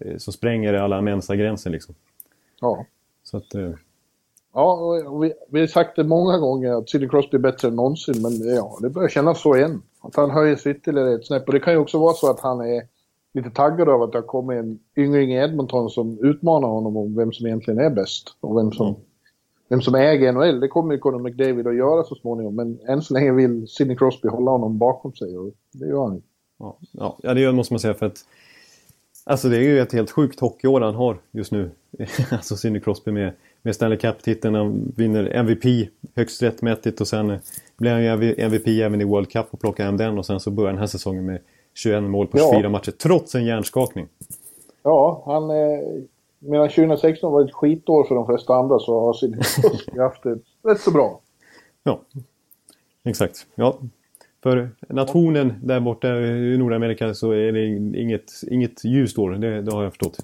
Eh, 0.02 0.18
som 0.18 0.34
spränger 0.34 0.74
alla 0.74 1.02
Mensa-gränsen 1.02 1.72
liksom. 1.72 1.96
Ja. 2.62 2.86
Så 3.24 3.38
att, 3.38 3.56
eh... 3.56 3.72
Ja, 4.54 4.74
och 5.08 5.24
vi, 5.24 5.34
vi 5.50 5.60
har 5.60 5.68
sagt 5.68 5.96
det 5.96 6.04
många 6.04 6.38
gånger 6.38 6.74
att 6.74 6.90
Sidney 6.90 7.10
Crosby 7.10 7.38
är 7.38 7.42
bättre 7.42 7.68
än 7.68 7.76
någonsin, 7.76 8.22
men 8.22 8.56
ja, 8.56 8.78
det 8.82 8.90
börjar 8.90 9.10
kännas 9.10 9.42
så 9.42 9.58
igen. 9.58 9.82
Att 10.02 10.16
han 10.16 10.32
höjer 10.32 10.56
sig 10.56 10.72
ytterligare 10.72 11.14
ett 11.14 11.26
snäpp. 11.26 11.48
Och 11.48 11.54
det 11.54 11.60
kan 11.60 11.74
ju 11.74 11.80
också 11.80 12.00
vara 12.00 12.14
så 12.14 12.32
att 12.32 12.40
han 12.40 12.62
är 12.62 12.82
lite 13.34 13.50
taggad 13.50 13.90
av 13.90 14.04
att 14.04 14.12
det 14.12 14.18
har 14.18 14.24
kommit 14.24 14.58
en 14.58 14.80
yngling 14.96 15.34
i 15.34 15.38
Edmonton 15.38 15.90
som 15.90 16.20
utmanar 16.22 16.68
honom 16.68 16.98
om 16.98 17.16
vem 17.16 17.32
som 17.32 17.48
egentligen 17.48 17.80
är 17.80 17.90
bäst. 17.90 18.36
Och 18.40 18.58
vem 18.58 18.72
som, 18.72 18.88
mm. 18.88 19.00
Vem 19.70 19.82
som 19.82 19.96
äger 19.96 20.34
NHL. 20.34 20.60
Det 20.60 20.68
kommer 20.68 20.94
ju 20.94 21.00
Conor 21.00 21.20
McDavid 21.20 21.68
att 21.68 21.76
göra 21.76 22.04
så 22.04 22.16
småningom. 22.16 22.56
Men 22.56 22.80
än 22.88 23.02
så 23.02 23.14
länge 23.14 23.32
vill 23.32 23.68
Sidney 23.68 23.98
Crosby 23.98 24.28
hålla 24.28 24.52
honom 24.52 24.78
bakom 24.78 25.14
sig 25.14 25.38
och 25.38 25.52
det 25.72 25.88
gör 25.88 26.04
han 26.04 26.16
ju. 26.16 26.22
Ja, 26.92 27.18
ja 27.24 27.34
det 27.34 27.52
måste 27.52 27.74
man 27.74 27.80
säga 27.80 27.94
för 27.94 28.06
att 28.06 28.26
Alltså 29.30 29.50
det 29.50 29.58
är 29.58 29.62
ju 29.62 29.80
ett 29.80 29.94
helt 29.94 30.12
sjukt 30.12 30.40
hockeyår 30.40 30.82
han 30.82 30.96
har 30.96 31.18
just 31.32 31.52
nu. 31.52 31.72
alltså 32.32 32.56
Sidney 32.56 32.82
Crosby 32.82 33.12
med, 33.12 33.34
med 33.62 33.76
Stanley 33.76 33.98
Cup-titeln. 33.98 34.56
Han 34.56 34.94
vinner 34.96 35.36
MVP 35.36 35.90
högst 36.16 36.44
rättmätigt 36.44 37.02
och 37.02 37.08
sen 37.08 37.40
blir 37.78 37.92
han 37.92 38.04
ju 38.04 38.36
MVP 38.38 38.68
även 38.68 39.02
i 39.02 39.04
World 39.04 39.30
Cup 39.32 39.46
och 39.52 39.60
plockar 39.60 39.86
hem 39.86 39.98
den. 39.98 40.18
Och 40.18 40.26
sen 40.26 40.40
så 40.40 40.52
börjar 40.52 40.72
den 40.72 40.80
här 40.80 40.88
säsongen 40.88 41.26
med 41.26 41.40
21 41.74 42.04
mål 42.04 42.28
på 42.28 42.38
24 42.38 42.60
ja. 42.62 42.70
matcher 42.70 42.92
trots 42.92 43.36
en 43.36 43.46
hjärnskakning. 43.46 44.08
Ja, 44.84 45.24
han... 45.26 45.44
Eh, 46.48 46.52
medan 46.52 46.70
2016 46.70 47.34
var 47.34 47.46
ett 47.46 47.54
skitår 47.54 48.04
för 48.04 48.16
de 48.16 48.26
flesta 48.26 48.54
andra 48.54 48.80
så 48.80 49.00
har 49.00 49.14
Crosby 49.14 50.00
haft 50.00 50.24
det 50.24 50.40
rätt 50.64 50.80
så 50.80 50.92
bra. 50.92 51.22
Ja. 51.84 52.02
Exakt. 53.04 53.48
Ja. 53.56 53.80
För 54.44 54.70
nationen 54.90 55.54
där 55.64 55.80
borta 55.80 56.20
i 56.20 56.58
Nordamerika 56.58 57.14
så 57.14 57.32
är 57.32 57.52
det 57.52 57.66
inget, 58.02 58.32
inget 58.48 58.84
ljusår. 58.84 59.32
Det, 59.32 59.62
det 59.62 59.72
har 59.72 59.84
jag 59.84 59.92
förstått. 59.92 60.18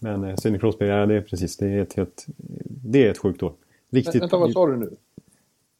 Men 0.00 0.24
eh, 0.24 0.36
Sidney 0.36 0.60
Crosby, 0.60 0.86
ja 0.86 1.06
det 1.06 1.14
är 1.14 1.20
precis. 1.20 1.56
Det 1.56 1.66
är 1.66 1.82
ett, 1.82 1.94
helt, 1.94 2.26
det 2.66 3.06
är 3.06 3.10
ett 3.10 3.18
sjukt 3.18 3.42
år. 3.42 3.52
Riktigt. 3.90 4.22
Vänta, 4.22 4.36
vad 4.36 4.52
sa 4.52 4.66
du 4.66 4.76
nu? 4.76 4.96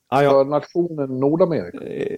Ah, 0.09 0.23
ja. 0.23 0.31
För 0.31 0.45
nationen 0.45 1.21
Nordamerika? 1.21 1.85
Eh, 1.85 2.17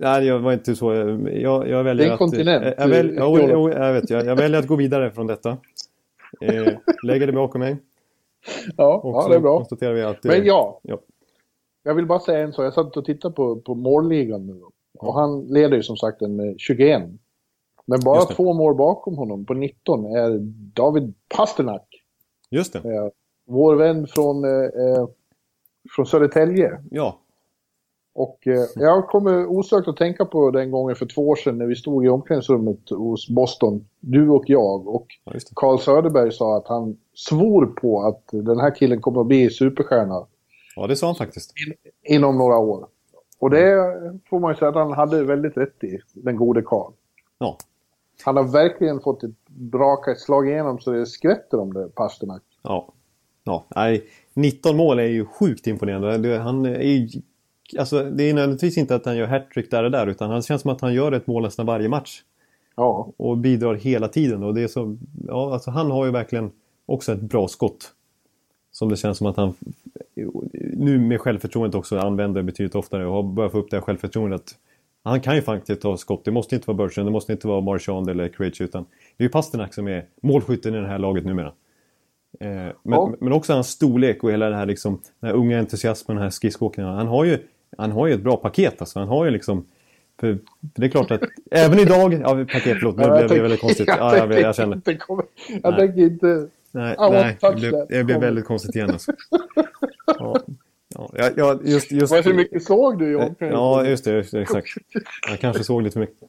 nej, 0.00 0.26
jag 0.26 0.38
var 0.38 0.52
inte 0.52 0.76
så. 0.76 0.94
Jag, 1.32 1.68
jag 1.68 1.84
väljer 1.84 1.94
det 1.94 2.02
är 2.04 2.06
en 2.06 2.12
att, 2.12 2.18
kontinent. 2.18 2.74
Jag, 2.78 2.88
väljer, 2.88 3.14
jag, 3.14 3.50
jag, 3.50 3.72
jag, 3.72 3.92
vet, 3.92 4.10
jag, 4.10 4.26
jag 4.26 4.36
väljer 4.36 4.60
att 4.60 4.66
gå 4.66 4.76
vidare 4.76 5.10
från 5.10 5.26
detta. 5.26 5.58
Eh, 6.40 6.78
lägger 7.02 7.26
det 7.26 7.32
bakom 7.32 7.60
mig. 7.60 7.76
Ja, 8.76 9.00
ja 9.04 9.28
det 9.28 9.34
är 9.34 9.40
bra. 9.40 9.56
Konstaterar 9.56 9.92
vi 9.92 10.02
att, 10.02 10.24
Men 10.24 10.44
ja, 10.44 10.80
ja, 10.82 10.98
jag 11.82 11.94
vill 11.94 12.06
bara 12.06 12.20
säga 12.20 12.38
en 12.38 12.52
sak. 12.52 12.64
Jag 12.64 12.74
satt 12.74 12.96
och 12.96 13.04
tittade 13.04 13.34
på, 13.34 13.56
på 13.60 13.74
målligan 13.74 14.46
nu. 14.46 14.62
Och 14.98 15.14
han 15.14 15.40
leder 15.40 15.76
ju 15.76 15.82
som 15.82 15.96
sagt 15.96 16.18
den 16.18 16.36
med 16.36 16.54
21. 16.58 17.02
Men 17.86 18.00
bara 18.00 18.24
två 18.24 18.52
mål 18.52 18.74
bakom 18.74 19.16
honom 19.16 19.46
på 19.46 19.54
19 19.54 20.04
är 20.04 20.38
David 20.74 21.14
Pasternak. 21.36 21.86
Just 22.50 22.72
det. 22.72 22.78
Eh, 22.78 23.08
vår 23.46 23.76
vän 23.76 24.06
från, 24.06 24.44
eh, 24.44 24.50
eh, 24.50 25.08
från 25.96 26.06
Södertälje. 26.06 26.82
Ja. 26.90 27.18
Och 28.14 28.46
eh, 28.46 28.64
jag 28.74 29.08
kommer 29.08 29.46
osökt 29.46 29.88
att 29.88 29.96
tänka 29.96 30.24
på 30.24 30.50
den 30.50 30.70
gången 30.70 30.96
för 30.96 31.06
två 31.06 31.28
år 31.28 31.36
sedan 31.36 31.58
när 31.58 31.66
vi 31.66 31.76
stod 31.76 32.06
i 32.06 32.08
omklädningsrummet 32.08 32.90
hos 32.90 33.28
Boston, 33.28 33.86
du 34.00 34.28
och 34.28 34.44
jag. 34.46 34.88
Och 34.88 35.06
Carl 35.54 35.78
Söderberg 35.78 36.32
sa 36.32 36.56
att 36.56 36.68
han 36.68 36.96
svor 37.14 37.66
på 37.66 38.02
att 38.02 38.22
den 38.30 38.60
här 38.60 38.74
killen 38.74 39.00
kommer 39.00 39.20
att 39.20 39.26
bli 39.26 39.50
superstjärna. 39.50 40.26
Ja, 40.76 40.86
det 40.86 40.96
sa 40.96 41.06
han 41.06 41.16
faktiskt. 41.16 41.52
In, 41.66 41.74
inom 42.16 42.38
några 42.38 42.58
år. 42.58 42.86
Och 43.38 43.50
det 43.50 43.76
får 44.30 44.40
man 44.40 44.52
ju 44.52 44.56
säga 44.56 44.68
att 44.68 44.74
han 44.74 44.92
hade 44.92 45.24
väldigt 45.24 45.56
rätt 45.56 45.84
i, 45.84 45.98
den 46.14 46.36
gode 46.36 46.62
Carl. 46.62 46.92
Ja. 47.38 47.58
Han 48.24 48.36
har 48.36 48.44
verkligen 48.44 49.00
fått 49.00 49.22
ett 49.22 49.46
bra 49.48 50.04
slag 50.16 50.48
igenom 50.48 50.78
så 50.78 50.90
det 50.90 51.06
skvätter 51.06 51.60
om 51.60 51.72
det, 51.72 51.88
Pasternak. 51.88 52.42
Ja. 52.62 52.92
Ja, 53.44 53.64
nej. 53.76 54.04
19 54.34 54.76
mål 54.76 54.98
är 54.98 55.06
ju 55.06 55.24
sjukt 55.24 55.66
imponerande. 55.66 56.38
Han 56.38 56.66
är 56.66 56.82
ju, 56.82 57.08
alltså, 57.78 58.02
det 58.02 58.30
är 58.30 58.34
nödvändigtvis 58.34 58.78
inte 58.78 58.94
att 58.94 59.06
han 59.06 59.16
gör 59.16 59.26
hattrick 59.26 59.70
där 59.70 59.84
och 59.84 59.90
där 59.90 60.06
utan 60.06 60.30
det 60.30 60.42
känns 60.42 60.62
som 60.62 60.70
att 60.70 60.80
han 60.80 60.94
gör 60.94 61.12
ett 61.12 61.26
mål 61.26 61.42
nästan 61.42 61.66
varje 61.66 61.88
match. 61.88 62.22
Ja. 62.76 63.12
Och 63.16 63.38
bidrar 63.38 63.74
hela 63.74 64.08
tiden. 64.08 64.42
Och 64.42 64.54
det 64.54 64.62
är 64.62 64.68
så, 64.68 64.96
ja, 65.26 65.52
alltså, 65.52 65.70
han 65.70 65.90
har 65.90 66.04
ju 66.04 66.10
verkligen 66.10 66.50
också 66.86 67.12
ett 67.12 67.20
bra 67.20 67.48
skott. 67.48 67.92
Som 68.72 68.88
det 68.88 68.96
känns 68.96 69.18
som 69.18 69.26
att 69.26 69.36
han 69.36 69.54
nu 70.72 70.98
med 70.98 71.20
självförtroendet 71.20 71.74
också 71.74 71.98
använder 71.98 72.42
betydligt 72.42 72.74
oftare 72.74 73.06
och 73.06 73.12
har 73.12 73.22
börjat 73.22 73.52
få 73.52 73.58
upp 73.58 73.70
det 73.70 73.76
här 73.76 73.82
självförtroendet. 73.82 74.54
Han 75.04 75.20
kan 75.20 75.36
ju 75.36 75.42
faktiskt 75.42 75.82
ta 75.82 75.96
skott. 75.96 76.24
Det 76.24 76.30
måste 76.30 76.54
inte 76.54 76.66
vara 76.66 76.76
Bertrand, 76.76 77.08
det 77.08 77.12
måste 77.12 77.32
inte 77.32 77.48
vara 77.48 77.60
Marchand 77.60 78.10
eller 78.10 78.28
Krejci 78.28 78.64
utan 78.64 78.86
det 79.16 79.24
är 79.24 79.26
ju 79.26 79.28
Pasternak 79.28 79.74
som 79.74 79.88
är 79.88 80.04
målskytten 80.22 80.74
i 80.74 80.80
det 80.80 80.86
här 80.86 80.98
laget 80.98 81.24
numera. 81.24 81.52
Eh, 82.40 82.48
men, 82.48 82.74
ja. 82.84 83.14
men 83.20 83.32
också 83.32 83.52
hans 83.52 83.68
storlek 83.68 84.24
och 84.24 84.32
hela 84.32 84.48
det 84.48 84.56
här 84.56 84.66
liksom, 84.66 85.00
den 85.20 85.30
här 85.30 85.36
unga 85.36 85.58
entusiasmen, 85.58 86.16
den 86.16 86.22
här 86.22 86.30
skridskoåkningen. 86.30 86.94
Han 86.94 87.06
har 87.06 87.24
ju 87.24 87.38
han 87.78 87.92
har 87.92 88.06
ju 88.06 88.14
ett 88.14 88.22
bra 88.22 88.36
paket 88.36 88.80
alltså. 88.80 88.98
Han 88.98 89.08
har 89.08 89.24
ju 89.24 89.30
liksom 89.30 89.66
för, 90.20 90.38
för 90.74 90.80
det 90.80 90.86
är 90.86 90.90
klart 90.90 91.10
att 91.10 91.22
även 91.50 91.78
idag, 91.78 92.14
ja 92.14 92.44
paket 92.52 92.76
förlåt, 92.78 92.96
nu 92.96 93.04
blev 93.04 93.28
det 93.28 93.42
väldigt 93.42 93.60
konstigt. 93.60 93.86
Jag, 93.88 93.98
ja, 93.98 94.16
jag, 94.16 94.40
jag 94.40 94.54
kände. 94.54 94.76
Inte 94.76 94.94
komma, 94.94 95.22
jag 95.62 95.76
tänker 95.76 96.00
inte... 96.02 96.48
Nej, 96.74 96.96
nej 96.98 97.38
det, 97.40 97.54
blev, 97.54 97.86
det 97.88 98.04
blev 98.04 98.20
väldigt 98.20 98.44
konstigt 98.44 98.76
igen 98.76 98.90
alltså. 98.90 99.12
Ja. 100.06 100.36
Ja, 100.94 101.30
ja, 101.36 101.60
just, 101.64 101.92
just, 101.92 102.12
Hur 102.12 102.34
mycket 102.34 102.62
såg 102.62 102.98
du 102.98 103.12
i 103.12 103.34
Ja, 103.38 103.86
just 103.86 104.04
det, 104.04 104.12
just 104.12 104.30
det, 104.30 104.40
exakt. 104.40 104.68
Jag 105.28 105.40
kanske 105.40 105.64
såg 105.64 105.82
lite 105.82 105.92
för 105.92 106.00
mycket. 106.00 106.28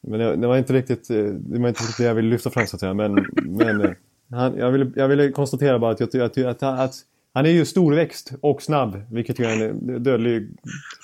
Men 0.00 0.18
det, 0.18 0.36
det, 0.36 0.46
var 0.46 0.56
inte 0.56 0.72
riktigt 0.72 1.10
eh, 1.10 1.16
det 1.24 1.58
var 1.58 1.68
inte 1.68 1.82
riktigt 1.82 1.98
det 1.98 2.04
jag 2.04 2.14
ville 2.14 2.28
lyfta 2.28 2.50
fram 2.50 2.66
så 2.66 2.76
att 2.76 2.80
säga. 2.80 2.94
Men, 2.94 3.26
men 3.44 3.80
eh, 3.80 3.90
han, 4.30 4.56
jag, 4.56 4.70
ville, 4.70 4.90
jag 4.96 5.08
ville 5.08 5.30
konstatera 5.30 5.78
bara 5.78 5.90
att, 5.90 6.14
jag, 6.14 6.22
att, 6.22 6.38
att, 6.38 6.62
att 6.62 6.94
han 7.36 7.46
är 7.46 7.50
ju 7.50 7.64
storväxt 7.64 8.32
och 8.40 8.62
snabb, 8.62 9.02
vilket 9.10 9.40
är 9.40 9.68
en 9.68 10.02
dödlig... 10.02 10.58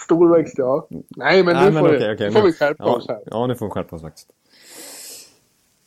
Storväxt, 0.05 0.55
ja. 0.59 0.88
Nej, 1.16 1.45
men 1.45 1.57
nu 1.57 1.62
Nej, 1.62 1.73
får, 1.73 1.88
men, 1.88 1.97
okay, 1.97 2.14
okay, 2.14 2.31
får 2.31 2.42
vi 2.42 2.53
skärpa 2.53 2.85
ja, 2.85 2.97
oss 2.97 3.09
här. 3.09 3.23
Ja, 3.27 3.47
nu 3.47 3.55
får 3.55 3.66
vi 3.66 3.71
skärpa 3.71 3.97
oss 3.97 4.03
faktiskt. 4.03 4.31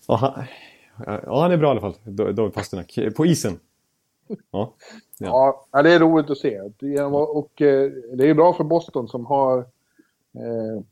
Ja, 0.07 0.15
han, 0.15 0.45
ja, 1.05 1.41
han 1.41 1.51
är 1.51 1.57
bra 1.57 1.67
i 1.67 1.71
alla 1.71 1.81
fall, 1.81 1.95
David 2.33 2.53
Pasternak. 2.53 2.99
På 3.15 3.25
isen. 3.25 3.59
Ja. 4.51 4.73
Ja. 5.19 5.65
ja, 5.71 5.81
det 5.81 5.93
är 5.93 5.99
roligt 5.99 6.29
att 6.29 6.37
se. 6.37 6.59
Och 7.11 7.61
eh, 7.61 7.91
det 8.13 8.29
är 8.29 8.33
bra 8.33 8.53
för 8.53 8.63
Boston 8.63 9.07
som 9.07 9.25
har... 9.25 9.57
Eh, 10.35 10.83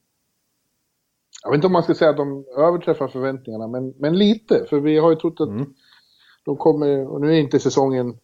jag 1.43 1.51
vet 1.51 1.55
inte 1.55 1.67
om 1.67 1.73
man 1.73 1.83
ska 1.83 1.93
säga 1.93 2.09
att 2.09 2.17
de 2.17 2.45
överträffar 2.57 3.07
förväntningarna, 3.07 3.67
men, 3.67 3.93
men 3.97 4.17
lite. 4.17 4.65
För 4.69 4.79
vi 4.79 4.97
har 4.97 5.09
ju 5.09 5.15
trott 5.15 5.41
att 5.41 5.49
mm. 5.49 5.73
de 6.45 6.57
kommer... 6.57 7.07
Och 7.07 7.21
nu 7.21 7.35
är 7.35 7.39
inte 7.39 7.59
säsongen 7.59 8.17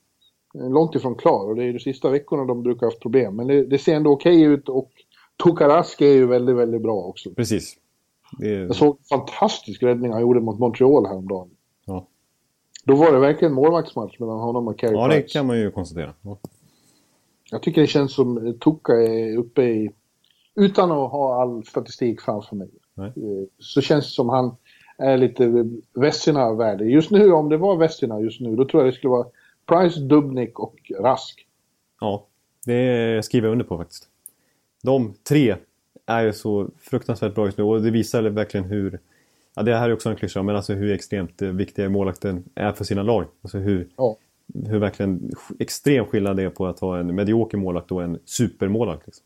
långt 0.53 0.95
ifrån 0.95 1.15
klar 1.15 1.49
och 1.49 1.55
det 1.55 1.63
är 1.63 1.73
de 1.73 1.79
sista 1.79 2.09
veckorna 2.09 2.45
de 2.45 2.63
brukar 2.63 2.79
ha 2.79 2.87
haft 2.87 3.01
problem. 3.01 3.35
Men 3.35 3.47
det, 3.47 3.65
det 3.65 3.77
ser 3.77 3.95
ändå 3.95 4.11
okej 4.11 4.37
okay 4.37 4.53
ut 4.53 4.69
och 4.69 4.91
Tokarask 5.37 6.01
är 6.01 6.13
ju 6.13 6.27
väldigt, 6.27 6.55
väldigt 6.55 6.81
bra 6.81 6.95
också. 6.95 7.29
Precis. 7.29 7.75
Är... 8.41 8.59
Jag 8.59 8.75
såg 8.75 8.97
en 8.97 9.03
fantastisk 9.03 9.83
räddning 9.83 10.11
han 10.11 10.21
gjorde 10.21 10.39
mot 10.39 10.59
Montreal 10.59 11.05
häromdagen. 11.05 11.49
Ja. 11.85 12.07
Då 12.83 12.95
var 12.95 13.11
det 13.11 13.19
verkligen 13.19 13.53
målvaktsmatch 13.53 14.19
mellan 14.19 14.39
honom 14.39 14.67
och 14.67 14.79
Carey 14.79 14.93
Ja, 14.93 15.07
det 15.07 15.21
kan 15.21 15.45
man 15.45 15.59
ju 15.59 15.71
konstatera. 15.71 16.13
Ja. 16.21 16.37
Jag 17.51 17.61
tycker 17.61 17.81
det 17.81 17.87
känns 17.87 18.13
som 18.13 18.57
Toka 18.59 18.93
är 18.93 19.37
uppe 19.37 19.63
i... 19.63 19.91
Utan 20.55 20.91
att 20.91 21.11
ha 21.11 21.41
all 21.41 21.65
statistik 21.65 22.21
framför 22.21 22.55
mig. 22.55 22.69
Nej. 22.93 23.07
Eh, 23.07 23.47
så 23.59 23.81
känns 23.81 24.05
det 24.05 24.11
som 24.11 24.29
han 24.29 24.55
är 24.97 25.17
lite 25.17 25.69
Vestina-värde. 25.93 26.85
Just 26.85 27.11
nu, 27.11 27.31
om 27.31 27.49
det 27.49 27.57
var 27.57 27.75
Vestina 27.75 28.19
just 28.19 28.41
nu, 28.41 28.55
då 28.55 28.65
tror 28.65 28.83
jag 28.83 28.93
det 28.93 28.97
skulle 28.97 29.11
vara 29.11 29.27
Price, 29.69 29.99
Dubnik 29.99 30.59
och 30.59 30.91
Rask. 30.99 31.47
Ja, 32.01 32.25
det 32.65 33.25
skriver 33.25 33.47
jag 33.47 33.51
under 33.51 33.65
på 33.65 33.77
faktiskt. 33.77 34.07
De 34.83 35.13
tre 35.29 35.55
är 36.05 36.23
ju 36.23 36.33
så 36.33 36.69
fruktansvärt 36.79 37.35
bra 37.35 37.45
just 37.45 37.57
nu 37.57 37.63
och 37.63 37.81
det 37.81 37.91
visar 37.91 38.23
verkligen 38.23 38.65
hur 38.65 38.99
Ja, 39.55 39.63
det 39.63 39.75
här 39.75 39.89
är 39.89 39.93
också 39.93 40.09
en 40.09 40.15
klyscha, 40.15 40.43
men 40.43 40.55
alltså 40.55 40.73
hur 40.73 40.93
extremt 40.93 41.41
viktiga 41.41 41.89
målvakten 41.89 42.43
är 42.55 42.71
för 42.71 42.83
sina 42.83 43.03
lag. 43.03 43.25
Alltså 43.41 43.57
hur, 43.57 43.89
ja. 43.97 44.17
hur 44.67 44.79
verkligen 44.79 45.31
extrem 45.59 46.05
skillnad 46.05 46.37
det 46.37 46.43
är 46.43 46.49
på 46.49 46.67
att 46.67 46.79
ha 46.79 46.99
en 46.99 47.15
medioker 47.15 47.57
målvakt 47.57 47.91
och 47.91 48.03
en 48.03 48.19
supermålvakt. 48.25 49.05
Liksom. 49.05 49.25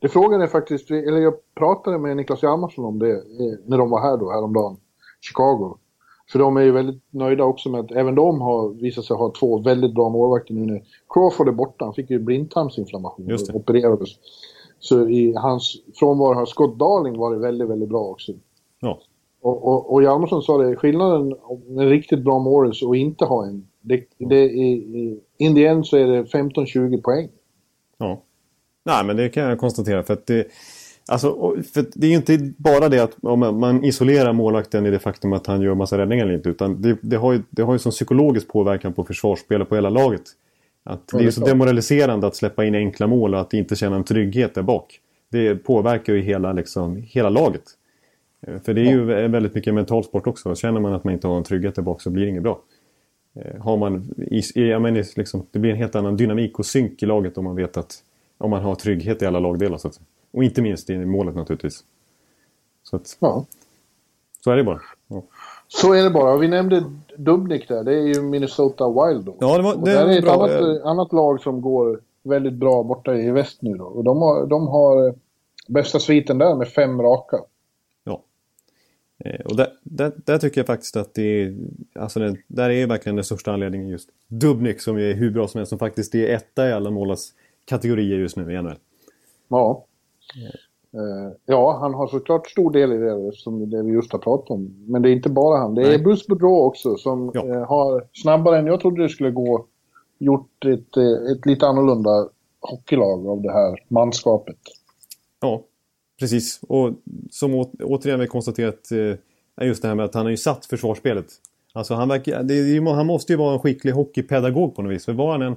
Det 0.00 0.08
frågade 0.08 0.48
faktiskt, 0.48 0.90
eller 0.90 1.18
jag 1.18 1.34
pratade 1.54 1.98
med 1.98 2.16
Niklas 2.16 2.42
Hjalmarsson 2.42 2.84
om 2.84 2.98
det 2.98 3.10
eh, 3.10 3.20
när 3.66 3.78
de 3.78 3.90
var 3.90 4.00
här 4.00 4.16
då, 4.16 4.30
häromdagen, 4.30 4.76
Chicago. 5.20 5.78
För 6.32 6.38
de 6.38 6.56
är 6.56 6.60
ju 6.60 6.72
väldigt 6.72 7.02
nöjda 7.10 7.44
också 7.44 7.68
med 7.68 7.80
att 7.80 7.92
även 7.92 8.14
de 8.14 8.40
har 8.40 8.68
visat 8.68 9.04
sig 9.04 9.16
ha 9.16 9.32
två 9.40 9.58
väldigt 9.58 9.94
bra 9.94 10.08
målvakter 10.08 10.54
nu 10.54 10.66
när 10.66 10.82
Crawford 11.08 11.48
är 11.48 11.52
borta. 11.52 11.84
Han 11.84 11.94
fick 11.94 12.10
ju 12.10 12.18
blindtarmsinflammation 12.18 13.32
och 13.32 13.56
opererades. 13.56 14.08
Så 14.78 15.08
i 15.08 15.34
hans 15.36 15.76
frånvaro 15.94 16.34
har 16.34 16.46
Scott 16.46 16.78
Darling 16.78 17.18
varit 17.18 17.40
väldigt, 17.40 17.68
väldigt 17.68 17.88
bra 17.88 18.00
också. 18.00 18.32
Ja. 18.80 18.98
Och, 19.42 19.68
och, 19.68 19.92
och 19.92 20.02
Hjalmarsson 20.02 20.42
sa 20.42 20.58
det, 20.58 20.76
skillnaden 20.76 21.36
med 21.66 21.88
riktigt 21.88 22.24
bra 22.24 22.38
Morris 22.38 22.82
och 22.82 22.96
inte 22.96 23.24
ha 23.24 23.46
en, 23.46 23.66
det, 23.80 24.04
det 24.18 24.44
i, 24.44 25.20
in 25.38 25.54
the 25.54 25.66
end 25.66 25.86
så 25.86 25.96
är 25.96 26.06
det 26.06 26.22
15-20 26.22 27.02
poäng. 27.02 27.28
Ja. 27.98 28.22
Nej 28.84 29.04
men 29.04 29.16
det 29.16 29.28
kan 29.28 29.42
jag 29.42 29.58
konstatera 29.58 30.02
för 30.02 30.12
att 30.12 30.26
det, 30.26 30.46
alltså, 31.06 31.56
för 31.74 31.86
det 31.94 32.06
är 32.06 32.10
ju 32.10 32.16
inte 32.16 32.52
bara 32.56 32.88
det 32.88 32.98
att 32.98 33.22
man, 33.22 33.84
isolerar 33.84 34.32
målvakten 34.32 34.86
i 34.86 34.90
det 34.90 34.98
faktum 34.98 35.32
att 35.32 35.46
han 35.46 35.62
gör 35.62 35.74
massa 35.74 35.98
räddningar 35.98 36.24
eller 36.24 36.34
inte 36.34 36.48
utan 36.48 36.82
det, 36.82 36.98
det 37.02 37.16
har 37.16 37.32
ju, 37.32 37.42
det 37.50 37.62
har 37.62 37.72
ju 37.72 37.78
sån 37.78 37.92
psykologisk 37.92 38.48
påverkan 38.48 38.92
på 38.92 39.04
försvarsspelet 39.04 39.68
på 39.68 39.74
hela 39.74 39.90
laget. 39.90 40.22
Att 40.84 41.08
det 41.12 41.24
är 41.24 41.30
så 41.30 41.44
demoraliserande 41.44 42.26
att 42.26 42.36
släppa 42.36 42.64
in 42.64 42.74
enkla 42.74 43.06
mål 43.06 43.34
och 43.34 43.40
att 43.40 43.54
inte 43.54 43.76
känna 43.76 43.96
en 43.96 44.04
trygghet 44.04 44.54
där 44.54 44.62
bak. 44.62 45.00
Det 45.30 45.54
påverkar 45.54 46.12
ju 46.12 46.20
hela, 46.20 46.52
liksom, 46.52 46.96
hela 46.96 47.28
laget. 47.28 47.62
Eh, 48.46 48.60
för 48.60 48.74
det 48.74 48.80
är 48.80 48.90
ju 48.90 49.04
väldigt 49.04 49.54
mycket 49.54 49.74
mental 49.74 50.04
sport 50.04 50.26
också. 50.26 50.54
Känner 50.54 50.80
man 50.80 50.92
att 50.92 51.04
man 51.04 51.14
inte 51.14 51.26
har 51.26 51.36
en 51.36 51.44
trygghet 51.44 51.74
där 51.74 51.82
bak 51.82 52.02
så 52.02 52.10
blir 52.10 52.24
det 52.24 52.30
inget 52.30 52.42
bra. 52.42 52.60
Eh, 53.34 53.60
har 53.60 53.76
man, 53.76 54.14
jag 54.54 54.82
menar, 54.82 55.18
liksom, 55.18 55.46
det 55.50 55.58
blir 55.58 55.70
en 55.70 55.76
helt 55.76 55.94
annan 55.94 56.16
dynamik 56.16 56.58
och 56.58 56.66
synk 56.66 57.02
i 57.02 57.06
laget 57.06 57.38
om 57.38 57.44
man 57.44 57.56
vet 57.56 57.76
att 57.76 58.02
om 58.38 58.50
man 58.50 58.62
har 58.62 58.74
trygghet 58.74 59.22
i 59.22 59.26
alla 59.26 59.40
lagdelar. 59.40 59.78
Så 59.78 59.88
att, 59.88 60.00
och 60.32 60.44
inte 60.44 60.62
minst 60.62 60.90
i 60.90 60.98
målet 60.98 61.34
naturligtvis. 61.34 61.84
Så, 62.82 62.96
att, 62.96 63.16
ja. 63.20 63.44
så 64.44 64.50
är 64.50 64.56
det 64.56 64.64
bara. 64.64 64.80
Ja. 65.08 65.22
Så 65.68 65.92
är 65.92 66.02
det 66.02 66.10
bara. 66.10 66.36
Vi 66.36 66.48
nämnde 66.48 66.84
Dubnik 67.16 67.68
där. 67.68 67.84
Det 67.84 67.94
är 67.94 68.14
ju 68.14 68.22
Minnesota 68.22 68.88
Wild 68.88 69.24
då. 69.24 69.36
Ja, 69.40 69.56
det, 69.56 69.62
var, 69.62 69.76
det, 69.76 69.80
det 69.80 69.98
är 69.98 70.18
ett 70.18 70.24
bra. 70.24 70.32
annat, 70.32 70.82
annat 70.84 71.12
lag 71.12 71.40
som 71.40 71.60
går 71.60 72.00
väldigt 72.22 72.54
bra 72.54 72.82
borta 72.82 73.14
i 73.14 73.30
väst 73.30 73.62
nu 73.62 73.74
då. 73.74 73.84
Och 73.84 74.04
de 74.04 74.18
har, 74.18 74.46
de 74.46 74.68
har 74.68 75.14
bästa 75.68 75.98
sviten 75.98 76.38
där 76.38 76.54
med 76.54 76.68
fem 76.68 77.02
raka. 77.02 77.38
Eh, 79.24 79.40
och 79.40 79.56
där, 79.56 79.68
där, 79.82 80.12
där, 80.16 80.38
tycker 80.38 80.60
jag 80.60 80.66
faktiskt 80.66 80.96
att 80.96 81.14
det 81.14 81.42
är... 81.42 81.56
Alltså 81.94 82.20
det, 82.20 82.36
där 82.46 82.70
är 82.70 82.86
verkligen 82.86 83.16
den 83.16 83.24
största 83.24 83.52
anledningen 83.52 83.88
just. 83.88 84.08
Dubnik 84.28 84.80
som 84.80 84.96
är 84.96 85.14
hur 85.14 85.30
bra 85.30 85.48
som 85.48 85.58
helst, 85.58 85.70
som 85.70 85.78
faktiskt 85.78 86.14
är 86.14 86.34
etta 86.34 86.68
i 86.68 86.72
alla 86.72 86.90
målas 86.90 87.32
kategorier 87.64 88.18
just 88.18 88.36
nu 88.36 88.52
i 88.52 88.62
NHL. 88.62 88.78
Ja. 89.48 89.84
Eh, 90.94 91.32
ja, 91.46 91.78
han 91.80 91.94
har 91.94 92.06
såklart 92.06 92.50
stor 92.50 92.70
del 92.72 92.92
i 92.92 92.96
det 92.96 93.32
som 93.34 93.70
det 93.70 93.82
vi 93.82 93.92
just 93.92 94.12
har 94.12 94.18
pratat 94.18 94.50
om. 94.50 94.84
Men 94.86 95.02
det 95.02 95.10
är 95.10 95.12
inte 95.12 95.28
bara 95.28 95.58
han. 95.58 95.74
Det 95.74 95.94
är 95.94 95.98
Bruce 95.98 96.24
Boudreau 96.28 96.66
också 96.66 96.96
som 96.96 97.30
ja. 97.34 97.48
Eh, 97.48 97.68
har 97.68 98.04
snabbare 98.12 98.58
än 98.58 98.66
jag 98.66 98.80
trodde 98.80 99.02
det 99.02 99.08
skulle 99.08 99.30
gå 99.30 99.66
gjort 100.18 100.64
ett, 100.64 100.96
eh, 100.96 101.32
ett 101.32 101.46
lite 101.46 101.66
annorlunda 101.66 102.28
hockeylag 102.60 103.26
av 103.26 103.42
det 103.42 103.52
här 103.52 103.78
manskapet. 103.88 104.58
Ja, 105.40 105.62
precis. 106.18 106.60
Och 106.68 106.90
som 107.30 107.54
å, 107.54 107.70
återigen 107.82 108.20
vi 108.20 108.26
konstaterat 108.26 108.88
just 109.62 109.82
det 109.82 109.88
här 109.88 109.94
med 109.94 110.04
att 110.04 110.14
han 110.14 110.24
har 110.24 110.30
ju 110.30 110.36
satt 110.36 110.66
försvarsspelet. 110.66 111.26
Alltså 111.72 111.94
han, 111.94 112.08
verkar, 112.08 112.42
det, 112.42 112.90
han 112.92 113.06
måste 113.06 113.32
ju 113.32 113.36
vara 113.36 113.52
en 113.52 113.58
skicklig 113.58 113.92
hockeypedagog 113.92 114.76
på 114.76 114.82
något 114.82 114.92
vis. 114.92 115.04
För 115.04 115.12
var 115.12 115.32
han 115.32 115.42
en 115.42 115.56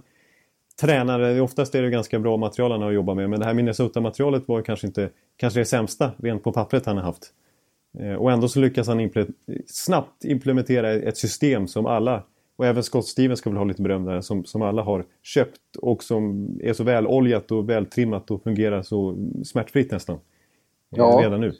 tränare, 0.81 1.41
oftast 1.41 1.75
är 1.75 1.81
det 1.81 1.89
ganska 1.89 2.19
bra 2.19 2.37
material 2.37 2.71
han 2.71 2.81
har 2.81 2.89
att 2.89 2.95
jobba 2.95 3.13
med. 3.13 3.29
Men 3.29 3.39
det 3.39 3.45
här 3.45 3.53
Minnesota-materialet 3.53 4.47
var 4.47 4.61
kanske 4.61 4.87
inte 4.87 5.09
kanske 5.37 5.59
det 5.59 5.65
sämsta 5.65 6.11
rent 6.17 6.43
på 6.43 6.51
pappret 6.51 6.85
han 6.85 6.97
har 6.97 7.03
haft. 7.03 7.33
Eh, 7.99 8.13
och 8.13 8.31
ändå 8.31 8.47
så 8.47 8.59
lyckas 8.59 8.87
han 8.87 8.99
impl 8.99 9.21
snabbt 9.67 10.25
implementera 10.25 10.91
ett 10.91 11.17
system 11.17 11.67
som 11.67 11.85
alla, 11.85 12.23
och 12.55 12.65
även 12.65 12.83
Scott 12.83 13.07
Stevens 13.07 13.39
ska 13.39 13.49
väl 13.49 13.57
ha 13.57 13.65
lite 13.65 13.81
beröm 13.81 14.05
där, 14.05 14.21
som, 14.21 14.45
som 14.45 14.61
alla 14.61 14.81
har 14.81 15.05
köpt 15.23 15.75
och 15.81 16.03
som 16.03 16.47
är 16.61 16.73
så 16.73 16.83
väloljat 16.83 17.51
och 17.51 17.69
vältrimmat 17.69 18.31
och 18.31 18.43
fungerar 18.43 18.81
så 18.81 19.15
smärtfritt 19.43 19.91
nästan. 19.91 20.15
Eh, 20.15 20.19
ja. 20.89 21.19
Redan 21.23 21.41
nu. 21.41 21.53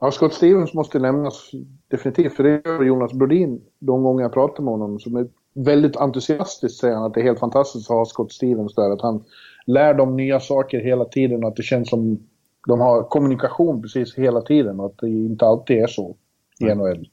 Ja, 0.00 0.10
Scott 0.10 0.34
Stevens 0.34 0.74
måste 0.74 0.98
nämnas 0.98 1.50
definitivt, 1.88 2.32
för 2.34 2.42
det 2.42 2.62
gör 2.64 2.82
Jonas 2.82 3.12
Brodin 3.12 3.60
de 3.78 4.02
gånger 4.02 4.22
jag 4.22 4.32
pratar 4.32 4.62
med 4.62 4.72
honom. 4.72 5.00
Som 5.00 5.16
är 5.16 5.28
väldigt 5.54 5.96
entusiastiskt 5.96 6.80
säger 6.80 6.94
han 6.94 7.04
att 7.04 7.14
det 7.14 7.20
är 7.20 7.24
helt 7.24 7.38
fantastiskt 7.38 7.90
att 7.90 7.96
ha 7.96 8.04
Scott 8.04 8.32
Stevens 8.32 8.74
där. 8.74 8.90
Att 8.90 9.02
han 9.02 9.24
lär 9.66 9.94
dem 9.94 10.16
nya 10.16 10.40
saker 10.40 10.80
hela 10.80 11.04
tiden 11.04 11.44
och 11.44 11.48
att 11.48 11.56
det 11.56 11.62
känns 11.62 11.90
som 11.90 12.18
de 12.66 12.80
har 12.80 13.02
kommunikation 13.02 13.82
precis 13.82 14.14
hela 14.14 14.40
tiden 14.40 14.80
och 14.80 14.86
att 14.86 14.98
det 14.98 15.08
inte 15.08 15.46
alltid 15.46 15.76
är 15.76 15.86
så 15.86 16.16
i 16.60 16.64
nej. 16.64 16.74
NHL. 16.74 17.08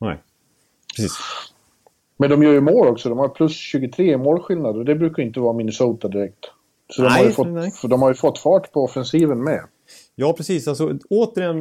Nej, 0.00 0.22
precis. 0.96 1.12
Men 2.16 2.30
de 2.30 2.42
gör 2.42 2.52
ju 2.52 2.60
mål 2.60 2.88
också. 2.88 3.08
De 3.08 3.18
har 3.18 3.28
plus 3.28 3.52
23 3.52 4.12
i 4.12 4.16
målskillnad 4.16 4.76
och 4.76 4.84
det 4.84 4.94
brukar 4.94 5.22
inte 5.22 5.40
vara 5.40 5.52
Minnesota 5.52 6.08
direkt. 6.08 6.44
Så 6.90 7.02
nej, 7.02 7.10
de, 7.10 7.16
har 7.18 7.24
ju 7.24 7.32
fått, 7.32 7.74
för 7.80 7.88
de 7.88 8.02
har 8.02 8.08
ju 8.08 8.14
fått 8.14 8.38
fart 8.38 8.72
på 8.72 8.84
offensiven 8.84 9.44
med. 9.44 9.64
Ja, 10.14 10.32
precis. 10.32 10.68
Alltså, 10.68 10.98
återigen, 11.10 11.58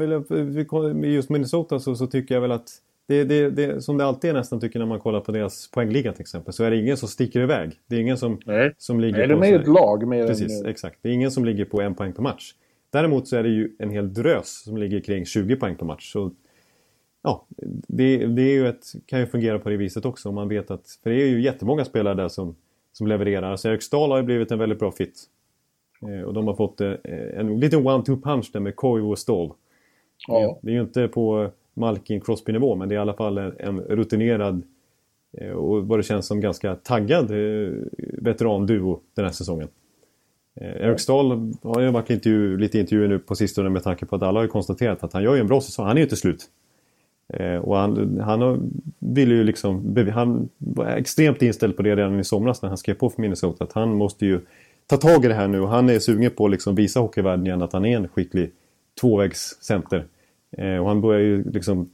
med 0.99 1.11
just 1.11 1.29
Minnesota 1.29 1.79
så, 1.79 1.95
så 1.95 2.07
tycker 2.07 2.35
jag 2.35 2.41
väl 2.41 2.51
att 2.51 2.69
det, 3.07 3.23
det, 3.23 3.49
det, 3.49 3.81
som 3.81 3.97
det 3.97 4.05
alltid 4.05 4.29
är 4.29 4.33
nästan 4.33 4.59
tycker 4.59 4.79
när 4.79 4.85
man 4.85 4.99
kollar 4.99 5.19
på 5.19 5.31
deras 5.31 5.71
poängliga 5.71 6.11
till 6.11 6.21
exempel 6.21 6.53
så 6.53 6.63
är 6.63 6.71
det 6.71 6.77
ingen 6.77 6.97
som 6.97 7.09
sticker 7.09 7.41
iväg. 7.41 7.71
Det 7.87 7.95
är 7.95 7.99
ingen 7.99 8.17
som, 8.17 8.39
Nej. 8.45 8.73
som 8.77 8.99
ligger 8.99 9.17
Nej, 9.17 9.27
på... 9.27 9.35
Nej, 9.35 9.51
de 9.51 9.57
är 9.57 9.61
ett 9.61 9.67
lag. 9.67 10.07
Med 10.07 10.27
Precis, 10.27 10.61
med... 10.61 10.71
exakt. 10.71 10.99
Det 11.01 11.09
är 11.09 11.13
ingen 11.13 11.31
som 11.31 11.45
ligger 11.45 11.65
på 11.65 11.81
en 11.81 11.95
poäng 11.95 12.13
per 12.13 12.21
match. 12.21 12.53
Däremot 12.89 13.27
så 13.27 13.37
är 13.37 13.43
det 13.43 13.49
ju 13.49 13.75
en 13.79 13.89
hel 13.89 14.13
drös 14.13 14.63
som 14.63 14.77
ligger 14.77 14.99
kring 14.99 15.25
20 15.25 15.55
poäng 15.55 15.75
per 15.75 15.85
match. 15.85 16.11
Så, 16.11 16.31
ja, 17.23 17.45
det, 17.87 18.27
det 18.27 18.41
är 18.41 18.53
ju 18.53 18.67
ett, 18.67 18.85
kan 19.05 19.19
ju 19.19 19.25
fungera 19.25 19.59
på 19.59 19.69
det 19.69 19.77
viset 19.77 20.05
också 20.05 20.29
om 20.29 20.35
man 20.35 20.47
vet 20.47 20.71
att... 20.71 20.99
För 21.03 21.09
det 21.09 21.21
är 21.21 21.27
ju 21.27 21.41
jättemånga 21.41 21.85
spelare 21.85 22.15
där 22.15 22.27
som, 22.27 22.55
som 22.91 23.07
levererar. 23.07 23.51
Alltså 23.51 23.69
Eric 23.69 23.83
Stahl 23.83 24.11
har 24.11 24.17
ju 24.17 24.23
blivit 24.23 24.51
en 24.51 24.59
väldigt 24.59 24.79
bra 24.79 24.91
fit. 24.91 25.23
Eh, 26.01 26.21
och 26.21 26.33
de 26.33 26.47
har 26.47 26.55
fått 26.55 26.81
eh, 26.81 26.93
en 27.33 27.59
liten 27.59 27.87
one-two 27.87 28.21
punch 28.21 28.49
där 28.53 28.59
med 28.59 28.75
Koivu 28.75 29.07
och 29.07 29.19
Ståhl. 29.19 29.53
Ja. 30.27 30.59
Det 30.61 30.71
är 30.71 30.73
ju 30.75 30.81
inte 30.81 31.07
på 31.07 31.51
Malkin 31.77 32.21
Crosby 32.21 32.53
nivå 32.53 32.75
men 32.75 32.89
det 32.89 32.95
är 32.95 32.97
i 32.97 32.99
alla 32.99 33.13
fall 33.13 33.37
en 33.37 33.79
rutinerad 33.79 34.63
eh, 35.37 35.51
och 35.51 35.87
vad 35.87 35.99
det 35.99 36.03
känns 36.03 36.27
som 36.27 36.41
ganska 36.41 36.75
taggad 36.75 37.31
eh, 37.31 37.73
veteranduo 38.17 38.99
den 39.15 39.25
här 39.25 39.31
säsongen. 39.31 39.67
Eh, 40.55 40.87
Eric 40.87 41.01
Stahl 41.01 41.53
har 41.61 41.81
ju 41.81 41.91
varit 41.91 42.09
intervju, 42.09 42.57
lite 42.57 42.79
intervjuer 42.79 43.07
nu 43.07 43.19
på 43.19 43.35
sistone 43.35 43.69
med 43.69 43.83
tanke 43.83 44.05
på 44.05 44.15
att 44.15 44.21
alla 44.21 44.39
har 44.39 44.47
konstaterat 44.47 45.03
att 45.03 45.13
han 45.13 45.23
gör 45.23 45.35
ju 45.35 45.41
en 45.41 45.47
bra 45.47 45.61
säsong. 45.61 45.85
Han 45.85 45.97
är 45.97 46.01
ju 46.01 46.05
inte 46.05 46.15
slut. 46.15 46.49
Och 47.61 47.77
han, 47.77 48.19
han 48.19 48.71
ville 48.99 49.35
ju 49.35 49.43
liksom, 49.43 49.95
han 50.13 50.49
var 50.57 50.85
extremt 50.85 51.41
inställd 51.41 51.77
på 51.77 51.81
det 51.81 51.95
redan 51.95 52.19
i 52.19 52.23
somras 52.23 52.61
när 52.61 52.69
han 52.69 52.77
skrev 52.77 52.93
på 52.93 53.09
för 53.09 53.21
Minnesota. 53.21 53.63
Att 53.63 53.73
han 53.73 53.95
måste 53.95 54.25
ju 54.25 54.39
ta 54.87 54.97
tag 54.97 55.25
i 55.25 55.27
det 55.27 55.33
här 55.33 55.47
nu 55.47 55.59
och 55.59 55.69
han 55.69 55.89
är 55.89 55.99
sugen 55.99 56.31
på 56.31 56.45
att 56.45 56.51
liksom 56.51 56.75
visa 56.75 56.99
hockeyvärlden 56.99 57.47
igen 57.47 57.61
att 57.61 57.73
han 57.73 57.85
är 57.85 57.97
en 57.97 58.07
skicklig 58.07 58.51
tvåvägscenter. 59.01 60.05
Eh, 60.51 60.77
och 60.77 60.87
han 60.87 61.01
börjar 61.01 61.21
ju 61.21 61.51
liksom 61.51 61.89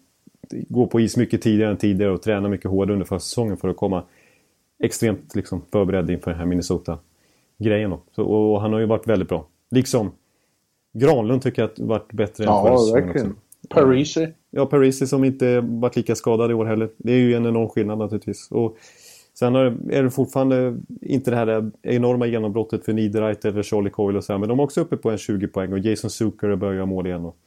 gå 0.49 0.87
på 0.87 0.99
is 0.99 1.17
mycket 1.17 1.41
tidigare 1.41 1.71
än 1.71 1.77
tidigare 1.77 2.11
och 2.11 2.21
träna 2.21 2.49
mycket 2.49 2.71
hårdare 2.71 2.93
under 2.93 3.05
försäsongen 3.05 3.57
för 3.57 3.67
att 3.67 3.77
komma 3.77 4.03
extremt 4.83 5.35
liksom 5.35 5.61
förberedd 5.71 6.09
inför 6.09 6.31
den 6.31 6.39
här 6.39 6.45
Minnesota-grejen. 6.45 7.91
Och, 7.93 8.09
och 8.17 8.61
han 8.61 8.73
har 8.73 8.79
ju 8.79 8.85
varit 8.85 9.07
väldigt 9.07 9.29
bra. 9.29 9.47
Liksom 9.71 10.11
Granlund 10.93 11.41
tycker 11.41 11.61
jag 11.61 11.71
att 11.71 11.79
varit 11.79 12.13
bättre 12.13 12.43
ja, 12.43 12.59
än 12.59 12.67
förra 12.67 12.77
säsongen. 12.77 13.05
Verkligen. 13.05 13.35
Parisi. 13.69 14.27
Ja, 14.51 14.65
Parisi 14.65 15.07
som 15.07 15.23
inte 15.23 15.61
varit 15.61 15.95
lika 15.95 16.15
skadad 16.15 16.51
i 16.51 16.53
år 16.53 16.65
heller. 16.65 16.89
Det 16.97 17.13
är 17.13 17.17
ju 17.17 17.33
en 17.33 17.45
enorm 17.45 17.69
skillnad 17.69 17.97
naturligtvis. 17.97 18.51
Och 18.51 18.77
Sen 19.33 19.55
är 19.55 20.03
det 20.03 20.11
fortfarande 20.11 20.77
inte 21.01 21.31
det 21.31 21.37
här 21.37 21.71
enorma 21.81 22.25
genombrottet 22.25 22.85
för 22.85 22.93
Niederreiter 22.93 23.49
eller 23.49 23.63
Charlie 23.63 23.89
Coyle 23.89 24.17
och 24.17 24.23
så 24.23 24.33
här, 24.33 24.39
men 24.39 24.49
de 24.49 24.59
är 24.59 24.63
också 24.63 24.81
uppe 24.81 24.97
på 24.97 25.11
en 25.11 25.17
20 25.17 25.47
poäng 25.47 25.73
och 25.73 25.79
Jason 25.79 26.09
Zucker 26.09 26.55
börjar 26.55 26.85
mål 26.85 27.07
igen. 27.07 27.25
Och, 27.25 27.37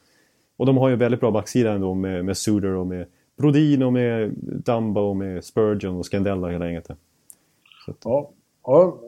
och 0.57 0.67
de 0.67 0.77
har 0.77 0.89
ju 0.89 0.97
väldigt 0.97 1.21
bra 1.21 1.31
backsida 1.31 1.73
ändå 1.73 1.95
med, 1.95 2.25
med 2.25 2.37
Suder 2.37 2.71
och 2.71 2.87
med 2.87 3.07
Brodin 3.39 3.83
och 3.83 3.93
med 3.93 4.35
Dumba 4.65 5.01
och 5.01 5.17
med 5.17 5.45
Spurgeon 5.45 5.97
och 5.97 6.07
Scandella 6.07 6.49
hela 6.49 6.67
gänget. 6.67 6.89
Ja, 8.05 8.31
ja, 8.65 8.99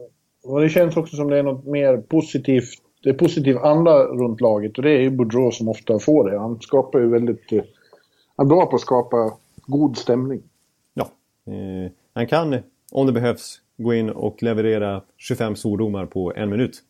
och 0.44 0.60
det 0.60 0.68
känns 0.68 0.96
också 0.96 1.16
som 1.16 1.30
det 1.30 1.38
är 1.38 1.42
något 1.42 1.64
mer 1.64 1.96
positivt 1.96 2.82
det 3.02 3.10
är 3.10 3.14
positiv 3.14 3.58
anda 3.58 4.04
runt 4.04 4.40
laget 4.40 4.78
och 4.78 4.84
det 4.84 4.90
är 4.90 5.00
ju 5.00 5.10
Boudreau 5.10 5.50
som 5.50 5.68
ofta 5.68 5.98
får 5.98 6.30
det. 6.30 6.38
Han 6.38 6.60
skapar 6.60 6.98
ju 6.98 7.08
väldigt... 7.08 7.52
Eh, 7.52 7.62
han 8.36 8.46
är 8.46 8.48
bra 8.48 8.66
på 8.66 8.76
att 8.76 8.82
skapa 8.82 9.32
god 9.66 9.96
stämning. 9.96 10.42
Ja. 10.94 11.08
Eh, 11.46 11.90
han 12.12 12.26
kan, 12.26 12.56
om 12.92 13.06
det 13.06 13.12
behövs, 13.12 13.60
gå 13.76 13.94
in 13.94 14.10
och 14.10 14.42
leverera 14.42 15.02
25 15.16 15.56
svordomar 15.56 16.06
på 16.06 16.32
en 16.36 16.50
minut. 16.50 16.82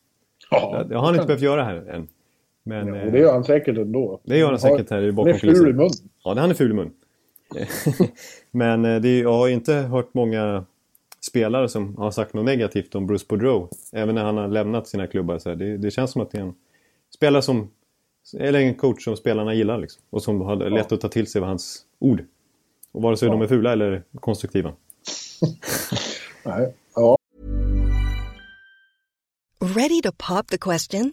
Ja, 0.50 0.84
det 0.88 0.94
har 0.94 1.04
han 1.04 1.14
inte 1.14 1.26
behövt 1.26 1.42
göra 1.42 1.64
här 1.64 1.90
än. 1.90 2.08
Men, 2.68 2.94
ja, 2.94 3.10
det 3.10 3.18
gör 3.18 3.32
han 3.32 3.44
säkert 3.44 3.78
ändå. 3.78 4.20
Det 4.24 4.38
gör 4.38 4.50
han 4.50 4.60
säkert 4.60 4.90
här 4.90 5.10
bakom 5.10 5.38
kulisserna. 5.38 5.56
Han 5.58 5.68
är 5.68 5.70
ful 5.70 5.70
i 5.70 5.72
mun. 5.72 5.90
Ja, 6.24 6.34
han 6.38 6.50
är 6.50 6.54
ful 6.54 6.70
i 6.70 6.74
mun. 6.74 6.90
men 8.50 8.84
eh, 8.84 9.00
det, 9.00 9.18
jag 9.18 9.32
har 9.32 9.48
inte 9.48 9.74
hört 9.74 10.14
många 10.14 10.64
spelare 11.20 11.68
som 11.68 11.96
har 11.96 12.10
sagt 12.10 12.34
något 12.34 12.44
negativt 12.44 12.94
om 12.94 13.06
Bruce 13.06 13.24
Boudreau. 13.28 13.68
Även 13.92 14.14
när 14.14 14.24
han 14.24 14.36
har 14.36 14.48
lämnat 14.48 14.88
sina 14.88 15.06
klubbar. 15.06 15.38
Så 15.38 15.54
det, 15.54 15.76
det, 15.76 15.90
känns 15.90 16.10
som 16.10 16.22
att 16.22 16.30
det 16.30 16.38
är 16.38 16.42
en 16.42 16.54
spelare 17.14 17.42
som... 17.42 17.70
Eller 18.38 18.60
en 18.60 18.74
coach 18.74 19.04
som 19.04 19.16
spelarna 19.16 19.54
gillar 19.54 19.78
liksom. 19.78 20.02
Och 20.10 20.22
som 20.22 20.40
har 20.40 20.56
lätt 20.56 20.86
ja. 20.90 20.94
att 20.94 21.00
ta 21.00 21.08
till 21.08 21.26
sig 21.26 21.40
av 21.40 21.48
hans 21.48 21.84
ord. 21.98 22.24
Och 22.92 23.02
vare 23.02 23.16
sig 23.16 23.28
ja. 23.28 23.32
de 23.32 23.42
är 23.42 23.46
fula 23.46 23.72
eller 23.72 24.02
konstruktiva. 24.20 24.72
Ready 29.60 30.00
to 30.02 30.12
pop 30.12 30.46
the 30.46 30.58
question? 30.58 31.12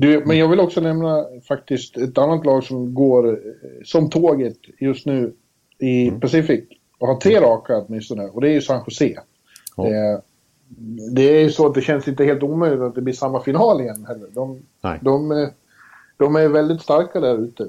Du, 0.00 0.24
men 0.26 0.38
jag 0.38 0.48
vill 0.48 0.60
också 0.60 0.80
nämna 0.80 1.26
faktiskt 1.48 1.96
ett 1.96 2.18
annat 2.18 2.46
lag 2.46 2.64
som 2.64 2.94
går 2.94 3.28
eh, 3.28 3.34
som 3.84 4.10
tåget 4.10 4.56
just 4.78 5.06
nu 5.06 5.32
i 5.78 6.08
mm. 6.08 6.20
Pacific 6.20 6.64
och 6.98 7.08
har 7.08 7.16
tre 7.16 7.40
raka 7.40 7.78
åtminstone 7.78 8.24
och 8.24 8.40
det 8.40 8.48
är 8.48 8.52
ju 8.52 8.60
San 8.60 8.84
Jose. 8.86 9.20
Ja. 9.76 9.84
Det, 9.84 10.22
det 11.12 11.22
är 11.22 11.40
ju 11.40 11.50
så 11.50 11.66
att 11.66 11.74
det 11.74 11.80
känns 11.80 12.08
inte 12.08 12.24
helt 12.24 12.42
omöjligt 12.42 12.80
att 12.80 12.94
det 12.94 13.02
blir 13.02 13.14
samma 13.14 13.40
final 13.40 13.80
igen 13.80 14.06
heller. 14.08 14.28
De, 14.34 14.62
de, 15.00 15.48
de 16.16 16.36
är 16.36 16.48
väldigt 16.48 16.82
starka 16.82 17.20
där 17.20 17.38
ute. 17.38 17.68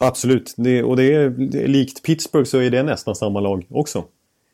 Absolut, 0.00 0.54
det, 0.56 0.82
och 0.82 0.96
det 0.96 1.14
är, 1.14 1.30
likt 1.68 2.02
Pittsburgh 2.02 2.46
så 2.46 2.58
är 2.58 2.70
det 2.70 2.82
nästan 2.82 3.14
samma 3.14 3.40
lag 3.40 3.66
också. 3.70 4.04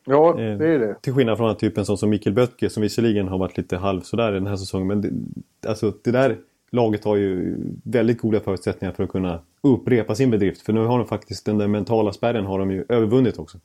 Ja, 0.04 0.30
eh, 0.30 0.58
det 0.58 0.68
är 0.68 0.78
det. 0.78 0.96
Till 1.00 1.12
skillnad 1.12 1.36
från 1.36 1.50
en 1.50 1.56
typen 1.56 1.84
som, 1.84 1.96
som 1.96 2.10
Mikkel 2.10 2.32
Böttke 2.32 2.70
som 2.70 2.82
visserligen 2.82 3.28
har 3.28 3.38
varit 3.38 3.56
lite 3.56 3.76
halv 3.76 4.00
sådär 4.00 4.32
den 4.32 4.46
här 4.46 4.56
säsongen. 4.56 4.86
Men 4.86 5.00
det, 5.00 5.68
alltså, 5.68 5.92
det 6.04 6.10
där 6.10 6.38
laget 6.70 7.04
har 7.04 7.16
ju 7.16 7.56
väldigt 7.84 8.20
goda 8.20 8.40
förutsättningar 8.40 8.92
för 8.92 9.04
att 9.04 9.10
kunna 9.10 9.40
upprepa 9.60 10.14
sin 10.14 10.30
bedrift. 10.30 10.62
För 10.62 10.72
nu 10.72 10.80
har 10.80 10.98
de 10.98 11.06
faktiskt 11.06 11.46
den 11.46 11.58
där 11.58 11.68
mentala 11.68 12.12
spärren 12.12 12.46
har 12.46 12.58
de 12.58 12.70
ju 12.70 12.84
övervunnit 12.88 13.38
också. 13.38 13.58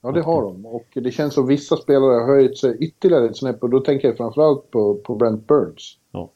Ja, 0.00 0.12
det 0.12 0.22
har 0.22 0.42
de. 0.42 0.66
Och 0.66 0.86
det 0.94 1.10
känns 1.10 1.34
som 1.34 1.46
vissa 1.46 1.76
spelare 1.76 2.20
har 2.20 2.26
höjt 2.26 2.58
sig 2.58 2.76
ytterligare 2.80 3.26
ett 3.26 3.36
snäpp 3.36 3.62
och 3.62 3.70
då 3.70 3.80
tänker 3.80 4.08
jag 4.08 4.16
framförallt 4.16 4.70
på, 4.70 4.94
på 4.94 5.14
Brent 5.14 5.46
Burns. 5.46 5.98
Ja. 6.12 6.30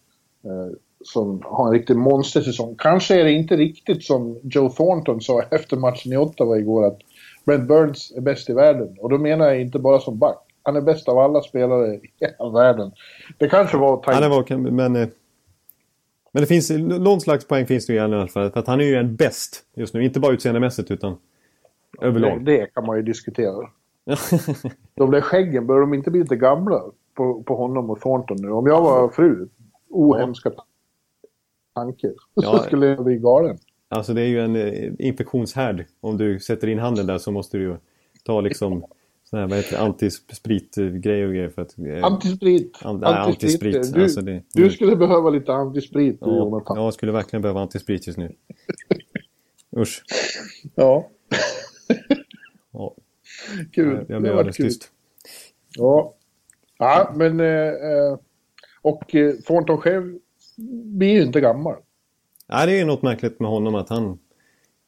Eh, 0.44 0.76
som 1.04 1.42
har 1.44 1.66
en 1.66 1.72
riktig 1.72 1.96
monstersäsong. 1.96 2.74
Kanske 2.78 3.20
är 3.20 3.24
det 3.24 3.32
inte 3.32 3.56
riktigt 3.56 4.04
som 4.04 4.38
Joe 4.42 4.68
Thornton 4.68 5.20
sa 5.20 5.42
efter 5.50 5.76
matchen 5.76 6.12
i 6.12 6.16
Ottawa 6.16 6.58
igår 6.58 6.86
att 6.86 6.98
Brent 7.44 7.68
Burns 7.68 8.12
är 8.16 8.20
bäst 8.20 8.50
i 8.50 8.52
världen. 8.52 8.96
Och 9.00 9.10
då 9.10 9.18
menar 9.18 9.46
jag 9.46 9.60
inte 9.60 9.78
bara 9.78 10.00
som 10.00 10.18
back. 10.18 10.38
Han 10.62 10.76
är 10.76 10.80
bäst 10.80 11.08
av 11.08 11.18
alla 11.18 11.40
spelare 11.40 11.94
i 11.94 12.00
hela 12.20 12.50
världen. 12.50 12.92
Det 13.38 13.48
kanske 13.48 13.76
var 13.76 13.94
att 13.94 14.02
ta 14.02 14.28
var, 14.28 14.70
men, 14.70 14.96
eh, 14.96 15.08
men 16.32 16.40
det 16.40 16.46
finns, 16.46 16.70
någon 16.80 17.20
slags 17.20 17.48
poäng 17.48 17.66
finns 17.66 17.86
det 17.86 17.92
ju 17.92 17.98
i 17.98 18.02
alla 18.02 18.28
fall. 18.28 18.50
För 18.50 18.60
att 18.60 18.66
han 18.66 18.80
är 18.80 18.84
ju 18.84 18.94
en 18.94 19.16
bäst 19.16 19.64
just 19.74 19.94
nu. 19.94 20.04
Inte 20.04 20.20
bara 20.20 20.32
utseendemässigt 20.32 20.90
utan 20.90 21.16
överlag. 22.00 22.44
Det, 22.44 22.52
det 22.52 22.66
kan 22.66 22.86
man 22.86 22.96
ju 22.96 23.02
diskutera. 23.02 23.68
de 24.94 25.10
där 25.10 25.20
skäggen, 25.20 25.66
bör 25.66 25.80
de 25.80 25.94
inte 25.94 26.10
bli 26.10 26.20
lite 26.20 26.36
gamla 26.36 26.82
på, 27.14 27.42
på 27.42 27.56
honom 27.56 27.90
och 27.90 28.00
Thornton 28.00 28.36
nu? 28.40 28.50
Om 28.50 28.66
jag 28.66 28.80
var 28.80 29.08
fru, 29.08 29.48
ohemska 29.88 30.50
tanke. 31.74 32.12
Ja, 32.34 32.42
så 32.42 32.58
skulle 32.58 32.86
jag 32.86 33.04
bli 33.04 33.16
galen. 33.16 33.58
Alltså 33.92 34.14
det 34.14 34.22
är 34.22 34.26
ju 34.26 34.40
en 34.40 34.56
eh, 34.56 34.92
infektionshärd. 34.98 35.84
Om 36.00 36.16
du 36.16 36.40
sätter 36.40 36.68
in 36.68 36.78
handen 36.78 37.06
där 37.06 37.18
så 37.18 37.32
måste 37.32 37.58
du 37.58 37.64
ju 37.64 37.76
ta 38.24 38.40
liksom 38.40 38.84
sån 39.24 39.38
här, 39.38 39.46
vad 39.46 39.56
heter 39.56 39.76
det, 39.76 39.82
antispritgrejer 39.82 41.26
och 41.26 41.34
grejer 41.34 41.48
för 41.48 41.62
att... 41.62 41.78
Eh, 41.78 42.04
antisprit! 42.04 42.78
An, 42.82 42.98
nej, 42.98 43.14
antisprit. 43.14 43.76
antisprit. 43.76 43.94
Du, 43.94 44.02
alltså 44.02 44.20
det, 44.20 44.42
du, 44.52 44.70
skulle 44.70 44.96
behöva 44.96 45.30
lite 45.30 45.52
antisprit 45.52 46.18
ja, 46.20 46.36
Jonathan. 46.36 46.76
Ja, 46.76 46.84
jag 46.84 46.94
skulle 46.94 47.12
verkligen 47.12 47.42
behöva 47.42 47.60
antisprit 47.60 48.06
just 48.06 48.18
nu. 48.18 48.32
Usch. 49.76 50.02
Ja. 50.74 51.08
ja. 52.72 52.94
Kul. 53.72 54.04
Jag 54.08 54.22
blev 54.22 54.32
alldeles 54.32 54.56
tyst. 54.56 54.90
Ja. 55.76 56.14
Ja, 56.78 57.12
men... 57.16 57.40
Eh, 57.40 58.18
och 58.82 59.14
Thornton 59.46 59.78
själv 59.78 60.18
blir 60.84 61.12
ju 61.12 61.22
inte 61.22 61.40
gammal. 61.40 61.76
Nej, 62.52 62.66
det 62.66 62.80
är 62.80 62.84
något 62.84 63.02
märkligt 63.02 63.40
med 63.40 63.50
honom 63.50 63.74
att 63.74 63.88
han, 63.88 64.18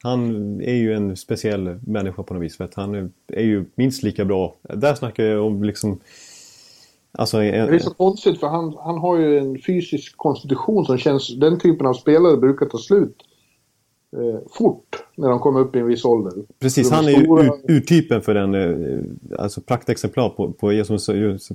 han 0.02 0.60
är 0.60 0.74
ju 0.74 0.94
en 0.94 1.16
speciell 1.16 1.78
människa 1.86 2.22
på 2.22 2.34
något 2.34 2.42
vis. 2.42 2.56
För 2.56 2.64
att 2.64 2.74
han 2.74 3.12
är 3.28 3.42
ju 3.42 3.64
minst 3.74 4.02
lika 4.02 4.24
bra. 4.24 4.54
Där 4.62 4.94
snackar 4.94 5.24
jag 5.24 5.46
om 5.46 5.64
liksom... 5.64 6.00
Alltså, 7.12 7.42
en... 7.42 7.66
Det 7.66 7.74
är 7.74 7.78
så 7.78 7.94
konstigt 7.94 8.40
för 8.40 8.46
han, 8.46 8.76
han 8.84 8.98
har 8.98 9.18
ju 9.18 9.38
en 9.38 9.58
fysisk 9.66 10.16
konstitution 10.16 10.84
som 10.84 10.98
känns... 10.98 11.36
Den 11.38 11.58
typen 11.58 11.86
av 11.86 11.94
spelare 11.94 12.36
brukar 12.36 12.66
ta 12.66 12.78
slut 12.78 13.16
eh, 14.16 14.40
fort 14.50 15.04
när 15.16 15.28
de 15.28 15.38
kommer 15.38 15.60
upp 15.60 15.76
i 15.76 15.78
en 15.78 15.86
viss 15.86 16.04
ålder. 16.04 16.32
Precis, 16.58 16.90
han 16.90 17.08
är 17.08 17.20
stora... 17.24 17.44
ju 17.44 17.76
urtypen 17.76 18.22
för 18.22 18.34
den, 18.34 18.54
eh, 18.54 19.42
alltså 19.42 19.60
praktexemplar 19.60 20.28
på, 20.28 20.52
på, 20.52 20.86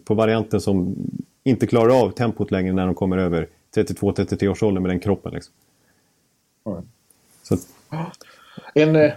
på 0.05 0.13
varianten 0.13 0.61
som 0.61 0.95
inte 1.43 1.67
klarar 1.67 2.03
av 2.03 2.11
tempot 2.11 2.51
längre 2.51 2.73
när 2.73 2.85
de 2.85 2.95
kommer 2.95 3.17
över 3.17 3.47
32-33 3.75 4.47
års 4.47 4.63
ålder 4.63 4.81
med 4.81 4.91
den 4.91 4.99
kroppen. 4.99 5.33
Liksom. 5.33 5.53
Så. 7.43 7.57
En, 8.73 8.95
eh, 8.95 9.11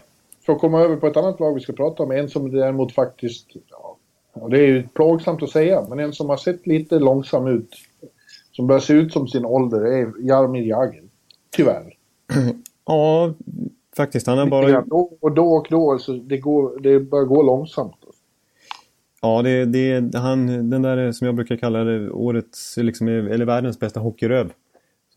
för 0.46 0.52
att 0.52 0.60
komma 0.60 0.80
över 0.80 0.96
på 0.96 1.06
ett 1.06 1.16
annat 1.16 1.40
lag 1.40 1.54
vi 1.54 1.60
ska 1.60 1.72
prata 1.72 2.02
om, 2.02 2.10
en 2.10 2.28
som 2.28 2.50
däremot 2.50 2.94
faktiskt, 2.94 3.46
ja, 3.70 3.96
det 4.50 4.58
är 4.58 4.66
ju 4.66 4.88
plågsamt 4.88 5.42
att 5.42 5.50
säga, 5.50 5.86
men 5.88 5.98
en 5.98 6.12
som 6.12 6.28
har 6.28 6.36
sett 6.36 6.66
lite 6.66 6.98
långsam 6.98 7.46
ut, 7.46 7.74
som 8.52 8.66
börjar 8.66 8.80
se 8.80 8.92
ut 8.92 9.12
som 9.12 9.28
sin 9.28 9.44
ålder, 9.44 9.80
är 9.80 10.12
Jaromir 10.26 10.62
Jagr. 10.62 11.02
Tyvärr. 11.50 11.96
Ja, 12.86 13.34
faktiskt. 13.96 14.26
Han 14.26 14.38
har 14.38 14.46
bara... 14.46 14.80
Då 14.80 15.12
och 15.20 15.32
då 15.34 15.52
och 15.52 15.66
då, 15.70 15.98
så 15.98 16.12
det, 16.12 16.38
går, 16.38 16.80
det 16.80 17.00
börjar 17.00 17.24
gå 17.24 17.42
långsamt. 17.42 17.96
Ja, 19.22 19.42
det, 19.42 19.64
det, 19.64 20.18
han, 20.18 20.70
den 20.70 20.82
där 20.82 21.12
som 21.12 21.26
jag 21.26 21.34
brukar 21.34 21.56
kalla 21.56 21.84
det, 21.84 22.10
årets, 22.10 22.76
liksom, 22.76 23.08
eller 23.08 23.44
världens 23.44 23.78
bästa 23.78 24.00
hockeyröv. 24.00 24.52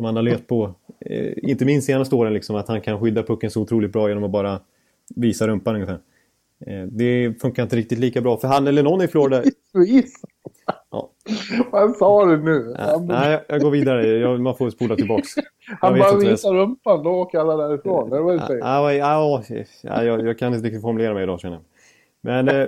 Som 0.03 0.05
han 0.05 0.15
har 0.15 0.23
levt 0.23 0.47
på. 0.47 0.73
Eh, 0.99 1.33
inte 1.37 1.65
minst 1.65 1.87
senaste 1.87 2.15
åren 2.15 2.33
liksom, 2.33 2.55
att 2.55 2.67
han 2.67 2.81
kan 2.81 2.99
skydda 2.99 3.23
pucken 3.23 3.51
så 3.51 3.61
otroligt 3.61 3.91
bra 3.91 4.09
genom 4.09 4.23
att 4.23 4.31
bara 4.31 4.59
visa 5.15 5.47
rumpan 5.47 5.75
ungefär. 5.75 5.99
Eh, 6.65 6.83
det 6.91 7.41
funkar 7.41 7.63
inte 7.63 7.75
riktigt 7.75 7.99
lika 7.99 8.21
bra 8.21 8.37
för 8.37 8.47
han 8.47 8.67
eller 8.67 8.83
någon 8.83 9.01
i 9.01 9.07
Florida. 9.07 9.43
Ja. 10.91 11.09
Vad 11.71 11.95
sa 11.95 12.25
du 12.25 12.37
nu? 12.37 12.75
Ja, 12.77 13.05
nej, 13.07 13.45
jag 13.47 13.61
går 13.61 13.71
vidare. 13.71 14.07
Jag, 14.07 14.39
man 14.39 14.55
får 14.55 14.69
spola 14.69 14.95
tillbaks. 14.95 15.29
Han 15.81 15.99
bara 15.99 16.17
visar 16.17 16.53
rumpan, 16.53 17.03
då 17.03 17.09
åker 17.09 17.39
alla 17.39 17.67
därifrån. 17.67 18.09
Det 18.09 18.21
var 18.21 18.33
det 18.33 18.57
ja, 18.59 18.93
ja, 18.93 19.43
ja, 19.81 20.03
jag, 20.03 20.27
jag 20.27 20.39
kan 20.39 20.53
inte 20.53 20.67
riktigt 20.67 20.81
formulera 20.81 21.13
mig 21.13 21.23
idag 21.23 21.39
känner 21.39 21.55
jag. 21.55 21.63
Men, 22.25 22.47
eh, 22.47 22.67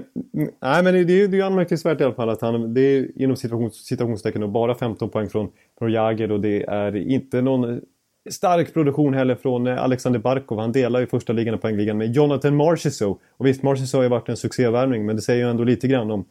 nej, 0.62 0.84
men 0.84 0.94
det, 0.94 1.04
det 1.04 1.14
är 1.14 1.28
ju 1.28 1.42
anmärkningsvärt 1.42 2.02
i 2.02 2.04
alla 2.04 2.14
fall 2.14 2.30
att 2.30 2.42
han, 2.42 2.74
det 2.74 2.82
är 2.82 3.22
inom 3.22 3.36
citations, 3.36 3.86
citationstecken 3.86 4.52
bara 4.52 4.76
15 4.76 5.10
poäng 5.10 5.30
från, 5.30 5.52
från 5.80 5.92
Jagr 5.92 6.32
och 6.32 6.40
det 6.40 6.64
är 6.64 6.96
inte 6.96 7.42
någon 7.42 7.82
stark 8.30 8.74
produktion 8.74 9.14
heller 9.14 9.36
från 9.36 9.68
eh, 9.68 9.84
Alexander 9.84 10.20
Barkov. 10.20 10.60
Han 10.60 10.72
delar 10.72 11.00
ju 11.00 11.08
första 11.08 11.34
ligan 11.34 11.54
och 11.54 11.62
poängligan 11.62 11.98
med 11.98 12.16
Jonathan 12.16 12.56
Marchessault. 12.56 13.20
Och 13.38 13.46
visst, 13.46 13.64
Marchessault 13.64 13.94
har 13.94 14.04
ju 14.04 14.10
varit 14.10 14.30
en 14.30 14.38
succévärvning 14.38 15.06
men 15.06 15.16
det 15.16 15.22
säger 15.22 15.44
ju 15.44 15.50
ändå 15.50 15.64
lite 15.64 15.88
grann 15.88 16.12
om, 16.12 16.26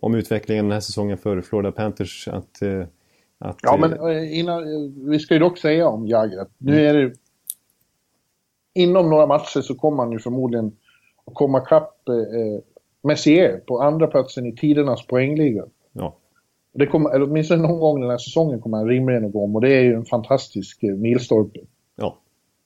om 0.00 0.14
utvecklingen 0.14 0.64
den 0.64 0.72
här 0.72 0.80
säsongen 0.80 1.18
för 1.18 1.40
Florida 1.40 1.72
Panthers. 1.72 2.28
Att, 2.28 2.62
eh, 2.62 2.84
att, 3.38 3.58
ja, 3.62 3.76
men 3.76 3.92
eh, 3.92 4.38
innan, 4.38 4.62
vi 5.10 5.18
ska 5.18 5.34
ju 5.34 5.40
dock 5.40 5.58
säga 5.58 5.88
om 5.88 6.06
Jagr 6.06 6.38
att 6.38 6.50
nu 6.58 6.72
mm. 6.72 6.96
är 6.96 7.02
det... 7.02 7.12
Inom 8.74 9.10
några 9.10 9.26
matcher 9.26 9.60
så 9.60 9.74
kommer 9.74 10.02
han 10.02 10.12
ju 10.12 10.18
förmodligen 10.18 10.72
och 11.30 11.34
komma 11.34 11.62
ikapp 11.62 12.08
eh, 12.08 12.62
Messier 13.02 13.60
på 13.66 13.80
andra 13.80 14.06
platsen 14.06 14.46
i 14.46 14.56
tidernas 14.56 15.06
poängliga. 15.06 15.64
Ja. 15.92 16.16
Det 16.72 16.86
kommer, 16.86 17.10
eller 17.14 17.26
åtminstone 17.26 17.62
någon 17.62 17.80
gång 17.80 18.00
den 18.00 18.10
här 18.10 18.18
säsongen 18.18 18.60
kommer 18.60 18.76
han 18.76 18.88
rimligen 18.88 19.24
att 19.24 19.32
gå 19.32 19.44
om 19.44 19.54
och 19.54 19.60
det 19.60 19.74
är 19.74 19.82
ju 19.82 19.94
en 19.94 20.04
fantastisk 20.04 20.82
eh, 20.82 20.94
milstolpe. 20.94 21.60
Ja, 21.96 22.16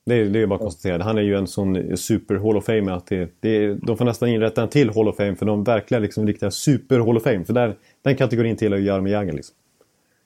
det 0.06 0.14
är, 0.14 0.24
det 0.24 0.42
är 0.42 0.46
bara 0.46 0.54
att 0.54 0.60
konstatera. 0.60 1.02
Han 1.02 1.18
är 1.18 1.22
ju 1.22 1.34
en 1.34 1.46
sån 1.46 1.96
super 1.96 2.34
Hall 2.34 2.56
of 2.56 2.64
Fame 2.64 2.92
att 2.92 3.06
det, 3.06 3.30
det, 3.40 3.74
de 3.74 3.96
får 3.96 4.04
nästan 4.04 4.28
inrätta 4.28 4.62
en 4.62 4.68
till 4.68 4.90
Hall 4.90 5.08
of 5.08 5.16
Fame 5.16 5.34
för 5.34 5.46
de 5.46 5.64
verkliga 5.64 6.00
liksom, 6.00 6.26
riktiga 6.26 6.50
super 6.50 6.98
Hall 6.98 7.16
of 7.16 7.22
Fame. 7.22 7.44
För 7.44 7.52
där, 7.52 7.76
den 8.02 8.16
kategorin 8.16 8.56
tillhör 8.56 8.78
ju 8.78 8.86
Jaromir 8.86 9.12
Jagr 9.12 9.32
liksom. 9.32 9.56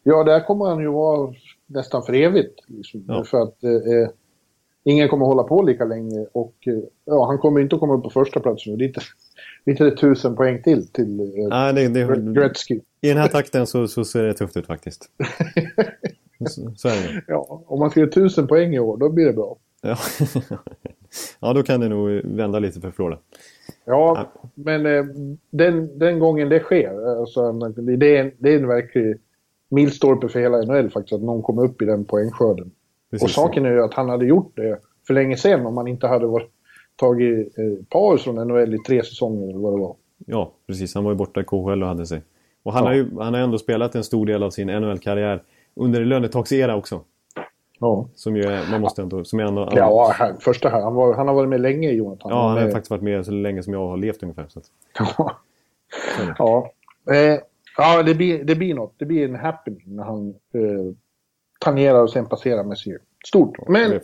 Ja, 0.03 0.25
där 0.25 0.41
kommer 0.41 0.65
han 0.65 0.81
ju 0.81 0.89
vara 0.89 1.35
nästan 1.67 2.03
för 2.03 2.13
evigt. 2.13 2.61
Liksom, 2.67 3.05
ja. 3.09 3.25
För 3.25 3.43
att 3.43 3.65
eh, 3.65 3.71
eh 3.71 4.09
ingen 4.89 5.09
kommer 5.09 5.27
hålla 5.27 5.43
på 5.43 5.63
lika 5.63 5.85
länge 5.85 6.27
och 6.33 6.55
eh, 6.67 6.75
ja, 7.05 7.27
han 7.27 7.39
kommer 7.39 7.61
inte 7.61 7.75
att 7.75 7.81
komma 7.81 7.95
upp 7.95 8.03
på 8.03 8.11
första 8.11 8.41
plats 8.41 8.67
nu. 8.67 8.77
Det 8.77 8.85
är 8.85 8.87
inte, 8.87 9.01
det 9.65 9.71
är 9.71 9.85
inte 9.85 9.97
tusen 10.01 10.37
poäng 10.37 10.63
till 10.63 10.89
till 10.89 11.21
eh, 11.21 11.49
Nej, 11.49 11.73
det, 11.73 11.89
det, 11.89 12.33
Gretzky. 12.33 12.81
I 13.01 13.09
den 13.09 13.17
här 13.17 13.29
takten 13.29 13.67
så, 13.67 13.89
så 13.89 14.05
ser 14.05 14.23
det 14.23 14.35
tufft 14.35 14.57
ut 14.57 14.67
faktiskt. 14.67 15.11
så, 16.49 16.73
så. 16.77 16.89
Ja, 17.27 17.65
om 17.67 17.81
man 17.81 17.91
ska 17.91 18.01
göra 18.01 18.11
tusen 18.11 18.47
poäng 18.47 18.75
i 18.75 18.79
år, 18.79 18.97
då 18.97 19.09
blir 19.09 19.27
det 19.27 19.33
bra. 19.33 19.57
Ja. 19.83 19.97
ja, 21.41 21.53
då 21.53 21.63
kan 21.63 21.81
det 21.81 21.89
nog 21.89 22.09
vända 22.25 22.59
lite 22.59 22.81
för 22.81 22.91
Florida. 22.91 23.19
Ja, 23.85 24.29
ja. 24.35 24.51
men 24.55 24.87
eh, 24.87 25.05
den, 25.51 25.99
den 25.99 26.19
gången 26.19 26.49
det 26.49 26.61
sker, 26.61 27.19
alltså, 27.21 27.53
det, 27.53 28.17
är 28.17 28.21
en, 28.21 28.33
det 28.39 28.53
är 28.53 28.59
en 28.59 28.69
verklig 28.69 29.19
milstolpe 29.69 30.29
för 30.29 30.41
hela 30.41 30.63
NHL 30.63 30.91
faktiskt, 30.91 31.13
att 31.13 31.23
någon 31.23 31.43
kommer 31.43 31.65
upp 31.65 31.83
i 31.83 31.85
den 31.85 32.05
poängskörden. 32.05 32.71
Precis. 33.11 33.25
Och 33.25 33.31
saken 33.31 33.67
är 33.67 33.71
ju 33.71 33.83
att 33.83 33.95
han 33.95 34.09
hade 34.09 34.27
gjort 34.27 34.53
det 34.57 34.79
för 35.07 35.15
länge 35.15 35.37
sedan 35.37 35.67
om 35.67 35.77
han 35.77 35.89
inte 35.89 36.07
hade 36.07 36.27
varit, 36.27 36.51
tagit 36.97 37.59
eh, 37.59 37.85
paus 37.89 38.23
från 38.23 38.49
NHL 38.49 38.75
i 38.75 38.79
tre 38.79 39.05
säsonger 39.05 39.49
eller 39.49 39.59
vad 39.59 39.73
det 39.73 39.81
var. 39.81 39.97
Ja, 40.27 40.53
precis. 40.67 40.95
Han 40.95 41.05
var 41.05 41.13
ju 41.13 41.17
borta 41.17 41.41
i 41.41 41.45
KHL 41.45 41.83
och 41.83 41.89
hade 41.89 42.07
sig. 42.07 42.23
Och 42.63 42.73
han, 42.73 42.83
ja. 42.83 42.89
har 42.89 42.95
ju, 42.95 43.11
han 43.19 43.35
har 43.35 43.41
ändå 43.41 43.59
spelat 43.59 43.95
en 43.95 44.05
stor 44.05 44.27
del 44.27 44.43
av 44.43 44.51
sin 44.51 44.69
NHL-karriär 44.69 45.43
under 45.75 46.05
lönetaksera 46.05 46.77
också. 46.77 47.01
Ja. 47.81 48.09
Som 48.15 48.37
ju 48.37 48.43
är, 48.43 48.71
man 48.71 48.81
måste 48.81 49.03
ändå... 49.03 49.25
Som 49.25 49.41
är 49.41 49.45
ändå, 49.45 49.69
ja, 49.73 50.13
här, 50.15 50.35
första 50.41 50.69
här. 50.69 50.83
Han, 50.83 50.95
var, 50.95 51.15
han 51.15 51.29
har 51.29 51.35
varit 51.35 51.49
med 51.49 51.61
länge, 51.61 51.91
Jonathan. 51.91 52.31
Ja, 52.31 52.49
han 52.49 52.59
har 52.59 52.71
faktiskt 52.71 52.91
varit 52.91 53.03
med 53.03 53.27
så 53.27 53.33
länge 53.33 53.63
som 53.63 53.73
jag 53.73 53.89
har 53.89 53.97
levt 53.97 54.23
ungefär. 54.23 54.47
Så. 54.49 54.61
Ja. 54.99 55.37
ja. 56.39 56.73
Eh, 57.15 57.39
ja, 57.77 58.03
det 58.03 58.15
blir, 58.15 58.45
det 58.45 58.55
blir 58.55 58.75
något. 58.75 58.95
Det 58.97 59.05
blir 59.05 59.25
en 59.25 59.37
happening 59.37 59.83
när 59.87 60.05
han 60.05 60.29
eh, 60.29 60.95
tangerar 61.59 62.03
och 62.03 62.11
sen 62.11 62.27
passerar 62.27 62.65
Messier. 62.65 62.99
Stort. 63.27 63.69
Men 63.69 64.01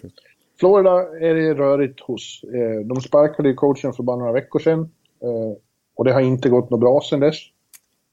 Florida 0.60 0.90
är 1.18 1.34
det 1.34 1.54
rörigt 1.54 2.00
hos. 2.00 2.44
Eh, 2.44 2.86
de 2.86 3.00
sparkade 3.00 3.48
ju 3.48 3.54
coachen 3.54 3.92
för 3.92 4.02
bara 4.02 4.16
några 4.16 4.32
veckor 4.32 4.58
sedan. 4.58 4.80
Eh, 5.22 5.56
och 5.96 6.04
det 6.04 6.12
har 6.12 6.20
inte 6.20 6.48
gått 6.48 6.70
något 6.70 6.80
bra 6.80 7.00
sedan 7.00 7.20
dess. 7.20 7.36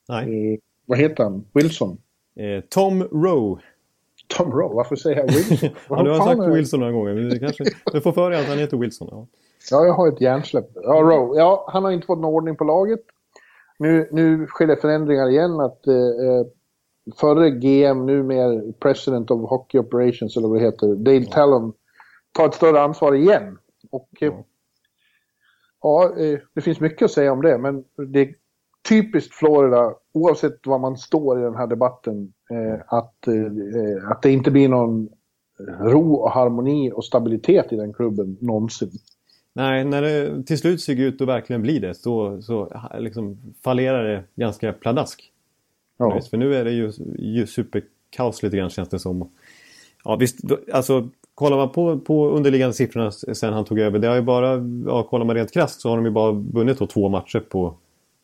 Nej. 0.09 0.53
Eh, 0.53 0.59
vad 0.85 0.99
heter 0.99 1.23
han? 1.23 1.45
Wilson? 1.53 1.97
Tom 2.69 3.03
Rowe. 3.03 3.61
Tom 4.27 4.51
Rowe? 4.51 4.75
Varför 4.75 4.95
säger 4.95 5.17
jag 5.17 5.25
Wilson? 5.25 5.69
ja, 5.89 6.03
du 6.03 6.09
har 6.09 6.25
sagt 6.25 6.41
är... 6.41 6.49
Wilson 6.49 6.79
några 6.79 6.93
gånger. 6.93 7.13
Men 7.13 7.29
det 7.29 7.39
kanske... 7.39 7.63
Du 7.91 8.01
får 8.01 8.11
för 8.11 8.29
dig 8.29 8.39
att 8.39 8.47
han 8.47 8.57
heter 8.57 8.77
Wilson. 8.77 9.07
Ja. 9.11 9.27
ja, 9.71 9.85
jag 9.85 9.93
har 9.93 10.07
ett 10.07 10.21
hjärnsläpp. 10.21 10.69
Ja, 10.73 10.93
Rowe. 10.93 11.39
Ja, 11.39 11.65
han 11.73 11.83
har 11.83 11.91
inte 11.91 12.07
fått 12.07 12.19
någon 12.19 12.33
ordning 12.33 12.55
på 12.55 12.63
laget. 12.63 13.01
Nu, 13.79 14.07
nu 14.11 14.47
sker 14.47 14.67
det 14.67 14.77
förändringar 14.77 15.29
igen. 15.29 15.59
att 15.59 15.87
eh, 15.87 15.93
förre 17.15 17.49
GM, 17.49 18.05
numera 18.05 18.73
President 18.79 19.31
of 19.31 19.49
Hockey 19.49 19.79
Operations 19.79 20.37
eller 20.37 20.47
vad 20.47 20.57
det 20.57 20.65
heter, 20.65 20.95
Dale 20.95 21.17
ja. 21.17 21.31
Tallon, 21.31 21.73
tar 22.31 22.45
ett 22.45 22.53
större 22.53 22.81
ansvar 22.81 23.15
igen. 23.15 23.57
Och 23.89 24.09
ja. 24.19 24.45
ja, 25.81 26.13
eh, 26.17 26.39
det 26.53 26.61
finns 26.61 26.79
mycket 26.79 27.05
att 27.05 27.11
säga 27.11 27.31
om 27.31 27.41
det, 27.41 27.57
men 27.57 27.83
det 28.07 28.19
är 28.19 28.35
typiskt 28.89 29.33
Florida 29.33 29.93
oavsett 30.13 30.67
var 30.67 30.79
man 30.79 30.97
står 30.97 31.39
i 31.39 31.43
den 31.43 31.55
här 31.55 31.67
debatten, 31.67 32.33
eh, 32.51 32.81
att, 32.87 33.27
eh, 33.27 34.11
att 34.11 34.21
det 34.21 34.31
inte 34.31 34.51
blir 34.51 34.69
någon 34.69 35.09
ro 35.79 36.13
och 36.13 36.31
harmoni 36.31 36.91
och 36.91 37.05
stabilitet 37.05 37.73
i 37.73 37.75
den 37.75 37.93
klubben 37.93 38.37
någonsin. 38.41 38.91
Nej, 39.53 39.85
när 39.85 40.01
det 40.01 40.43
till 40.43 40.57
slut 40.57 40.81
ser 40.81 40.99
ut 40.99 41.21
att 41.21 41.27
verkligen 41.27 41.61
bli 41.61 41.79
det 41.79 41.95
så, 41.95 42.41
så 42.41 42.81
liksom 42.99 43.37
fallerar 43.63 44.03
det 44.03 44.23
ganska 44.35 44.73
pladask. 44.73 45.31
Ja. 46.09 46.21
För 46.29 46.37
nu 46.37 46.55
är 46.55 46.65
det 46.65 46.71
ju, 46.71 46.91
ju 47.19 47.47
superkaos 47.47 48.43
lite 48.43 48.57
grann 48.57 48.69
känns 48.69 48.89
det 48.89 48.99
som. 48.99 49.29
Ja 50.03 50.15
visst, 50.15 50.39
alltså 50.73 51.09
kollar 51.35 51.57
man 51.57 51.71
på, 51.71 51.99
på 51.99 52.29
underliggande 52.29 52.73
siffrorna 52.73 53.11
sen 53.11 53.53
han 53.53 53.65
tog 53.65 53.79
över. 53.79 53.99
Det 53.99 54.07
har 54.07 54.15
ju 54.15 54.21
bara, 54.21 54.63
ja, 54.85 55.03
kollar 55.03 55.25
man 55.25 55.35
rent 55.35 55.53
krasst 55.53 55.81
så 55.81 55.89
har 55.89 55.95
de 55.95 56.05
ju 56.05 56.11
bara 56.11 56.31
vunnit 56.31 56.79
då 56.79 56.87
två 56.87 57.09
matcher 57.09 57.39
på 57.39 57.75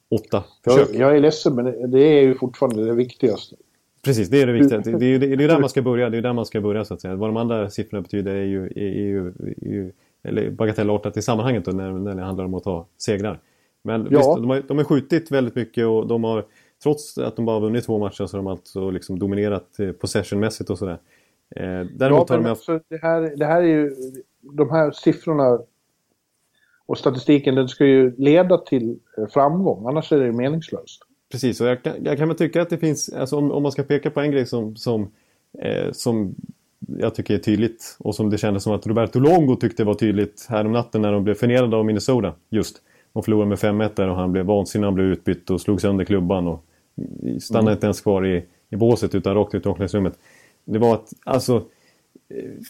åtta 0.09 0.43
försök. 0.63 0.89
Jag, 0.93 1.01
jag 1.01 1.15
är 1.17 1.19
ledsen 1.19 1.55
men 1.55 1.91
det 1.91 1.99
är 1.99 2.21
ju 2.21 2.35
fortfarande 2.35 2.85
det 2.85 2.93
viktigaste. 2.93 3.55
Precis, 4.03 4.29
det 4.29 4.41
är 4.41 4.47
det 4.47 4.53
viktiga. 4.53 4.79
Det, 4.79 4.97
det, 4.97 5.05
är, 5.05 5.19
det 5.19 5.43
är 5.43 5.47
där 5.47 5.59
man 5.59 5.69
ska 5.69 5.81
börja. 5.81 6.09
Det 6.09 6.17
är 6.17 6.21
där 6.21 6.33
man 6.33 6.45
ska 6.45 6.61
börja 6.61 6.85
så 6.85 6.93
att 6.93 7.01
säga. 7.01 7.15
Vad 7.15 7.29
de 7.29 7.37
andra 7.37 7.69
siffrorna 7.69 8.01
betyder 8.01 8.35
är 8.35 8.43
ju, 8.43 8.65
är, 8.65 8.77
är 8.77 9.05
ju, 9.05 9.27
är 9.61 9.71
ju 9.71 9.91
eller 10.23 10.49
bagatellartat 10.49 11.17
i 11.17 11.21
sammanhanget 11.21 11.65
då, 11.65 11.71
när, 11.71 11.91
när 11.91 12.15
det 12.15 12.21
handlar 12.21 12.45
om 12.45 12.53
att 12.53 12.63
ta 12.63 12.85
segrar. 12.97 13.39
Men 13.81 14.07
ja. 14.11 14.17
visst, 14.17 14.35
de 14.35 14.49
har, 14.49 14.63
de 14.67 14.77
har 14.77 14.85
skjutit 14.85 15.31
väldigt 15.31 15.55
mycket 15.55 15.85
och 15.85 16.07
de 16.07 16.23
har 16.23 16.45
trots 16.83 17.17
att 17.17 17.35
de 17.35 17.45
bara 17.45 17.59
vunnit 17.59 17.85
två 17.85 17.99
matcher 17.99 18.25
så 18.25 18.37
har 18.37 18.43
de 18.43 18.47
alltså 18.47 18.89
liksom 18.89 19.19
dominerat 19.19 19.79
eh, 19.79 19.91
possessionmässigt 19.91 20.69
och 20.69 20.77
sådär. 20.77 20.99
Eh, 21.55 21.85
däremot 21.95 22.29
ja, 22.29 22.35
har 22.35 22.43
de 22.43 22.45
haft... 22.45 22.67
det, 22.87 23.01
här, 23.01 23.33
det 23.37 23.45
här 23.45 23.61
är 23.61 23.67
ju, 23.67 23.95
de 24.41 24.69
här 24.69 24.91
siffrorna 24.91 25.59
och 26.85 26.97
statistiken 26.97 27.55
den 27.55 27.67
ska 27.67 27.85
ju 27.85 28.15
leda 28.17 28.57
till 28.57 28.99
eh, 29.17 29.27
framgång, 29.27 29.87
annars 29.87 30.11
är 30.11 30.19
det 30.19 30.31
meningslöst. 30.31 31.01
Precis, 31.31 31.61
och 31.61 31.67
jag 31.67 31.83
kan, 31.83 31.93
jag 32.03 32.17
kan 32.17 32.27
väl 32.27 32.37
tycka 32.37 32.61
att 32.61 32.69
det 32.69 32.77
finns, 32.77 33.09
alltså 33.09 33.37
om, 33.37 33.51
om 33.51 33.63
man 33.63 33.71
ska 33.71 33.83
peka 33.83 34.09
på 34.09 34.19
en 34.19 34.31
grej 34.31 34.45
som, 34.45 34.75
som, 34.75 35.11
eh, 35.59 35.91
som 35.91 36.35
jag 36.79 37.15
tycker 37.15 37.33
är 37.33 37.37
tydligt 37.37 37.97
och 37.99 38.15
som 38.15 38.29
det 38.29 38.37
kändes 38.37 38.63
som 38.63 38.73
att 38.73 38.87
Roberto 38.87 39.19
Longo 39.19 39.55
tyckte 39.55 39.83
var 39.83 39.93
tydligt 39.93 40.47
här 40.49 40.65
om 40.65 40.71
natten 40.71 41.01
när 41.01 41.11
de 41.11 41.23
blev 41.23 41.33
förnedrade 41.33 41.77
av 41.77 41.85
Minnesota 41.85 42.33
just. 42.49 42.81
De 43.13 43.23
förlorade 43.23 43.49
med 43.49 43.57
5-1 43.57 43.91
där 43.95 44.09
och 44.09 44.15
han 44.15 44.31
blev 44.31 44.45
vansinnig, 44.45 44.85
han 44.85 44.93
blev 44.93 45.07
utbytt 45.07 45.49
och 45.49 45.61
slog 45.61 45.81
sönder 45.81 46.05
klubban 46.05 46.47
och 46.47 46.65
stannade 47.39 47.63
mm. 47.63 47.73
inte 47.73 47.85
ens 47.85 48.01
kvar 48.01 48.25
i, 48.25 48.45
i 48.69 48.75
båset 48.75 49.15
utan 49.15 49.35
rakt 49.35 49.55
ut 49.55 49.65
i 49.65 49.69
omklädningsrummet. 49.69 50.19
Det 50.65 50.79
var 50.79 50.93
att, 50.93 51.13
alltså, 51.23 51.65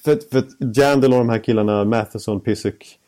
för, 0.04 0.30
för 0.32 0.38
att 0.38 0.78
Jandel 0.78 1.14
och 1.14 1.20
de 1.20 1.30
här 1.30 1.40
killarna, 1.40 1.86
Matheson, 1.86 2.40
Pissick, 2.40 3.00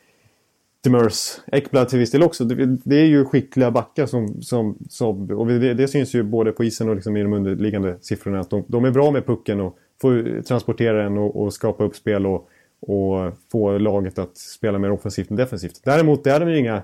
Demers, 0.84 1.40
Ekblad 1.52 1.90
till 1.90 2.00
viss 2.00 2.12
del 2.12 2.24
också. 2.24 2.44
Det, 2.44 2.66
det, 2.66 2.96
är 2.96 3.06
ju 3.06 3.26
skickliga 3.26 3.72
backar 3.72 4.06
som, 4.06 4.42
som, 4.42 4.78
som 4.90 5.32
och 5.32 5.48
det, 5.48 5.74
det, 5.74 5.88
syns 5.88 6.16
ju 6.16 6.24
både 6.24 6.52
på 6.52 6.64
isen 6.64 6.90
och 6.90 6.96
liksom 6.96 7.18
i 7.18 7.24
de 7.24 7.34
underliggande 7.34 7.98
siffrorna 8.02 8.40
att 8.40 8.50
de, 8.50 8.64
de 8.68 8.86
är 8.86 8.92
bra 8.92 9.12
med 9.12 9.26
pucken 9.26 9.60
och 9.60 9.78
får 10.02 10.42
transportera 10.42 11.04
den 11.04 11.18
och, 11.18 11.42
och 11.42 11.54
skapa 11.54 11.84
upp 11.84 11.96
spel 11.96 12.26
och, 12.26 12.50
och 12.80 13.34
få 13.52 13.78
laget 13.78 14.20
att 14.20 14.38
spela 14.38 14.80
mer 14.80 14.92
offensivt 14.92 15.32
än 15.32 15.38
defensivt. 15.38 15.82
Däremot 15.84 16.28
är 16.28 16.40
de 16.40 16.50
ju 16.50 16.58
inga 16.58 16.82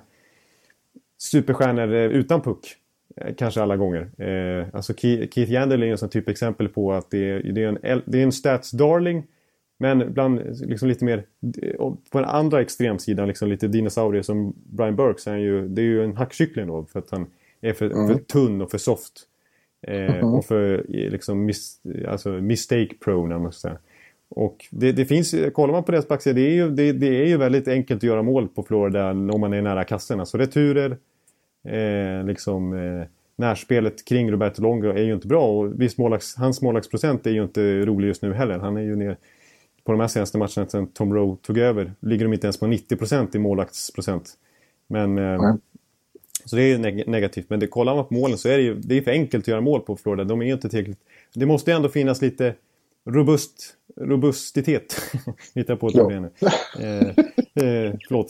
superstjärnor 1.17 1.93
eh, 1.93 2.05
utan 2.05 2.41
puck. 2.41 2.75
Eh, 3.21 3.35
kanske 3.35 3.61
alla 3.61 3.77
gånger. 3.77 4.09
Eh, 4.17 4.67
alltså 4.73 4.93
Keith 4.93 5.51
Yandel 5.51 5.83
är 5.83 6.03
en 6.03 6.09
typ 6.09 6.29
exempel 6.29 6.69
på 6.69 6.93
att 6.93 7.11
det 7.11 7.29
är, 7.29 7.43
det 7.43 7.63
är, 7.63 7.67
en, 7.67 8.01
det 8.05 8.19
är 8.19 8.23
en 8.23 8.31
stats 8.31 8.71
darling. 8.71 9.23
Men 9.77 10.13
bland 10.13 10.41
liksom 10.61 10.87
lite 10.87 11.05
mer 11.05 11.23
på 12.11 12.19
den 12.19 12.25
andra 12.25 12.61
extremsidan, 12.61 13.27
liksom 13.27 13.49
lite 13.49 13.67
dinosaurier 13.67 14.21
som 14.21 14.53
Brian 14.65 14.95
Burke, 14.95 15.21
så 15.21 15.31
är 15.31 15.37
ju, 15.37 15.67
det 15.67 15.81
är 15.81 15.83
ju 15.83 16.03
en 16.03 16.17
hackkyckling 16.17 16.67
då 16.67 16.85
för 16.85 16.99
att 16.99 17.11
han 17.11 17.27
är 17.61 17.73
för, 17.73 17.85
mm. 17.85 18.07
för 18.07 18.23
tunn 18.23 18.61
och 18.61 18.71
för 18.71 18.77
soft. 18.77 19.13
Eh, 19.87 20.15
mm. 20.15 20.33
Och 20.33 20.45
för 20.45 20.85
liksom 20.87 21.45
mis, 21.45 21.81
alltså 22.07 22.29
mistake 22.29 22.93
prone, 23.03 23.37
måste 23.37 23.61
säga. 23.61 23.77
Och 24.29 24.65
det, 24.69 24.91
det, 24.91 25.05
finns, 25.05 25.35
kollar 25.53 25.73
man 25.73 25.83
på 25.83 25.91
deras 25.91 26.07
backsida, 26.07 26.33
det, 26.33 26.41
är 26.41 26.53
ju, 26.53 26.69
det, 26.69 26.91
det, 26.91 27.07
är 27.07 27.25
ju 27.25 27.37
väldigt 27.37 27.67
enkelt 27.67 27.99
att 27.99 28.03
göra 28.03 28.21
mål 28.21 28.47
på 28.47 28.63
Florida 28.63 29.11
om 29.11 29.41
man 29.41 29.53
är 29.53 29.61
nära 29.61 29.83
kassen. 29.83 30.19
Alltså 30.19 30.37
returer, 30.37 30.97
eh, 31.65 32.25
liksom 32.25 32.73
eh, 32.73 33.07
närspelet 33.35 34.05
kring 34.05 34.31
Roberto 34.31 34.61
Longo 34.61 34.89
är 34.89 35.03
ju 35.03 35.13
inte 35.13 35.27
bra. 35.27 35.47
Och 35.47 35.81
visst, 35.81 35.97
målags, 35.97 36.35
hans 36.35 36.61
målvaktsprocent 36.61 37.27
är 37.27 37.31
ju 37.31 37.43
inte 37.43 37.85
rolig 37.85 38.07
just 38.07 38.21
nu 38.21 38.33
heller. 38.33 38.59
Han 38.59 38.77
är 38.77 38.81
ju 38.81 38.95
ner 38.95 39.17
på 39.83 39.91
de 39.91 40.01
här 40.01 40.07
senaste 40.07 40.37
matcherna 40.37 40.69
sen 40.69 40.87
Tom 40.87 41.13
Rowe 41.13 41.37
tog 41.41 41.57
över. 41.57 41.93
Ligger 41.99 42.25
de 42.25 42.33
inte 42.33 42.47
ens 42.47 42.59
på 42.59 42.65
90% 42.65 43.35
i 43.35 43.39
målvaktsprocent. 43.39 44.33
Men 44.87 45.17
eh, 45.17 45.33
mm. 45.33 45.57
Så 46.45 46.55
det 46.55 46.61
är 46.61 46.77
neg 46.77 47.07
negativt. 47.07 47.49
Men 47.49 47.59
det, 47.59 47.67
kollar 47.67 47.95
man 47.95 48.05
på 48.05 48.13
målen 48.13 48.37
så 48.37 48.49
är 48.49 48.57
det 48.57 48.63
ju 48.63 48.75
det 48.75 48.97
är 48.97 49.01
för 49.01 49.11
enkelt 49.11 49.43
att 49.43 49.47
göra 49.47 49.61
mål 49.61 49.81
på 49.81 49.95
Florida. 49.95 50.23
De 50.23 50.41
är 50.41 50.53
inte 50.53 50.69
tillräckligt... 50.69 50.99
Det 51.33 51.45
måste 51.45 51.71
ju 51.71 51.75
ändå 51.75 51.89
finnas 51.89 52.21
lite 52.21 52.53
robust, 53.05 53.75
robustitet. 54.01 54.95
Hittar 55.55 55.75
på 55.75 55.87
ett 55.87 55.95
ja. 55.95 56.09
nu. 56.09 56.29
Eh, 56.79 57.07
eh, 57.07 57.93
förlåt. 58.07 58.27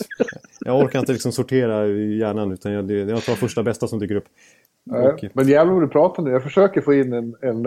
Jag 0.60 0.80
orkar 0.80 1.00
inte 1.00 1.12
liksom 1.12 1.32
sortera 1.32 1.88
i 1.88 2.18
hjärnan 2.18 2.52
utan 2.52 2.72
jag, 2.72 2.92
jag 2.92 3.24
tar 3.24 3.34
första 3.34 3.64
bästa 3.64 3.88
som 3.88 4.00
dyker 4.00 4.16
upp. 4.16 4.28
Okay. 5.14 5.30
Men 5.34 5.48
jävlar 5.48 5.74
vad 5.74 5.84
du 5.84 5.88
pratar 5.88 6.24
nu. 6.24 6.32
Jag 6.32 6.44
försöker 6.44 6.82
få 6.82 6.94
in 6.94 7.14
en, 7.14 7.36
en, 7.42 7.66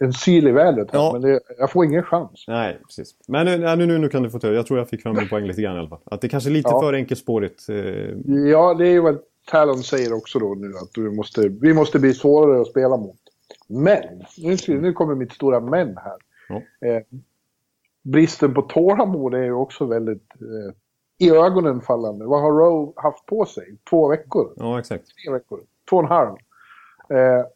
en 0.00 0.12
syl 0.12 0.48
i 0.48 0.52
vädret 0.52 0.88
ja. 0.92 1.10
men 1.12 1.22
det, 1.22 1.40
jag 1.58 1.70
får 1.70 1.84
ingen 1.84 2.02
chans. 2.02 2.44
Nej, 2.48 2.78
precis. 2.86 3.14
Men 3.28 3.46
nu, 3.46 3.76
nu, 3.76 3.86
nu, 3.86 3.98
nu 3.98 4.08
kan 4.08 4.22
du 4.22 4.30
få 4.30 4.38
ta 4.38 4.48
Jag 4.48 4.66
tror 4.66 4.78
jag 4.78 4.88
fick 4.88 5.02
fram 5.02 5.16
min 5.16 5.28
poäng 5.28 5.46
lite 5.46 5.62
grann 5.62 5.76
i 5.76 5.78
alla 5.78 5.88
fall. 5.88 6.00
Att 6.04 6.20
det 6.20 6.28
kanske 6.28 6.50
är 6.50 6.52
lite 6.52 6.68
ja. 6.72 6.80
för 6.80 6.92
enkelspårigt. 6.92 7.68
Eh... 7.68 7.76
Ja, 8.50 8.74
det 8.74 8.86
är 8.86 8.92
ju 8.92 9.00
vad 9.00 9.18
Talon 9.50 9.82
säger 9.82 10.12
också 10.12 10.38
då 10.38 10.54
nu. 10.54 10.68
Att 10.68 10.98
vi 10.98 11.10
måste, 11.10 11.48
vi 11.48 11.74
måste 11.74 11.98
bli 11.98 12.14
svårare 12.14 12.60
att 12.60 12.66
spela 12.66 12.96
mot. 12.96 13.20
Men, 13.68 14.24
nu, 14.38 14.80
nu 14.80 14.92
kommer 14.92 15.14
mitt 15.14 15.32
stora 15.32 15.60
men 15.60 15.96
här. 15.96 16.27
Ja. 16.48 16.88
Eh, 16.88 17.02
bristen 18.02 18.54
på 18.54 18.62
tålamod 18.62 19.34
är 19.34 19.42
ju 19.42 19.52
också 19.52 19.86
väldigt 19.86 20.32
eh, 20.40 20.74
i 21.18 21.30
ögonen 21.30 21.80
fallande. 21.80 22.24
Vad 22.24 22.42
har 22.42 22.52
Rowe 22.52 22.92
haft 22.96 23.26
på 23.26 23.44
sig? 23.44 23.76
Två 23.90 24.08
veckor? 24.08 24.52
Ja, 24.56 24.78
exakt. 24.78 25.04
Tre 25.06 25.32
veckor. 25.32 25.60
Två 25.90 25.96
och 25.96 26.02
en 26.02 26.08
halv. 26.08 26.36
Eh, 27.08 27.46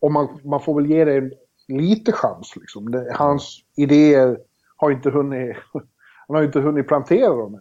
och 0.00 0.12
man, 0.12 0.40
man 0.44 0.60
får 0.60 0.74
väl 0.74 0.90
ge 0.90 1.04
det 1.04 1.30
lite 1.68 2.12
chans 2.12 2.56
liksom. 2.56 2.90
Det, 2.90 3.12
hans 3.14 3.64
idéer 3.76 4.38
har 4.76 4.90
inte 4.90 5.10
hunnit... 5.10 5.56
Han 6.28 6.36
har 6.36 6.44
inte 6.44 6.60
hunnit 6.60 6.88
plantera 6.88 7.28
dem 7.28 7.54
än. 7.54 7.60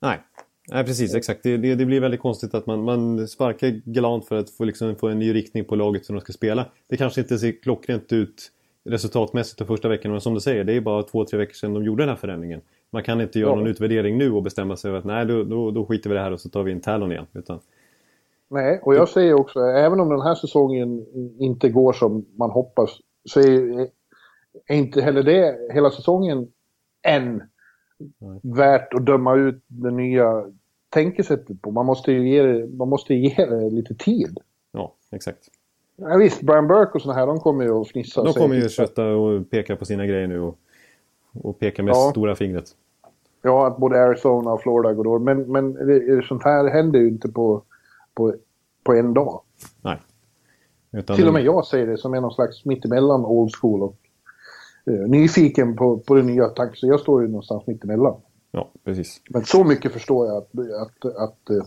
Nej. 0.00 0.20
Nej, 0.68 0.84
precis. 0.84 1.14
Exakt. 1.14 1.42
Det, 1.42 1.56
det, 1.56 1.74
det, 1.74 1.86
blir 1.86 2.00
väldigt 2.00 2.20
konstigt 2.20 2.54
att 2.54 2.66
man, 2.66 2.84
man 2.84 3.28
sparkar 3.28 3.68
galant 3.84 4.28
för 4.28 4.36
att 4.36 4.50
få, 4.50 4.64
liksom, 4.64 4.96
få 4.96 5.08
en 5.08 5.18
ny 5.18 5.34
riktning 5.34 5.64
på 5.64 5.76
laget 5.76 6.06
som 6.06 6.16
de 6.16 6.20
ska 6.20 6.32
spela. 6.32 6.66
Det 6.88 6.96
kanske 6.96 7.20
inte 7.20 7.38
ser 7.38 7.62
klockrent 7.62 8.12
ut 8.12 8.50
resultatmässigt 8.84 9.58
de 9.58 9.64
första 9.64 9.88
veckorna, 9.88 10.12
men 10.12 10.20
som 10.20 10.34
du 10.34 10.40
säger, 10.40 10.64
det 10.64 10.72
är 10.72 10.80
bara 10.80 11.02
två, 11.02 11.24
tre 11.24 11.38
veckor 11.38 11.54
sedan 11.54 11.74
de 11.74 11.84
gjorde 11.84 12.02
den 12.02 12.08
här 12.08 12.16
förändringen. 12.16 12.60
Man 12.90 13.02
kan 13.02 13.20
inte 13.20 13.38
göra 13.38 13.50
ja. 13.50 13.56
någon 13.56 13.66
utvärdering 13.66 14.18
nu 14.18 14.32
och 14.32 14.42
bestämma 14.42 14.76
sig 14.76 14.90
för 14.90 14.98
att 14.98 15.04
nej, 15.04 15.26
då, 15.26 15.44
då, 15.44 15.70
då 15.70 15.86
skiter 15.86 16.10
vi 16.10 16.14
i 16.14 16.18
det 16.18 16.24
här 16.24 16.32
och 16.32 16.40
så 16.40 16.48
tar 16.48 16.62
vi 16.62 16.72
in 16.72 16.80
Talon 16.80 17.12
igen. 17.12 17.26
Utan... 17.32 17.60
Nej, 18.50 18.80
och 18.82 18.94
jag 18.94 19.08
säger 19.08 19.34
också, 19.34 19.60
även 19.60 20.00
om 20.00 20.08
den 20.08 20.20
här 20.20 20.34
säsongen 20.34 21.06
inte 21.38 21.68
går 21.68 21.92
som 21.92 22.26
man 22.36 22.50
hoppas, 22.50 22.90
så 23.24 23.40
är, 23.40 23.80
är 24.66 24.76
inte 24.76 25.02
heller 25.02 25.22
det 25.22 25.58
hela 25.74 25.90
säsongen 25.90 26.48
än 27.02 27.42
Nej. 28.18 28.40
värt 28.42 28.94
att 28.94 29.06
döma 29.06 29.34
ut 29.34 29.62
det 29.66 29.90
nya 29.90 30.44
tänkesättet 30.88 31.62
på. 31.62 31.70
Man 31.70 31.86
måste 31.86 32.12
ju 32.12 32.28
ge 32.28 32.42
det, 32.42 32.66
man 32.66 32.88
måste 32.88 33.14
ge 33.14 33.44
det 33.44 33.70
lite 33.70 33.94
tid. 33.94 34.38
Ja, 34.72 34.94
exakt. 35.10 35.48
Ja, 35.96 36.16
visst, 36.16 36.42
Brian 36.42 36.66
Burke 36.66 36.92
och 36.94 37.02
såna 37.02 37.14
här, 37.14 37.26
de 37.26 37.40
kommer 37.40 37.64
ju 37.64 37.80
att 37.80 37.88
fnissa. 37.88 38.22
De 38.22 38.32
kommer 38.32 38.54
ju 38.54 38.68
kötta 38.68 39.06
och 39.06 39.50
peka 39.50 39.76
på 39.76 39.84
sina 39.84 40.06
grejer 40.06 40.26
nu 40.26 40.40
och, 40.40 40.58
och 41.32 41.58
peka 41.58 41.82
med 41.82 41.92
ja. 41.92 42.10
stora 42.10 42.34
fingret. 42.34 42.64
Ja, 43.42 43.66
att 43.66 43.76
både 43.76 44.02
Arizona 44.02 44.52
och 44.52 44.62
Florida 44.62 44.92
går 44.92 45.04
då. 45.04 45.18
Men, 45.18 45.52
men 45.52 45.72
det, 45.72 46.24
sånt 46.28 46.44
här 46.44 46.70
händer 46.70 46.98
ju 46.98 47.08
inte 47.08 47.28
på, 47.28 47.62
på, 48.14 48.34
på 48.84 48.94
en 48.94 49.14
dag. 49.14 49.40
Nej. 49.82 49.98
Utan 50.92 51.16
Till 51.16 51.28
och 51.28 51.32
med 51.32 51.42
jag 51.42 51.66
säger 51.66 51.86
det 51.86 51.98
som 51.98 52.14
är 52.14 52.20
någon 52.20 52.34
slags 52.34 52.64
mittemellan 52.64 53.24
old 53.24 53.50
school 53.54 53.82
och 53.82 53.96
uh, 54.90 55.08
nyfiken 55.08 55.76
på, 55.76 55.98
på 55.98 56.14
det 56.14 56.22
nya 56.22 56.48
tack. 56.48 56.76
Så 56.76 56.86
jag 56.86 57.00
står 57.00 57.22
ju 57.22 57.28
någonstans 57.28 57.66
mittemellan. 57.66 58.20
Ja, 58.50 58.70
precis. 58.84 59.20
Men 59.30 59.44
så 59.44 59.64
mycket 59.64 59.92
förstår 59.92 60.26
jag 60.26 60.36
att, 60.36 60.50
att, 60.58 61.16
att 61.16 61.50
uh, 61.50 61.62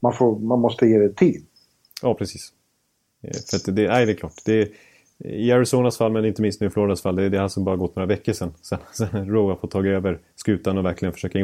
man, 0.00 0.12
får, 0.12 0.38
man 0.38 0.60
måste 0.60 0.86
ge 0.86 0.98
det 0.98 1.14
tid. 1.14 1.46
Ja, 2.02 2.14
precis. 2.14 2.52
Eh, 3.22 3.30
för 3.50 3.56
att 3.56 3.76
det, 3.76 3.88
nej, 3.88 4.06
det 4.06 4.12
är 4.12 4.16
klart. 4.16 4.42
Det 4.44 4.62
är, 4.62 4.68
I 5.18 5.52
Arizonas 5.52 5.98
fall, 5.98 6.12
men 6.12 6.24
inte 6.24 6.42
minst 6.42 6.60
nu 6.60 6.66
i 6.66 6.70
Floridas 6.70 7.02
fall, 7.02 7.16
det, 7.16 7.28
det 7.28 7.36
har 7.36 7.42
alltså 7.42 7.60
bara 7.60 7.76
gått 7.76 7.96
några 7.96 8.06
veckor 8.06 8.32
sedan. 8.32 8.52
Sen, 8.62 8.78
sen 8.92 9.30
Rowe 9.30 9.52
har 9.52 9.56
fått 9.56 9.70
ta 9.70 9.86
över 9.86 10.18
skutan 10.36 10.78
och 10.78 10.84
verkligen 10.84 11.12
försöka 11.12 11.38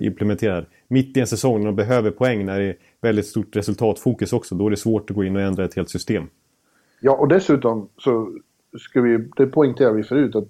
implementera 0.00 0.60
det. 0.60 0.66
Mitt 0.88 1.16
i 1.16 1.20
en 1.20 1.26
säsong 1.26 1.58
när 1.58 1.66
de 1.66 1.76
behöver 1.76 2.10
poäng, 2.10 2.46
när 2.46 2.60
det 2.60 2.66
är 2.66 2.76
väldigt 3.00 3.26
stort 3.26 3.56
resultatfokus 3.56 4.32
också, 4.32 4.54
då 4.54 4.66
är 4.66 4.70
det 4.70 4.76
svårt 4.76 5.10
att 5.10 5.16
gå 5.16 5.24
in 5.24 5.36
och 5.36 5.42
ändra 5.42 5.64
ett 5.64 5.74
helt 5.74 5.90
system. 5.90 6.24
Ja, 7.00 7.12
och 7.12 7.28
dessutom 7.28 7.88
så 7.98 8.38
ska 8.78 9.00
vi, 9.00 9.28
det 9.36 9.46
poängterar 9.46 9.92
vi 9.92 10.02
förut, 10.02 10.36
att 10.36 10.48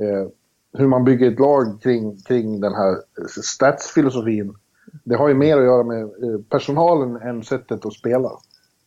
eh, 0.00 0.28
hur 0.72 0.86
man 0.86 1.04
bygger 1.04 1.32
ett 1.32 1.38
lag 1.38 1.82
kring, 1.82 2.16
kring 2.16 2.60
den 2.60 2.72
här 2.72 2.96
statsfilosofin, 3.42 4.54
det 5.04 5.14
har 5.16 5.28
ju 5.28 5.34
mer 5.34 5.56
att 5.56 5.64
göra 5.64 5.82
med 5.82 6.02
eh, 6.02 6.40
personalen 6.48 7.16
än 7.16 7.44
sättet 7.44 7.86
att 7.86 7.92
spela. 7.92 8.30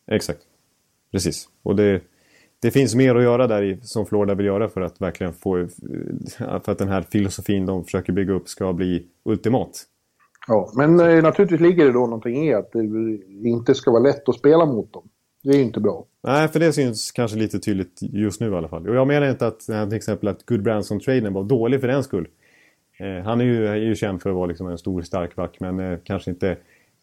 Exakt. 0.06 0.40
Precis. 1.14 1.48
Och 1.62 1.76
det, 1.76 2.00
det 2.62 2.70
finns 2.70 2.94
mer 2.94 3.14
att 3.14 3.22
göra 3.22 3.46
där 3.46 3.62
i, 3.62 3.78
som 3.82 4.06
Florida 4.06 4.34
vill 4.34 4.46
göra 4.46 4.68
för 4.68 4.80
att 4.80 5.00
verkligen 5.00 5.32
få... 5.32 5.68
För 6.38 6.72
att 6.72 6.78
den 6.78 6.88
här 6.88 7.02
filosofin 7.02 7.66
de 7.66 7.84
försöker 7.84 8.12
bygga 8.12 8.32
upp 8.32 8.48
ska 8.48 8.72
bli 8.72 9.06
ultimat. 9.24 9.82
Ja, 10.46 10.72
men 10.76 11.00
eh, 11.00 11.22
naturligtvis 11.22 11.60
ligger 11.60 11.84
det 11.84 11.92
då 11.92 12.00
någonting 12.06 12.48
i 12.48 12.54
att 12.54 12.72
det 12.72 13.48
inte 13.48 13.74
ska 13.74 13.90
vara 13.90 14.02
lätt 14.02 14.28
att 14.28 14.34
spela 14.34 14.66
mot 14.66 14.92
dem. 14.92 15.08
Det 15.42 15.50
är 15.50 15.62
inte 15.62 15.80
bra. 15.80 16.04
Nej, 16.22 16.48
för 16.48 16.60
det 16.60 16.72
syns 16.72 17.12
kanske 17.12 17.38
lite 17.38 17.58
tydligt 17.58 17.98
just 18.00 18.40
nu 18.40 18.50
i 18.50 18.54
alla 18.54 18.68
fall. 18.68 18.88
Och 18.88 18.94
jag 18.94 19.06
menar 19.06 19.30
inte 19.30 19.46
att 19.46 19.60
till 19.60 19.96
exempel 19.96 20.28
att 20.28 20.46
Goodbranson-traden 20.46 21.32
var 21.32 21.44
dålig 21.44 21.80
för 21.80 21.88
den 21.88 22.04
skull. 22.04 22.28
Eh, 22.98 23.24
han 23.24 23.40
är 23.40 23.44
ju, 23.44 23.66
är 23.66 23.76
ju 23.76 23.94
känd 23.94 24.22
för 24.22 24.30
att 24.30 24.36
vara 24.36 24.46
liksom 24.46 24.68
en 24.68 24.78
stor 24.78 25.02
stark 25.02 25.36
back 25.36 25.60
men 25.60 25.80
eh, 25.80 25.98
kanske 26.04 26.30
inte... 26.30 26.56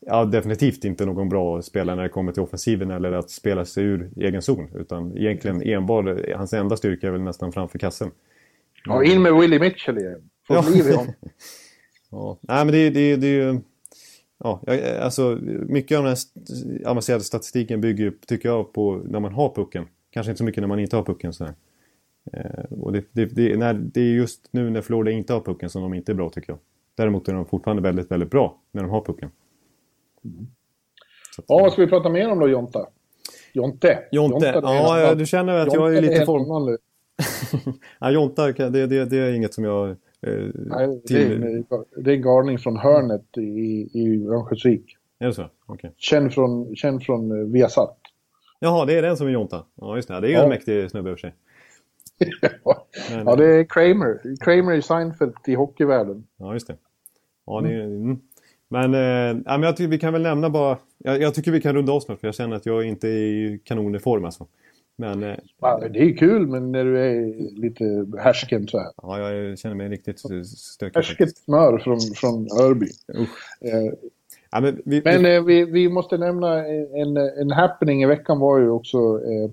Ja, 0.06 0.26
definitivt 0.26 0.86
inte 0.86 1.06
någon 1.06 1.30
bra 1.30 1.62
spelare 1.62 1.96
när 1.96 2.04
det 2.04 2.10
kommer 2.10 2.32
till 2.32 2.42
offensiven 2.42 2.92
eller 2.92 3.12
att 3.12 3.30
spela 3.30 3.66
sig 3.66 3.84
ur 3.84 4.10
egen 4.16 4.42
zon. 4.42 4.68
Utan 4.76 5.18
egentligen 5.18 5.62
enbart, 5.62 6.06
hans 6.36 6.54
enda 6.54 6.78
styrka 6.78 7.08
är 7.08 7.12
väl 7.12 7.22
nästan 7.22 7.52
framför 7.52 7.80
kassen. 7.80 8.12
Ja, 8.86 9.04
in 9.04 9.22
med 9.22 9.34
Willie 9.36 9.60
Mitchell 9.60 9.98
igen. 9.98 10.22
Få 10.48 10.54
Ja. 10.54 10.66
liv 10.74 10.88
i 10.88 10.96
honom. 10.96 11.14
Ja, 12.12 12.38
nej 12.42 12.66
men 12.66 12.74
det, 12.74 12.90
det, 12.90 13.16
det 13.16 13.28
är 13.28 13.52
ju... 13.54 13.60
Ja, 14.44 14.62
alltså 15.02 15.40
mycket 15.68 15.98
av 15.98 16.04
den 16.04 16.16
här 16.16 16.88
avancerade 16.90 17.24
statistiken 17.24 17.82
bygger 17.82 18.04
ju, 18.04 18.12
tycker 18.12 18.50
jag, 18.50 18.74
på 18.74 19.02
när 19.06 19.20
man 19.20 19.34
har 19.34 19.50
pucken. 19.56 19.86
Kanske 20.12 20.32
inte 20.32 20.38
så 20.38 20.44
mycket 20.44 20.62
när 20.62 20.68
man 20.68 20.80
inte 20.80 20.96
har 20.96 21.04
pucken. 21.04 21.34
Så 21.34 21.46
här. 21.46 21.54
Eh, 22.34 22.64
och 22.80 22.92
det, 22.92 23.04
det, 23.12 23.26
det, 23.26 23.58
när, 23.58 23.74
det 23.74 24.02
är 24.02 24.06
just 24.14 24.48
nu 24.52 24.70
när 24.70 24.82
Florida 24.82 25.12
inte 25.12 25.34
har 25.34 25.42
pucken 25.42 25.70
som 25.70 25.82
de 25.82 25.94
inte 25.94 26.12
är 26.12 26.14
bra 26.14 26.30
tycker 26.30 26.52
jag. 26.52 26.60
Däremot 26.96 27.28
är 27.28 27.34
de 27.34 27.46
fortfarande 27.46 27.84
väldigt, 27.84 28.12
väldigt 28.12 28.30
bra 28.32 28.58
när 28.72 28.82
de 28.82 28.92
har 28.92 29.02
pucken. 29.02 29.30
Att- 31.38 31.46
Ja, 31.48 31.60
vad 31.60 31.72
ska 31.74 31.82
vi 31.82 31.88
prata 31.88 32.10
mer 32.10 32.32
om 32.32 32.40
då, 32.40 32.48
Jonta? 32.50 32.88
Jonte. 33.54 34.00
Jonte, 34.12 34.48
är 34.48 34.62
ja, 34.62 35.16
du 35.16 35.26
känner 35.26 35.54
att 35.58 35.74
jag 35.74 35.90
är 35.90 35.94
Jonte, 36.02 36.10
lite 36.12 36.26
form... 36.26 36.44
någon- 36.48 36.78
Ja, 38.00 38.12
Jonta, 38.12 38.52
det, 38.52 38.70
det, 38.88 39.06
det 39.06 39.18
är 39.18 39.32
inget 39.34 39.54
som 39.54 39.64
jag... 39.64 39.90
Eh, 39.90 39.96
Nej, 40.54 41.02
det, 41.08 41.24
är, 41.24 41.64
det 42.02 42.12
är 42.12 42.16
galning 42.16 42.58
från 42.60 42.78
hörnet 42.78 43.38
i, 43.38 43.90
i 43.94 44.26
Örnsköldsvik. 44.28 44.98
Är 45.20 45.28
det 45.28 45.34
så? 45.34 45.50
Okej. 45.66 45.94
Känd 45.98 46.34
från, 46.34 46.76
känd 46.76 47.04
från 47.04 47.32
eh, 47.32 47.48
Viasat. 47.48 47.98
Jaha, 48.60 48.86
det 48.86 48.94
är 48.98 49.02
den 49.02 49.18
som 49.18 49.28
är 49.28 49.32
Jonta. 49.32 49.66
Ja, 49.76 49.96
just 49.96 50.08
det. 50.08 50.20
Det 50.20 50.28
är 50.28 50.30
ju 50.30 50.36
Ja. 50.36 50.44
en 50.44 50.50
mäktig 50.50 50.92
snubbe 50.92 51.10
i 51.10 51.14
och 51.14 51.20
för 51.20 51.28
sig. 51.28 51.36
Ja, 53.26 53.36
det 53.36 53.46
är 53.46 53.64
Kramer. 53.64 54.22
Kramer 54.40 54.74
i 54.74 54.82
Seinfeld 54.82 55.34
i 55.48 55.54
hockeyvärlden. 55.56 56.24
Ja, 56.38 56.54
just 56.54 56.68
det. 56.68 56.76
Ja, 57.46 57.62
det 57.62 57.74
är, 57.74 57.82
mm. 57.84 58.20
Men, 58.72 58.94
eh, 58.94 59.44
men 59.46 59.64
jag 59.64 59.78
tycker 59.78 59.90
vi 59.90 60.00
kan 60.00 60.14
väl 60.14 60.22
nämna 60.22 60.50
bara... 60.50 60.78
Jag, 60.98 61.22
jag 61.22 61.34
tycker 61.34 61.52
vi 61.52 61.62
kan 61.62 61.76
runda 61.76 61.94
av 61.94 62.00
snart 62.00 62.20
för 62.20 62.28
jag 62.28 62.36
känner 62.36 62.56
att 62.56 62.66
jag 62.66 62.86
inte 62.86 63.08
är 63.08 63.12
i 63.12 63.60
kanon 63.64 63.96
i 63.96 64.00
form 64.00 64.26
alltså. 64.26 64.48
Men 64.96 65.24
eh, 65.24 65.36
Ja, 65.62 65.82
det 65.94 66.00
är 66.00 66.18
kul, 66.18 66.48
men 66.48 66.72
när 66.72 66.84
du 66.86 67.00
är 67.00 67.34
lite 67.62 68.06
härsken 68.20 68.68
så 68.68 68.80
här. 68.80 68.92
ja, 69.02 69.32
jag 69.32 69.60
känner 69.60 69.76
mig 69.76 69.90
riktigt 69.90 70.20
stökig. 70.48 70.96
Härsket 70.96 71.38
smör 71.38 71.78
från, 71.78 72.00
från 72.16 72.48
Örby. 72.62 72.88
Eh, 73.62 73.94
Ja, 74.54 74.62
men 74.62 74.82
vi, 74.86 75.02
Men 75.06 75.24
vi, 75.24 75.36
eh, 75.36 75.44
vi, 75.44 75.66
vi 75.66 75.90
måste 75.90 76.18
nämna 76.18 76.66
en, 76.68 77.18
en 77.18 77.52
happening 77.52 78.04
i 78.04 78.06
veckan 78.06 78.40
var 78.40 78.60
ju 78.60 78.70
också 78.70 78.98
eh, 78.98 79.50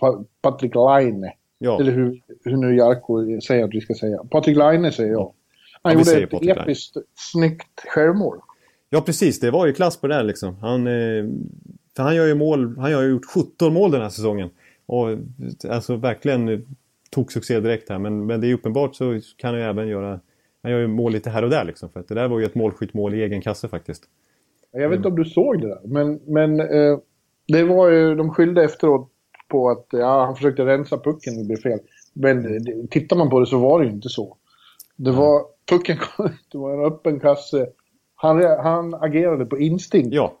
Pa- 0.00 0.24
Patrik 0.42 0.74
Laine. 0.74 1.30
ja, 1.58 1.80
Eller 1.80 1.92
hur, 1.92 2.20
hur 2.44 2.56
nu 2.56 2.76
Jarko 2.76 3.40
säger 3.40 3.64
att 3.64 3.74
vi 3.74 3.80
ska 3.80 3.94
säga. 3.94 4.24
Patrik 4.30 4.56
Laine 4.56 4.92
säger 4.92 5.12
jag. 5.12 5.32
Han 5.82 5.98
gjorde 5.98 6.22
ett 6.22 6.32
episkt 6.42 6.96
snyggt 7.14 7.80
självmål. 7.94 8.38
ja, 8.90 9.00
precis. 9.00 9.40
Det 9.40 9.50
var 9.50 9.66
ju 9.66 9.72
klass 9.72 9.96
på 9.96 10.06
det 10.06 10.14
här 10.14 10.24
liksom. 10.24 10.56
Han, 10.56 10.86
eh, 10.86 11.24
för 11.96 12.02
han 12.02 12.16
gör 12.16 12.26
ju 12.26 12.34
mål. 12.34 12.78
Han 12.78 12.92
har 12.94 13.02
ju 13.02 13.10
gjort 13.10 13.26
17 13.26 13.74
mål 13.74 13.90
den 13.90 14.02
här 14.02 14.08
säsongen. 14.08 14.50
Och 14.86 15.18
alltså 15.68 15.96
verkligen 15.96 16.48
eh, 16.48 16.58
tog 17.10 17.32
succé 17.32 17.60
direkt 17.60 17.88
här. 17.88 17.98
Men, 17.98 18.26
men 18.26 18.40
det 18.40 18.46
är 18.50 18.54
uppenbart 18.54 18.96
så 18.96 19.20
kan 19.36 19.50
han 19.50 19.60
ju 19.60 19.66
även 19.66 19.88
göra... 19.88 20.20
Han 20.62 20.72
gör 20.72 20.78
ju 20.78 20.86
mål 20.86 21.12
lite 21.12 21.30
här 21.30 21.42
och 21.42 21.50
där 21.50 21.64
liksom. 21.64 21.88
För 21.88 22.00
att 22.00 22.08
det 22.08 22.14
där 22.14 22.28
var 22.28 22.38
ju 22.38 22.44
ett 22.44 22.54
målskyttmål 22.54 23.14
i 23.14 23.22
egen 23.22 23.40
kasse 23.40 23.68
faktiskt. 23.68 24.04
Jag 24.72 24.88
vet 24.88 24.96
inte 24.96 25.08
om 25.08 25.16
du 25.16 25.24
såg 25.24 25.60
det 25.60 25.68
där, 25.68 25.80
men, 25.84 26.20
men 26.26 26.60
eh, 26.60 26.98
det 27.48 27.64
var 27.64 27.88
ju, 27.88 28.14
de 28.14 28.30
skyllde 28.30 28.64
efteråt 28.64 29.10
på 29.48 29.70
att 29.70 29.86
ja, 29.90 30.24
han 30.24 30.36
försökte 30.36 30.66
rensa 30.66 30.98
pucken 30.98 31.34
och 31.34 31.40
det 31.40 31.46
blev 31.46 31.56
fel. 31.56 31.78
Men 32.12 32.56
eh, 32.56 32.62
tittar 32.90 33.16
man 33.16 33.30
på 33.30 33.40
det 33.40 33.46
så 33.46 33.58
var 33.58 33.80
det 33.80 33.86
ju 33.86 33.92
inte 33.92 34.08
så. 34.08 34.36
Det 34.96 35.10
var, 35.10 35.42
pucken 35.70 35.96
kom, 35.96 36.28
det 36.52 36.58
var 36.58 36.72
en 36.78 36.84
öppen 36.92 37.20
kasse. 37.20 37.66
Han, 38.14 38.42
han 38.42 38.94
agerade 38.94 39.46
på 39.46 39.58
instinkt. 39.58 40.14
Ja, 40.14 40.32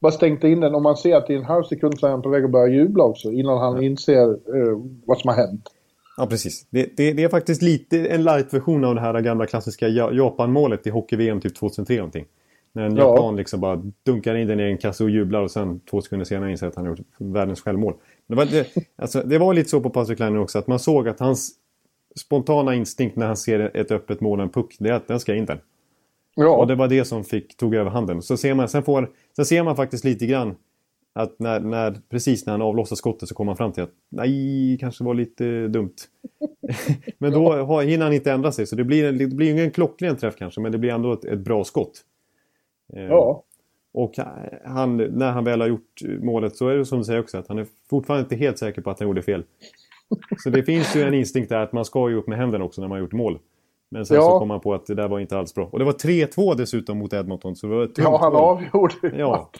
Bara 0.00 0.12
stängde 0.12 0.48
in 0.50 0.60
den. 0.60 0.74
Om 0.74 0.82
man 0.82 0.96
ser 0.96 1.16
att 1.16 1.30
i 1.30 1.34
en 1.34 1.44
halv 1.44 1.64
sekund 1.64 1.98
så 1.98 2.06
är 2.06 2.10
han 2.10 2.22
på 2.22 2.28
väg 2.28 2.44
att 2.44 2.50
börja 2.50 2.74
jubla 2.74 3.04
också 3.04 3.32
innan 3.32 3.58
han 3.58 3.82
inser 3.82 4.28
eh, 4.30 4.78
vad 5.06 5.18
som 5.18 5.28
har 5.28 5.36
hänt. 5.36 5.68
Ja, 6.16 6.26
precis. 6.26 6.66
Det, 6.70 6.96
det, 6.96 7.12
det 7.12 7.22
är 7.24 7.28
faktiskt 7.28 7.62
lite 7.62 8.06
en 8.06 8.24
light-version 8.24 8.84
av 8.84 8.94
det 8.94 9.00
här 9.00 9.20
gamla 9.20 9.46
klassiska 9.46 9.88
Ja- 9.88 10.12
Japan-målet 10.12 10.86
i 10.86 10.90
hockey-VM 10.90 11.40
typ 11.40 11.54
2003 11.56 11.96
någonting. 11.96 12.24
När 12.72 12.84
en 12.86 12.96
Ja. 12.96 13.02
japan 13.16 13.36
liksom 13.36 13.60
bara 13.60 13.82
dunkar 14.06 14.34
in 14.34 14.48
den 14.48 14.60
i 14.60 14.62
en 14.62 14.78
kasse 14.78 15.04
och 15.04 15.10
jublar 15.10 15.42
och 15.42 15.50
sen 15.50 15.80
två 15.80 16.00
sekunder 16.00 16.24
senare 16.24 16.50
inser 16.50 16.66
att 16.66 16.74
han 16.76 16.84
har 16.86 16.90
gjort 16.96 17.06
världens 17.18 17.60
självmål. 17.60 17.94
Det 18.28 18.34
var, 18.34 18.44
det, 18.44 18.66
alltså, 18.96 19.22
det 19.22 19.38
var 19.38 19.54
lite 19.54 19.68
så 19.68 19.80
på 19.80 19.90
Patrik 19.90 20.18
Laine 20.18 20.38
också 20.38 20.58
att 20.58 20.66
man 20.66 20.78
såg 20.78 21.08
att 21.08 21.20
hans 21.20 21.50
spontana 22.18 22.74
instinkt 22.74 23.16
när 23.16 23.26
han 23.26 23.36
ser 23.36 23.76
ett 23.76 23.90
öppet 23.90 24.20
mål 24.20 24.38
och 24.38 24.44
en 24.44 24.50
puck, 24.50 24.76
det 24.78 24.88
är 24.88 24.92
att 24.92 25.08
den 25.08 25.20
ska 25.20 25.34
in 25.34 25.46
där. 25.46 25.60
Ja, 26.34 26.56
Och 26.56 26.66
det 26.66 26.74
var 26.74 26.88
det 26.88 27.04
som 27.04 27.24
fick, 27.24 27.56
tog 27.56 27.74
över 27.74 27.90
handen. 27.90 28.22
Så 28.22 28.36
ser 28.36 28.54
man, 28.54 28.68
sen, 28.68 28.82
får, 28.82 29.10
sen 29.36 29.44
ser 29.44 29.62
man 29.62 29.76
faktiskt 29.76 30.04
lite 30.04 30.26
grann 30.26 30.54
att 31.12 31.38
när, 31.38 31.60
när, 31.60 31.96
precis 32.10 32.46
när 32.46 32.52
han 32.52 32.62
avlossar 32.62 32.96
skottet 32.96 33.28
så 33.28 33.34
kommer 33.34 33.50
han 33.50 33.56
fram 33.56 33.72
till 33.72 33.82
att 33.82 33.92
nej, 34.08 34.76
kanske 34.80 35.04
var 35.04 35.14
lite 35.14 35.68
dumt. 35.68 35.94
men 37.18 37.32
då 37.32 37.52
har, 37.52 37.82
hinner 37.82 38.04
han 38.04 38.14
inte 38.14 38.32
ändra 38.32 38.52
sig 38.52 38.66
så 38.66 38.76
det 38.76 38.84
blir, 38.84 39.12
det 39.12 39.26
blir 39.26 39.52
ingen 39.52 39.70
klockren 39.70 40.16
träff 40.16 40.36
kanske 40.36 40.60
men 40.60 40.72
det 40.72 40.78
blir 40.78 40.90
ändå 40.90 41.12
ett, 41.12 41.24
ett 41.24 41.38
bra 41.38 41.64
skott. 41.64 42.04
Eh, 42.92 43.02
ja. 43.02 43.42
Och 43.92 44.14
han, 44.64 44.96
när 44.96 45.32
han 45.32 45.44
väl 45.44 45.60
har 45.60 45.68
gjort 45.68 46.02
målet 46.20 46.56
så 46.56 46.68
är 46.68 46.76
det 46.76 46.84
som 46.84 46.98
du 46.98 47.04
säger 47.04 47.20
också 47.20 47.38
att 47.38 47.48
han 47.48 47.58
är 47.58 47.66
fortfarande 47.90 48.22
inte 48.22 48.36
helt 48.36 48.58
säker 48.58 48.82
på 48.82 48.90
att 48.90 48.98
han 48.98 49.08
gjorde 49.08 49.22
fel. 49.22 49.44
Så 50.38 50.50
det 50.50 50.62
finns 50.62 50.96
ju 50.96 51.02
en 51.02 51.14
instinkt 51.14 51.48
där 51.48 51.58
att 51.58 51.72
man 51.72 51.84
ska 51.84 52.10
ju 52.10 52.16
upp 52.16 52.26
med 52.26 52.38
händerna 52.38 52.64
också 52.64 52.80
när 52.80 52.88
man 52.88 52.96
har 52.96 53.00
gjort 53.02 53.12
mål. 53.12 53.38
Men 53.90 54.06
sen 54.06 54.14
Ja. 54.16 54.22
så 54.22 54.38
kom 54.38 54.48
man 54.48 54.60
på 54.60 54.74
att 54.74 54.86
det 54.86 54.94
där 54.94 55.08
var 55.08 55.20
inte 55.20 55.38
alls 55.38 55.54
bra. 55.54 55.68
Och 55.72 55.78
det 55.78 55.84
var 55.84 55.92
3-2 55.92 56.54
dessutom 56.54 56.98
mot 56.98 57.12
Edmonton. 57.12 57.56
Så 57.56 57.66
det 57.66 57.74
var 57.74 57.84
ett 57.84 57.98
ja, 57.98 58.18
han 58.20 58.32
mål. 58.32 58.42
avgjorde 58.42 59.12
Ja. 59.18 59.50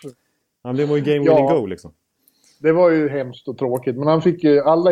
Han 0.63 0.75
blev 0.75 0.91
ju 0.91 1.01
game 1.01 1.25
Ja. 1.25 1.37
winning 1.37 1.61
go 1.61 1.67
liksom. 1.67 1.93
Det 2.61 2.73
var 2.73 2.91
ju 2.91 3.09
hemskt 3.09 3.49
och 3.49 3.59
tråkigt, 3.59 3.97
men 3.97 4.07
han 4.09 4.23
fick 4.23 4.45
ju 4.45 4.61
alla. 4.61 4.91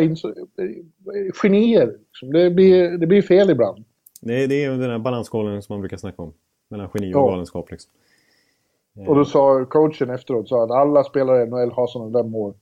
Genier. 1.43 1.87
Liksom. 2.07 2.33
Det, 2.33 2.51
blir, 2.51 2.99
det 2.99 3.07
blir 3.07 3.23
fel 3.23 3.51
ibland. 3.51 3.85
Det, 4.21 4.47
det 4.47 4.55
är 4.65 4.71
ju 4.73 4.79
den 4.79 4.91
här 4.91 4.99
balansgången 4.99 5.63
som 5.63 5.75
man 5.75 5.81
brukar 5.81 5.97
snacka 5.97 6.23
om. 6.23 6.33
Mellan 6.71 6.89
geni 6.95 7.15
och 7.15 7.19
Ja. 7.19 7.27
galenskap 7.31 7.71
liksom. 7.71 7.91
Och 9.07 9.15
då 9.17 9.25
sa 9.25 9.65
coachen 9.65 10.11
efteråt 10.11 10.49
så 10.49 10.63
att 10.63 10.71
alla 10.71 11.05
spelare 11.05 11.43
i 11.43 11.47
NHL 11.47 11.71
har 11.73 11.87
sådana 11.87 12.11
där 12.23 12.29
mål. 12.29 12.55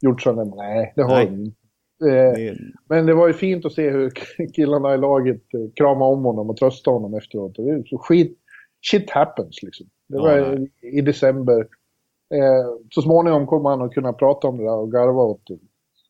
Gjort 0.00 0.22
sådana 0.22 0.44
där 0.44 0.56
Nej, 0.56 0.92
det 0.96 1.02
har 1.02 1.14
Nej. 1.14 1.26
de 1.26 1.32
inte. 1.34 1.56
Det 2.00 2.18
är, 2.20 2.58
Men 2.88 3.06
det 3.06 3.14
var 3.14 3.26
ju 3.26 3.32
fint 3.32 3.64
att 3.66 3.72
se 3.72 3.90
hur 3.90 4.10
killarna 4.54 4.94
i 4.94 4.98
laget 4.98 5.54
eh, 5.54 5.60
kramade 5.74 6.12
om 6.12 6.24
honom 6.24 6.50
och 6.50 6.56
tröstade 6.56 6.94
honom 6.96 7.14
efteråt. 7.14 7.56
Så 7.86 7.98
skit, 7.98 8.38
shit 8.90 9.10
happens 9.10 9.62
liksom. 9.62 9.86
Det 10.08 10.16
Ja, 10.16 10.22
var 10.22 10.56
nej. 10.56 10.72
i, 10.98 11.00
december. 11.00 11.60
Eh, 12.34 12.76
så 12.90 13.02
småningom 13.02 13.46
kommer 13.46 13.70
han 13.70 13.82
att 13.82 13.92
kunna 13.94 14.12
prata 14.12 14.48
om 14.48 14.56
det 14.58 14.64
där 14.64 14.76
och 14.76 14.92
garva 14.92 15.22
åt 15.22 15.42
det. 15.46 15.58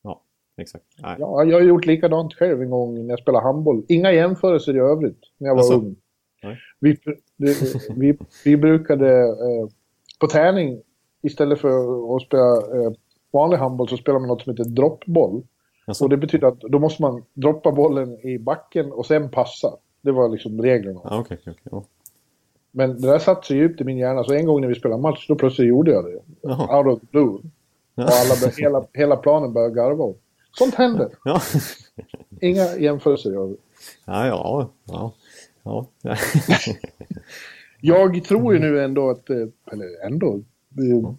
ja, 0.02 0.22
exakt. 0.60 0.84
Nej. 1.02 1.16
Ja, 1.18 1.44
jag 1.44 1.56
har 1.56 1.64
gjort 1.64 1.86
likadant 1.86 2.34
själv 2.34 2.62
en 2.62 2.70
gång 2.70 2.94
när 3.06 3.10
jag 3.12 3.18
spelade 3.18 3.44
handboll. 3.44 3.84
Inga 3.88 4.12
jämförelser 4.12 4.76
i 4.76 4.78
övrigt 4.78 5.20
när 5.38 5.48
jag 5.48 5.54
var 5.54 5.60
Alltså? 5.62 5.74
ung. 5.78 5.96
Nej. 6.42 6.58
Vi, 6.80 6.96
vi, 7.96 8.18
vi 8.44 8.56
brukade 8.56 9.18
eh, 9.20 9.68
på 10.20 10.26
träning 10.26 10.82
istället 11.22 11.60
för 11.60 11.68
att 12.16 12.22
spela 12.22 12.56
eh, 12.56 12.92
vanlig 13.32 13.56
handboll 13.56 13.88
så 13.88 13.96
spelar 13.96 14.18
man 14.18 14.28
något 14.28 14.42
som 14.42 14.50
heter 14.52 14.70
droppboll. 14.70 15.42
Alltså, 15.86 16.04
Och 16.04 16.10
det 16.10 16.16
betyder 16.16 16.48
att 16.48 16.60
då 16.60 16.78
måste 16.78 17.02
man 17.02 17.22
droppa 17.34 17.72
bollen 17.72 18.26
i 18.26 18.38
backen 18.38 18.92
och 18.92 19.06
sen 19.06 19.30
passa. 19.30 19.76
Det 20.02 20.12
var 20.12 20.28
liksom 20.28 20.62
reglerna. 20.62 21.00
okej, 21.04 21.20
okej, 21.20 21.38
okej. 21.40 21.54
Ja. 21.70 21.84
Men 22.72 23.00
det 23.00 23.08
där 23.08 23.18
satt 23.18 23.44
så 23.44 23.54
djupt 23.54 23.80
i 23.80 23.84
min 23.84 23.98
hjärna 23.98 24.24
så 24.24 24.32
en 24.32 24.46
gång 24.46 24.60
när 24.60 24.68
vi 24.68 24.74
spelade 24.74 25.02
match 25.02 25.26
då 25.28 25.34
plötsligt 25.34 25.68
gjorde 25.68 25.90
jag 25.90 26.04
det. 26.04 26.20
Jaha. 26.42 26.78
Out 26.78 26.94
of 26.94 27.00
the 27.00 27.06
blue. 27.10 27.38
Och 27.94 28.02
alla, 28.04 28.52
hela, 28.56 28.86
hela 28.92 29.16
planen 29.16 29.52
började 29.52 29.74
garva 29.74 30.04
åt. 30.04 30.20
Sånt 30.58 30.74
händer. 30.74 31.08
Ja. 31.24 31.40
Inga 32.40 32.76
jämförelser 32.76 33.30
gör 33.30 33.46
vi. 33.46 33.56
ja, 34.06 34.26
ja, 34.26 34.70
ja. 34.84 35.12
ja. 35.62 36.16
Jag 37.80 38.24
tror 38.24 38.54
ju 38.54 38.60
nu 38.60 38.80
ändå 38.84 39.10
att, 39.10 39.30
eh, 39.30 39.46
eller 39.72 40.06
ändå, 40.06 40.34
eh, 40.78 41.10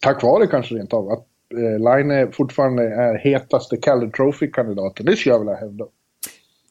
tack 0.00 0.22
vare 0.22 0.46
kanske 0.46 0.74
rent 0.74 0.92
av, 0.92 1.10
att 1.10 1.26
Line 1.58 2.32
fortfarande 2.32 2.82
är 2.82 3.18
hetaste 3.18 3.76
Calder 3.76 4.08
Trophy-kandidaten. 4.08 5.06
Det 5.06 5.16
skulle 5.16 5.34
jag 5.34 5.38
vilja 5.38 5.54
hävda. 5.54 5.84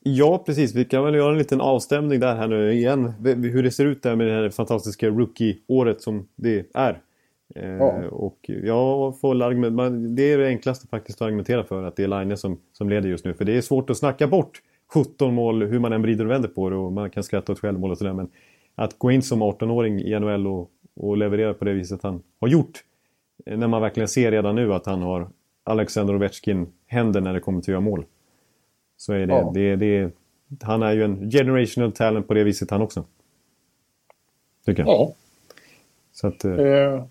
Ja, 0.03 0.43
precis. 0.45 0.75
Vi 0.75 0.85
kan 0.85 1.03
väl 1.03 1.15
göra 1.15 1.31
en 1.31 1.37
liten 1.37 1.61
avstämning 1.61 2.19
där 2.19 2.35
här 2.35 2.47
nu 2.47 2.73
igen. 2.73 3.13
Hur 3.23 3.63
det 3.63 3.71
ser 3.71 3.85
ut 3.85 4.03
där 4.03 4.15
med 4.15 4.27
det 4.27 4.33
här 4.33 4.49
fantastiska 4.49 5.07
rookie-året 5.09 6.01
som 6.01 6.27
det 6.35 6.65
är. 6.73 7.01
Eh, 7.55 7.69
ja. 7.69 8.07
Och 8.11 8.39
jag 8.63 9.19
får 9.19 9.41
argument, 9.43 10.17
det 10.17 10.33
är 10.33 10.37
det 10.37 10.47
enklaste 10.47 10.87
faktiskt 10.87 11.21
att 11.21 11.25
argumentera 11.25 11.63
för 11.63 11.83
att 11.83 11.95
det 11.95 12.03
är 12.03 12.07
Line 12.07 12.37
som, 12.37 12.59
som 12.73 12.89
leder 12.89 13.09
just 13.09 13.25
nu. 13.25 13.33
För 13.33 13.45
det 13.45 13.57
är 13.57 13.61
svårt 13.61 13.89
att 13.89 13.97
snacka 13.97 14.27
bort 14.27 14.61
17 14.93 15.33
mål 15.33 15.63
hur 15.63 15.79
man 15.79 15.93
än 15.93 16.01
vrider 16.01 16.25
och 16.25 16.31
vänder 16.31 16.49
på 16.49 16.69
det 16.69 16.75
och 16.75 16.91
man 16.91 17.09
kan 17.09 17.23
skratta 17.23 17.51
åt 17.51 17.59
självmål 17.59 17.91
och 17.91 17.97
sådär. 17.97 18.13
Men 18.13 18.29
att 18.75 18.99
gå 18.99 19.11
in 19.11 19.21
som 19.21 19.43
18-åring 19.43 20.01
i 20.01 20.19
NHL 20.19 20.47
och, 20.47 20.69
och 20.95 21.17
leverera 21.17 21.53
på 21.53 21.65
det 21.65 21.73
viset 21.73 22.03
han 22.03 22.23
har 22.39 22.47
gjort. 22.47 22.83
Eh, 23.45 23.57
när 23.57 23.67
man 23.67 23.81
verkligen 23.81 24.07
ser 24.07 24.31
redan 24.31 24.55
nu 24.55 24.73
att 24.73 24.85
han 24.85 25.01
har 25.01 25.29
Alexander 25.63 26.15
Ovechkin 26.15 26.73
händer 26.87 27.21
när 27.21 27.33
det 27.33 27.39
kommer 27.39 27.61
till 27.61 27.71
att 27.71 27.73
göra 27.73 27.81
mål. 27.81 28.05
Så 28.97 29.13
är 29.13 29.27
det, 29.27 29.33
ja. 29.33 29.51
det, 29.53 29.75
det, 29.75 30.11
han 30.61 30.83
är 30.83 30.91
ju 30.91 31.03
en 31.03 31.31
generational 31.31 31.91
talent 31.91 32.27
på 32.27 32.33
det 32.33 32.43
viset 32.43 32.71
han 32.71 32.81
också. 32.81 33.05
Tycker 34.65 34.83
jag. 34.83 34.89
Ja. 34.89 35.13
Så 36.13 36.27
att, 36.27 36.45
eh, 36.45 36.53
eh 36.53 37.03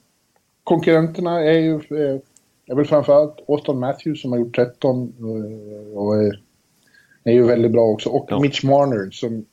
konkurrenterna 0.65 1.41
är 1.41 1.59
ju 1.59 1.75
eh, 1.75 2.21
är 2.67 2.75
väl 2.75 2.85
framförallt 2.85 3.41
Austin 3.49 3.79
Matthews 3.79 4.23
som 4.23 4.33
har 4.33 4.39
gjort 4.39 4.57
13 4.57 5.15
eh, 5.19 5.99
och 5.99 6.17
är, 6.17 6.43
är 7.25 7.33
ju 7.33 7.47
väldigt 7.47 7.73
bra 7.73 7.83
också. 7.83 8.11
Och 8.11 8.27
ja. 8.29 8.41
Mitch 8.41 8.65
Marner 8.65 9.11
som 9.11 9.45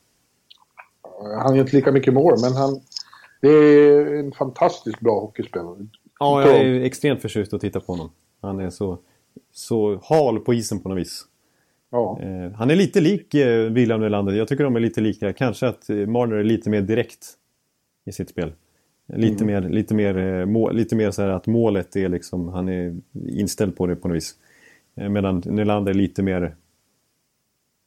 han 1.43 1.55
gör 1.55 1.61
inte 1.61 1.75
lika 1.75 1.91
mycket 1.91 2.13
mål 2.13 2.33
men 2.41 2.53
han 2.53 2.81
är 3.41 4.19
en 4.19 4.31
fantastiskt 4.31 4.99
bra 4.99 5.19
hockeyspelare. 5.19 5.87
Ja, 6.19 6.41
jag 6.41 6.57
är 6.57 6.81
extremt 6.81 7.21
förtjust 7.21 7.53
att 7.53 7.61
titta 7.61 7.79
på 7.79 7.91
honom. 7.93 8.09
Han 8.41 8.59
är 8.59 8.69
så, 8.69 8.99
så 9.51 10.01
hal 10.03 10.39
på 10.39 10.53
isen 10.53 10.79
på 10.79 10.89
något 10.89 10.97
vis. 10.97 11.25
Ja. 11.89 12.19
Eh, 12.21 12.51
han 12.51 12.69
är 12.69 12.75
lite 12.75 13.01
lik 13.01 13.33
eh, 13.33 13.71
William 13.71 14.01
Nylander. 14.01 14.33
Jag 14.33 14.47
tycker 14.47 14.63
de 14.63 14.75
är 14.75 14.79
lite 14.79 15.01
lika. 15.01 15.33
Kanske 15.33 15.67
att 15.67 15.89
eh, 15.89 15.95
Marner 15.95 16.35
är 16.35 16.43
lite 16.43 16.69
mer 16.69 16.81
direkt 16.81 17.33
i 18.05 18.11
sitt 18.11 18.29
spel. 18.29 18.51
Lite 19.13 19.43
mm. 19.43 19.63
mer, 19.63 19.69
lite 19.69 19.95
mer, 19.95 20.17
eh, 20.17 20.45
mål, 20.45 20.75
lite 20.75 20.95
mer 20.95 21.11
så 21.11 21.21
här 21.21 21.29
att 21.29 21.47
målet 21.47 21.95
är 21.95 22.09
liksom, 22.09 22.47
han 22.47 22.69
är 22.69 22.95
inställd 23.27 23.77
på 23.77 23.87
det 23.87 23.95
på 23.95 24.07
något 24.07 24.17
vis. 24.17 24.35
Eh, 24.95 25.09
medan 25.09 25.43
Nylander 25.45 25.91
är 25.91 25.95
lite 25.95 26.23
mer, 26.23 26.55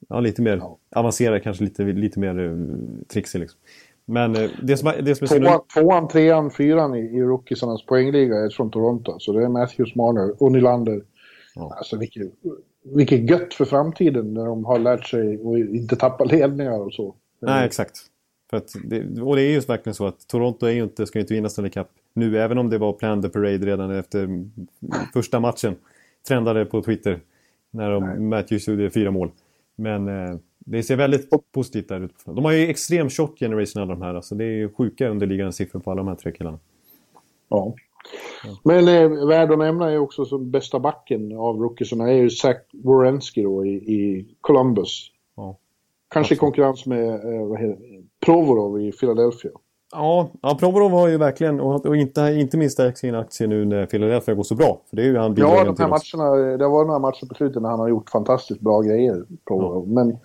ja 0.09 0.19
lite 0.19 0.41
mer 0.41 0.57
ja. 0.57 0.77
avancerad, 0.95 1.43
kanske 1.43 1.63
lite, 1.63 1.83
lite 1.83 2.19
mer 2.19 2.39
uh, 2.39 2.75
trixig 3.07 3.39
liksom. 3.39 3.59
Men 4.05 4.33
det 4.61 4.77
som, 4.77 4.93
det 5.01 5.15
som 5.15 5.25
är 5.25 5.39
Tvåan, 5.39 5.61
tvåan, 5.73 6.07
trean, 6.07 6.51
fyran 6.51 6.95
i, 6.95 6.99
i 6.99 7.21
rookiesarnas 7.21 7.85
poängliga 7.85 8.35
är 8.35 8.49
från 8.49 8.71
Toronto. 8.71 9.19
Så 9.19 9.33
det 9.33 9.43
är 9.43 9.49
Matthews, 9.49 9.95
Marner 9.95 10.43
och 10.43 10.51
Nylander. 10.51 11.01
Ja. 11.55 11.73
Alltså 11.77 11.97
vilket, 11.97 12.31
vilket 12.83 13.29
gött 13.29 13.53
för 13.53 13.65
framtiden 13.65 14.33
när 14.33 14.45
de 14.45 14.65
har 14.65 14.79
lärt 14.79 15.07
sig 15.07 15.35
att 15.35 15.75
inte 15.75 15.95
tappa 15.95 16.23
ledningar 16.23 16.79
och 16.79 16.93
så. 16.93 17.15
Nej, 17.39 17.65
exakt. 17.65 17.97
Det, 18.83 19.21
och 19.21 19.35
det 19.35 19.41
är 19.41 19.51
ju 19.51 19.59
verkligen 19.59 19.93
så 19.93 20.07
att 20.07 20.27
Toronto 20.27 20.65
är 20.65 20.71
ju 20.71 20.83
inte, 20.83 21.05
ska 21.05 21.19
ju 21.19 21.21
inte 21.21 21.33
vinna 21.33 21.49
Stanley 21.49 21.71
Cup 21.71 21.87
nu, 22.13 22.39
även 22.39 22.57
om 22.57 22.69
det 22.69 22.77
var 22.77 22.93
Plan 22.93 23.21
the 23.21 23.29
Parade 23.29 23.57
redan 23.57 23.91
efter 23.91 24.45
första 25.13 25.39
matchen. 25.39 25.75
Trendade 26.27 26.65
på 26.65 26.81
Twitter 26.81 27.19
när 27.71 27.91
de, 27.91 28.29
Matthews 28.29 28.67
gjorde 28.67 28.89
fyra 28.89 29.11
mål. 29.11 29.31
Men 29.75 30.07
eh, 30.07 30.35
det 30.65 30.83
ser 30.83 30.95
väldigt 30.95 31.29
positivt 31.51 31.89
där 31.89 31.99
ut. 31.99 32.15
De 32.25 32.45
har 32.45 32.51
ju 32.51 32.67
extrem 32.67 33.09
short 33.09 33.39
generation 33.39 33.81
alla 33.81 33.93
de 33.93 34.01
här. 34.01 34.15
Alltså 34.15 34.35
det 34.35 34.43
är 34.43 34.57
ju 34.57 34.69
sjuka 34.69 35.09
underliggande 35.09 35.53
siffror 35.53 35.79
på 35.79 35.91
alla 35.91 36.01
de 36.01 36.07
här 36.07 36.15
tre 36.15 36.31
killarna. 36.31 36.59
Ja. 37.49 37.73
Men 38.63 38.87
eh, 38.87 39.27
värd 39.27 39.51
att 39.51 39.59
nämna 39.59 39.91
är 39.91 39.97
också 39.97 40.25
som 40.25 40.51
bästa 40.51 40.79
backen 40.79 41.37
av 41.37 41.57
rookiesarna 41.57 42.09
är 42.11 42.15
ju 42.15 42.29
Zach 42.29 42.57
Wierenski 42.71 43.43
då 43.43 43.65
i, 43.65 43.73
i 43.73 44.27
Columbus. 44.41 45.11
Ja. 45.35 45.57
Kanske 46.09 46.35
i 46.35 46.37
konkurrens 46.37 46.85
med 46.85 47.09
eh, 47.09 47.75
Provorov 48.25 48.81
i 48.81 48.91
Philadelphia. 48.91 49.51
Ja, 49.91 50.29
ja 50.41 50.57
Provorov 50.59 50.91
har 50.91 51.07
ju 51.07 51.17
verkligen, 51.17 51.59
och, 51.59 51.95
inte, 51.95 52.21
inte 52.21 52.57
minst 52.57 52.73
stärkt 52.73 52.97
sin 52.97 53.15
aktie 53.15 53.47
nu 53.47 53.65
när 53.65 53.85
Philadelphia 53.85 54.35
går 54.35 54.43
så 54.43 54.55
bra. 54.55 54.81
För 54.89 54.95
det 54.95 55.01
är 55.01 55.05
ju 55.05 55.17
han 55.17 55.35
Ja, 55.37 55.63
de 55.63 55.75
här 55.79 55.87
matcherna, 55.87 56.57
det 56.57 56.67
var 56.67 56.85
några 56.85 56.99
matcher 56.99 57.25
på 57.25 57.35
slutet 57.35 57.61
när 57.61 57.69
han 57.69 57.79
har 57.79 57.89
gjort 57.89 58.09
fantastiskt 58.09 58.61
bra 58.61 58.81
grejer, 58.81 59.25
Provorov. 59.47 59.85
Ja. 59.87 59.93
Men 59.93 60.17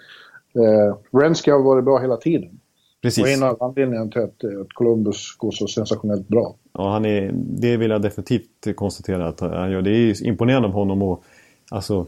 eh, 0.57 1.19
Renski 1.21 1.51
har 1.51 1.63
varit 1.63 1.85
bra 1.85 1.99
hela 1.99 2.17
tiden. 2.17 2.61
Precis. 3.03 3.25
Och 3.25 3.31
en 3.31 3.43
av 3.43 3.63
anledningarna 3.63 4.11
till 4.11 4.21
att, 4.21 4.45
att 4.61 4.73
Columbus 4.73 5.37
går 5.39 5.51
så 5.51 5.67
sensationellt 5.67 6.29
bra. 6.29 6.55
Ja, 6.73 6.91
han 6.91 7.05
är, 7.05 7.31
det 7.35 7.77
vill 7.77 7.91
jag 7.91 8.03
definitivt 8.03 8.77
konstatera 8.77 9.29
att 9.29 9.41
han 9.41 9.71
gör. 9.71 9.83
Det 9.83 9.91
är 9.91 10.27
imponerande 10.27 10.69
av 10.69 10.75
honom 10.75 11.03
och 11.03 11.25
alltså 11.71 12.07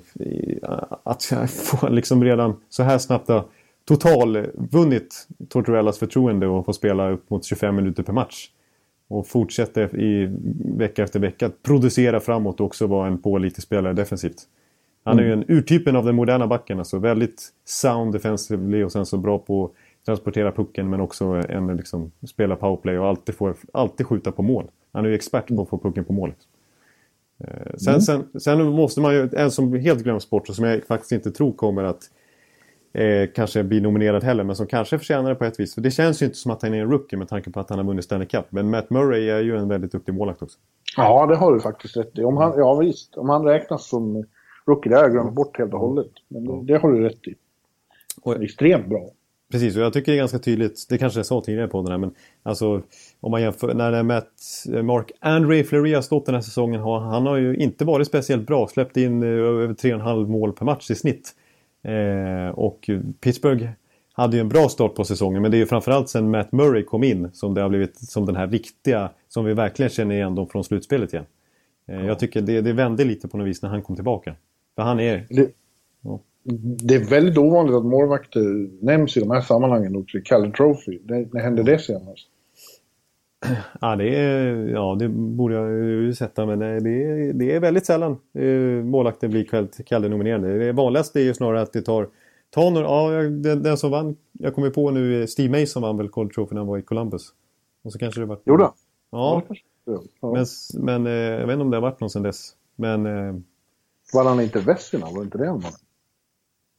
att 1.03 1.24
få 1.51 1.88
liksom 1.88 2.24
redan 2.24 2.55
så 2.68 2.82
här 2.82 2.99
snabbt 2.99 3.30
totalvunnit 3.88 5.26
Tortorellas 5.49 5.99
förtroende 5.99 6.46
och 6.46 6.64
få 6.64 6.72
spela 6.72 7.11
upp 7.11 7.30
mot 7.30 7.44
25 7.44 7.76
minuter 7.76 8.03
per 8.03 8.12
match. 8.12 8.49
Och 9.09 9.26
fortsätter 9.26 10.01
i 10.01 10.36
vecka 10.76 11.03
efter 11.03 11.20
vecka 11.20 11.46
att 11.46 11.62
producera 11.62 12.20
framåt 12.20 12.61
och 12.61 12.66
också 12.66 12.86
vara 12.86 13.07
en 13.07 13.18
pålitlig 13.18 13.62
spelare 13.62 13.92
defensivt. 13.92 14.42
Han 15.09 15.18
är 15.18 15.22
ju 15.22 15.32
en 15.32 15.44
urtypen 15.48 15.96
av 15.96 16.04
den 16.04 16.14
moderna 16.14 16.46
backen. 16.46 16.78
Alltså 16.78 16.98
väldigt 16.98 17.48
sound 17.64 18.12
defensively 18.12 18.84
och 18.84 18.92
sen 18.92 19.06
så 19.06 19.16
bra 19.16 19.38
på 19.38 19.64
att 19.64 19.70
transportera 20.06 20.52
pucken 20.52 20.90
men 20.90 21.00
också 21.00 21.24
en 21.48 21.76
liksom 21.76 22.12
spela 22.26 22.56
powerplay 22.56 22.98
och 22.98 23.06
alltid, 23.06 23.34
får, 23.34 23.56
alltid 23.72 24.06
skjuta 24.06 24.32
på 24.32 24.42
mål. 24.42 24.64
Han 24.92 25.04
är 25.04 25.09
ju 25.09 25.14
expert 25.14 25.46
på 25.46 25.62
att 25.62 25.68
få 25.68 25.78
pucken 25.78 26.04
på 26.04 26.12
mål. 26.12 26.32
Eh, 27.44 27.76
sen, 27.76 27.92
mm. 27.92 28.00
sen, 28.00 28.40
sen 28.40 28.68
måste 28.68 29.00
man 29.00 29.14
ju, 29.14 29.28
en 29.32 29.50
som 29.50 29.72
helt 29.72 30.02
glöms 30.02 30.30
bort 30.30 30.48
och 30.48 30.54
som 30.54 30.64
jag 30.64 30.84
faktiskt 30.84 31.12
inte 31.12 31.30
tror 31.30 31.52
kommer 31.52 31.84
att 31.84 32.02
eh, 32.92 33.28
kanske 33.34 33.64
bli 33.64 33.80
nominerad 33.80 34.24
heller, 34.24 34.44
men 34.44 34.56
som 34.56 34.66
kanske 34.66 34.98
förtjänar 34.98 35.28
det 35.28 35.34
på 35.34 35.44
ett 35.44 35.61
vis. 35.61 35.74
För 35.74 35.80
det 35.80 35.90
känns 35.90 36.22
ju 36.22 36.26
inte 36.26 36.38
som 36.38 36.50
att 36.50 36.62
han 36.62 36.74
är 36.74 36.80
en 36.80 36.90
rookie 36.90 37.18
med 37.18 37.28
tanke 37.28 37.50
på 37.50 37.61
att 37.61 37.70
han 37.70 37.78
har 37.78 37.86
vunnit 37.86 38.04
Stanley 38.04 38.28
Cup. 38.28 38.46
Men 38.50 38.70
Matt 38.70 38.90
Murray 38.90 39.28
är 39.30 39.40
ju 39.40 39.56
en 39.56 39.68
väldigt 39.68 39.92
duktig 39.92 40.14
målvakt 40.14 40.42
också. 40.42 40.59
Ja, 40.96 41.26
det 41.26 41.36
har 41.36 41.54
du 41.54 41.61
faktiskt 41.61 41.96
rätt 41.96 42.18
i. 42.18 42.24
Om 42.24 42.36
han, 42.36 42.52
ja 42.56 42.74
visst, 42.74 43.16
om 43.16 43.28
han 43.28 43.44
räknas 43.44 43.88
som 43.88 44.24
rookie, 44.68 44.90
det 44.90 44.96
har 44.96 45.02
jag 45.02 45.12
glömt 45.12 45.32
bort 45.32 45.58
helt 45.58 45.74
och 45.74 45.80
hållet. 45.80 46.10
Men 46.28 46.44
det, 46.44 46.72
det 46.72 46.78
har 46.78 46.92
du 46.92 47.00
rätt 47.00 47.28
i. 47.28 47.34
Och, 48.22 48.42
Extremt 48.42 48.86
bra. 48.86 49.10
Precis, 49.52 49.76
och 49.76 49.82
jag 49.82 49.92
tycker 49.92 50.12
det 50.12 50.16
är 50.16 50.20
ganska 50.20 50.38
tydligt, 50.38 50.86
det 50.88 50.98
kanske 50.98 51.18
jag 51.18 51.26
sa 51.26 51.40
tidigare 51.40 51.68
på 51.68 51.82
den 51.82 51.90
här, 51.90 51.98
men 51.98 52.10
alltså 52.42 52.82
om 53.20 53.30
man 53.30 53.42
jämför, 53.42 53.74
när 53.74 54.02
Matt, 54.02 54.32
Mark 54.84 55.12
Andre 55.20 55.64
Fleury 55.64 55.94
har 55.94 56.02
stått 56.02 56.26
den 56.26 56.34
här 56.34 56.42
säsongen, 56.42 56.80
han 56.80 57.26
har 57.26 57.36
ju 57.36 57.56
inte 57.56 57.84
varit 57.84 58.06
speciellt 58.06 58.46
bra, 58.46 58.68
släppt 58.68 58.96
in 58.96 59.22
eh, 59.22 59.28
över 59.28 59.68
3,5 59.68 60.26
mål 60.26 60.52
per 60.52 60.64
match 60.64 60.90
i 60.90 60.94
snitt. 60.94 61.34
Eh, 61.82 62.58
och 62.58 62.90
Pittsburgh 63.20 63.68
hade 64.12 64.36
ju 64.36 64.40
en 64.40 64.48
bra 64.48 64.68
start 64.68 64.94
på 64.94 65.04
säsongen 65.04 65.42
men 65.42 65.50
det 65.50 65.56
är 65.56 65.58
ju 65.58 65.66
framförallt 65.66 66.08
sen 66.08 66.30
Matt 66.30 66.52
Murray 66.52 66.82
kom 66.82 67.04
in 67.04 67.30
som 67.32 67.54
det 67.54 67.60
har 67.60 67.68
blivit 67.68 67.98
som 67.98 68.26
den 68.26 68.36
här 68.36 68.46
riktiga, 68.46 69.10
som 69.28 69.44
vi 69.44 69.54
verkligen 69.54 69.90
känner 69.90 70.14
igen 70.14 70.34
dem 70.34 70.48
från 70.48 70.64
slutspelet 70.64 71.12
igen. 71.12 71.26
Eh, 71.86 72.06
jag 72.06 72.18
tycker 72.18 72.40
det, 72.40 72.60
det 72.60 72.72
vände 72.72 73.04
lite 73.04 73.28
på 73.28 73.38
något 73.38 73.46
vis 73.46 73.62
när 73.62 73.68
han 73.68 73.82
kom 73.82 73.96
tillbaka. 73.96 74.34
För 74.78 74.82
han 74.82 75.00
är... 75.00 75.26
Det, 75.28 75.50
ja. 76.02 76.20
det 76.88 76.94
är 76.94 77.10
väldigt 77.10 77.38
ovanligt 77.38 77.74
att 77.74 77.84
målvakter 77.84 78.68
nämns 78.84 79.16
i 79.16 79.20
de 79.20 79.30
här 79.30 79.40
sammanhangen 79.40 79.96
också, 79.96 80.18
Calle 80.24 80.52
Trophy. 80.52 80.98
Det, 81.02 81.32
när 81.32 81.40
hände 81.40 81.62
det 81.62 81.78
senast? 81.78 82.28
Ja 83.80 83.96
det, 83.96 84.16
är, 84.16 84.68
ja, 84.68 84.96
det 84.98 85.08
borde 85.08 85.54
jag 85.54 85.70
ju 85.70 86.14
sätta 86.14 86.46
men 86.46 86.58
det 86.58 86.66
är, 86.66 87.32
det 87.32 87.54
är 87.54 87.60
väldigt 87.60 87.86
sällan 87.86 88.16
eh, 88.34 88.84
målvakter 88.84 89.28
blir 89.28 89.44
Kalle-nominerade. 89.82 90.58
Det 90.58 90.72
vanligaste 90.72 91.20
är 91.20 91.24
ju 91.24 91.34
snarare 91.34 91.60
att 91.60 91.72
det 91.72 91.82
tar, 91.82 92.08
några, 92.56 92.86
ja, 92.86 93.22
den, 93.22 93.62
den, 93.62 93.76
som 93.76 93.90
vann, 93.90 94.16
jag 94.32 94.54
kommer 94.54 94.70
på 94.70 94.90
nu, 94.90 95.26
Steve 95.26 95.60
Mason 95.60 95.82
vann 95.82 95.96
väl 95.96 96.08
Cold 96.08 96.32
Trophy 96.32 96.54
när 96.54 96.60
han 96.60 96.68
var 96.68 96.78
i 96.78 96.82
Columbus. 96.82 97.28
Och 97.84 97.92
så 97.92 97.98
kanske 97.98 98.20
det 98.20 98.26
var... 98.26 98.38
Gjorde 98.44 98.62
Ja. 99.10 99.42
ja. 99.84 100.32
Men, 100.32 100.46
men 100.74 101.06
eh, 101.06 101.12
jag 101.12 101.46
vet 101.46 101.54
inte 101.54 101.62
om 101.62 101.70
det 101.70 101.76
har 101.76 101.82
varit 101.82 102.00
någon 102.00 102.10
sedan 102.10 102.22
dess. 102.22 102.52
Men... 102.76 103.06
Var 104.12 104.24
han 104.24 104.40
inte 104.40 104.61
Vesina? 104.61 105.06
Var 105.06 105.18
det 105.18 105.24
inte 105.24 105.38
det 105.38 105.48
han 105.48 105.61
vann? 105.61 105.72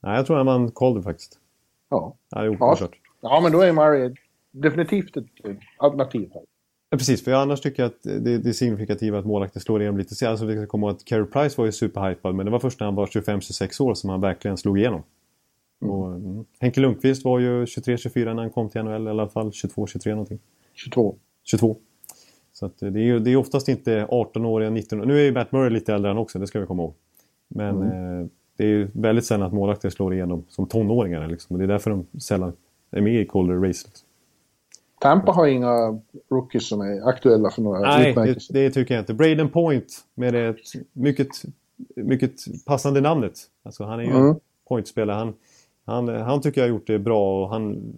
Nej, 0.03 0.15
jag 0.15 0.25
tror 0.25 0.37
han 0.37 0.45
vann 0.45 0.71
Calder 0.71 1.01
faktiskt. 1.01 1.39
Ja. 1.89 2.15
Ja, 2.29 2.45
jo, 2.45 2.57
ja. 2.59 2.89
ja, 3.21 3.39
men 3.43 3.51
då 3.51 3.61
är 3.61 3.73
Murray 3.73 4.15
definitivt 4.51 5.17
ett 5.17 5.25
alternativ 5.77 6.29
här. 6.33 6.43
Ja, 6.89 6.97
precis, 6.97 7.23
för 7.23 7.31
annars 7.31 7.61
tycker 7.61 7.83
jag 7.83 7.87
att 7.87 8.03
det, 8.03 8.37
det 8.37 8.49
är 8.49 8.53
signifikativt 8.53 9.13
att 9.13 9.25
målvakter 9.25 9.59
slår 9.59 9.81
igenom 9.81 9.97
lite. 9.97 10.29
Alltså, 10.29 10.45
vi 10.45 10.55
ska 10.55 10.67
komma 10.67 10.87
ihåg 10.87 10.95
att 10.95 11.05
Carey 11.05 11.25
Price 11.25 11.57
var 11.57 11.65
ju 11.65 11.71
superhypad 11.71 12.35
men 12.35 12.45
det 12.45 12.51
var 12.51 12.59
först 12.59 12.79
när 12.79 12.87
han 12.87 12.95
var 12.95 13.05
25-26 13.05 13.81
år 13.81 13.93
som 13.93 14.09
han 14.09 14.21
verkligen 14.21 14.57
slog 14.57 14.79
igenom. 14.79 15.03
Mm. 15.81 15.93
Och, 15.93 16.15
mm. 16.15 16.45
Henke 16.59 16.79
Lundqvist 16.79 17.25
var 17.25 17.39
ju 17.39 17.65
23-24 17.65 18.25
när 18.25 18.41
han 18.41 18.49
kom 18.49 18.69
till 18.69 18.83
NHL, 18.83 19.07
i 19.07 19.09
alla 19.09 19.27
fall 19.27 19.49
22-23 19.49 20.09
någonting. 20.09 20.39
22. 20.73 21.15
22. 21.43 21.77
Så 22.53 22.65
att 22.65 22.79
det, 22.79 22.87
är 22.87 22.97
ju 22.97 23.19
det 23.19 23.31
är 23.31 23.35
oftast 23.35 23.67
inte 23.67 24.05
18-åriga, 24.05 24.69
19 24.69 24.99
Nu 24.99 25.19
är 25.19 25.23
ju 25.23 25.31
Matt 25.31 25.51
Murray 25.51 25.69
lite 25.69 25.93
äldre 25.93 26.11
än 26.11 26.17
också, 26.17 26.39
det 26.39 26.47
ska 26.47 26.59
vi 26.59 26.65
komma 26.65 26.83
ihåg. 26.83 26.93
Men 27.49 27.81
mm. 27.81 28.21
eh, 28.21 28.27
det 28.57 28.63
är 28.63 28.67
ju 28.67 28.87
väldigt 28.93 29.25
sällan 29.25 29.47
att 29.47 29.53
målvakter 29.53 29.89
slår 29.89 30.13
igenom 30.13 30.45
som 30.49 30.67
tonåringar. 30.67 31.27
Liksom. 31.27 31.53
Och 31.53 31.59
det 31.59 31.65
är 31.65 31.67
därför 31.67 31.89
de 31.89 32.19
sällan 32.19 32.53
är 32.91 33.01
med 33.01 33.21
i 33.21 33.25
Calder 33.25 33.55
Race. 33.55 33.87
Liksom. 33.87 34.07
Tampa 34.99 35.31
har 35.31 35.47
inga 35.47 35.99
rookies 36.29 36.67
som 36.67 36.81
är 36.81 37.09
aktuella 37.09 37.49
för 37.49 37.61
några 37.61 37.79
Nej, 37.79 38.13
det, 38.13 38.37
det, 38.49 38.69
tycker 38.69 38.93
jag 38.93 39.01
inte. 39.01 39.13
Braden 39.13 39.49
Point 39.49 40.05
med 40.15 40.33
det 40.33 40.55
mycket, 40.93 41.27
mycket 41.95 42.31
passande 42.65 43.01
namnet. 43.01 43.33
Alltså 43.63 43.83
han 43.83 43.99
är 43.99 44.03
ju 44.03 44.09
mm. 44.09 44.27
en 44.27 44.39
pointspelare. 44.67 45.17
Han, 45.17 45.33
han, 45.85 46.07
han 46.07 46.41
tycker 46.41 46.61
jag 46.61 46.67
har 46.67 46.73
gjort 46.73 46.87
det 46.87 46.99
bra 46.99 47.43
och 47.43 47.49
han... 47.49 47.93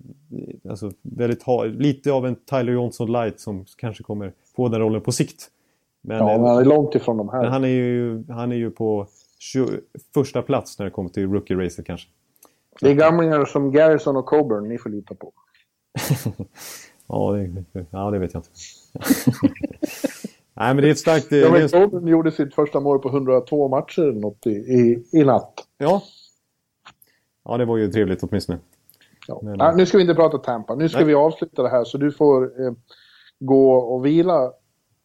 Alltså 0.70 0.92
väldigt 1.02 1.44
ha, 1.44 1.64
lite 1.64 2.12
av 2.12 2.28
en 2.28 2.36
Tyler 2.36 2.74
Johnson 2.74 3.12
light 3.12 3.40
som 3.40 3.66
kanske 3.78 4.04
kommer 4.04 4.34
få 4.56 4.68
den 4.68 4.80
rollen 4.80 5.02
på 5.02 5.12
sikt. 5.12 5.50
Men, 6.02 6.18
ja, 6.18 6.26
men 6.38 6.46
han 6.46 6.58
är 6.58 6.66
långt 6.66 6.96
ifrån 6.96 7.18
de 7.18 7.30
här. 7.30 7.42
Men 7.42 7.52
han 7.52 7.64
är 7.64 7.68
ju, 7.68 8.24
han 8.30 8.52
är 8.52 8.56
ju 8.56 8.72
på 8.72 9.08
20, 9.08 9.21
första 10.14 10.42
plats 10.42 10.80
när 10.80 10.86
det 10.86 10.92
kommer 10.92 11.10
till 11.10 11.28
rookie-racet 11.28 11.84
kanske. 11.84 12.10
Det 12.82 12.90
är 12.90 12.94
gamlingar 12.94 13.46
som 13.46 13.72
Garrison 13.72 14.18
och 14.18 14.26
Coburn 14.26 14.70
ni 14.70 14.78
får 14.78 14.90
lita 14.90 15.16
på. 15.16 15.34
ja, 17.08 17.32
det, 17.32 17.86
ja, 17.90 18.12
det 18.12 18.20
vet 18.20 18.34
jag 18.34 18.40
inte. 18.40 18.50
Nej, 20.54 20.74
men 20.74 20.78
det 20.78 20.88
är 20.88 20.92
ett 20.92 21.00
starkt... 21.00 21.32
Ja, 21.32 21.52
men 21.52 21.70
Coburn 21.70 22.08
gjorde 22.08 22.32
sitt 22.32 22.56
första 22.56 22.80
mål 22.80 23.00
på 23.00 23.10
102 23.10 23.68
matcher 23.68 24.12
något 24.12 24.48
i, 24.48 24.50
i, 24.50 25.04
i 25.12 25.24
natt. 25.24 25.54
Ja. 25.78 26.04
Ja, 27.44 27.58
det 27.58 27.66
var 27.66 27.78
ju 27.78 27.92
trevligt 27.92 28.24
åtminstone. 28.24 28.60
Ja. 29.28 29.40
Men, 29.44 29.58
Nej, 29.58 29.76
nu 29.76 29.86
ska 29.86 29.98
vi 29.98 30.04
inte 30.04 30.16
prata 30.16 30.38
Tampa. 30.38 30.76
Nu 30.76 30.90
ska 30.90 30.98
Nej. 30.98 31.08
vi 31.08 31.14
avsluta 31.14 31.64
det 31.64 31.70
här 31.70 31.84
så 31.84 31.98
du 31.98 32.12
får 32.12 32.66
eh, 32.66 32.74
gå 33.40 33.74
och 33.74 34.06
vila, 34.06 34.52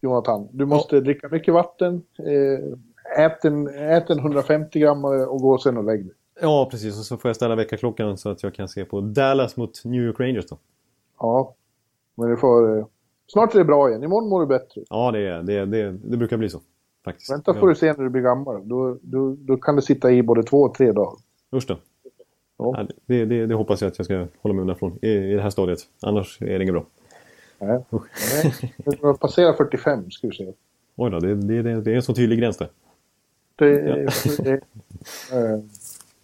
Jonathan. 0.01 0.47
Du 0.51 0.65
måste 0.65 0.95
ja. 0.95 1.01
dricka 1.01 1.29
mycket 1.29 1.53
vatten, 1.53 2.03
eh, 2.19 2.77
ät, 3.17 3.45
en, 3.45 3.67
ät 3.67 4.09
en 4.09 4.19
150 4.19 4.79
gram 4.79 5.05
och 5.05 5.41
gå 5.41 5.57
sen 5.57 5.77
och 5.77 5.83
lägg 5.83 6.05
dig. 6.05 6.13
Ja, 6.41 6.67
precis. 6.71 6.99
Och 6.99 7.05
så 7.05 7.17
får 7.17 7.29
jag 7.29 7.35
ställa 7.35 7.55
väckarklockan 7.55 8.17
så 8.17 8.29
att 8.29 8.43
jag 8.43 8.53
kan 8.53 8.67
se 8.67 8.85
på 8.85 9.01
Dallas 9.01 9.57
mot 9.57 9.85
New 9.85 10.01
York 10.01 10.19
Rangers 10.19 10.45
då. 10.45 10.57
Ja, 11.19 11.55
men 12.15 12.29
du 12.29 12.37
får... 12.37 12.77
Eh, 12.77 12.85
snart 13.27 13.53
är 13.53 13.59
det 13.59 13.65
bra 13.65 13.89
igen. 13.89 14.03
Imorgon 14.03 14.29
mår 14.29 14.39
du 14.39 14.47
bättre. 14.47 14.81
Ja, 14.89 15.11
det, 15.11 15.41
det, 15.41 15.65
det, 15.65 15.91
det 15.91 16.17
brukar 16.17 16.37
bli 16.37 16.49
så. 16.49 16.61
Faktiskt. 17.05 17.31
Vänta 17.31 17.53
får 17.53 17.67
du 17.67 17.75
se 17.75 17.93
när 17.93 18.03
du 18.03 18.09
blir 18.09 18.21
gammal. 18.21 18.67
Då, 18.67 18.97
då, 19.01 19.35
då 19.39 19.57
kan 19.57 19.75
det 19.75 19.81
sitta 19.81 20.11
i 20.11 20.23
både 20.23 20.43
två 20.43 20.61
och 20.61 20.73
tre 20.73 20.91
dagar. 20.91 21.13
Usch 21.53 21.67
då. 21.67 21.77
Ja. 22.57 22.73
Ja, 22.77 22.87
det, 23.05 23.25
det, 23.25 23.45
det, 23.45 23.55
hoppas 23.55 23.81
jag 23.81 23.87
att 23.87 23.99
jag 23.99 24.05
ska 24.05 24.27
hålla 24.41 24.53
mig 24.53 24.61
undan 24.61 24.75
från 24.75 24.99
i, 25.01 25.09
i 25.09 25.33
det 25.33 25.41
här 25.41 25.49
stadiet. 25.49 25.79
Annars 26.01 26.41
är 26.41 26.59
det 26.59 26.63
inget 26.63 26.73
bra. 26.73 26.85
Nej. 27.59 27.83
Nej. 28.85 29.17
Passera 29.19 29.53
45 29.53 30.11
ska 30.11 30.27
vi 30.27 30.35
se. 30.35 30.53
Oj 30.95 31.11
då, 31.11 31.19
det, 31.19 31.35
det, 31.35 31.81
det 31.81 31.91
är 31.91 31.95
en 31.95 32.01
så 32.01 32.13
tydlig 32.13 32.39
gräns 32.39 32.57
där. 32.57 32.67
Det, 33.57 34.05
det, 34.37 34.53
äh, 35.31 35.59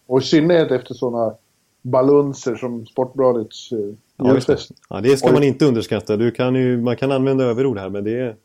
och 0.08 0.22
i 0.22 0.24
synnerhet 0.24 0.72
efter 0.72 0.94
sådana 0.94 1.36
balunser 1.82 2.56
som 2.56 2.86
Sportbladets 2.86 3.72
uh, 3.72 3.96
ja, 4.18 4.34
det. 4.48 4.58
ja, 4.90 5.02
det 5.02 5.18
ska 5.18 5.32
man 5.32 5.44
inte 5.44 5.66
underskatta. 5.66 6.18
Du 6.18 6.32
kan 6.32 6.56
ju, 6.56 6.82
man 6.82 6.96
kan 6.96 7.12
använda 7.12 7.44
överord 7.44 7.78
här, 7.78 7.90
men 7.90 8.04
det 8.04 8.38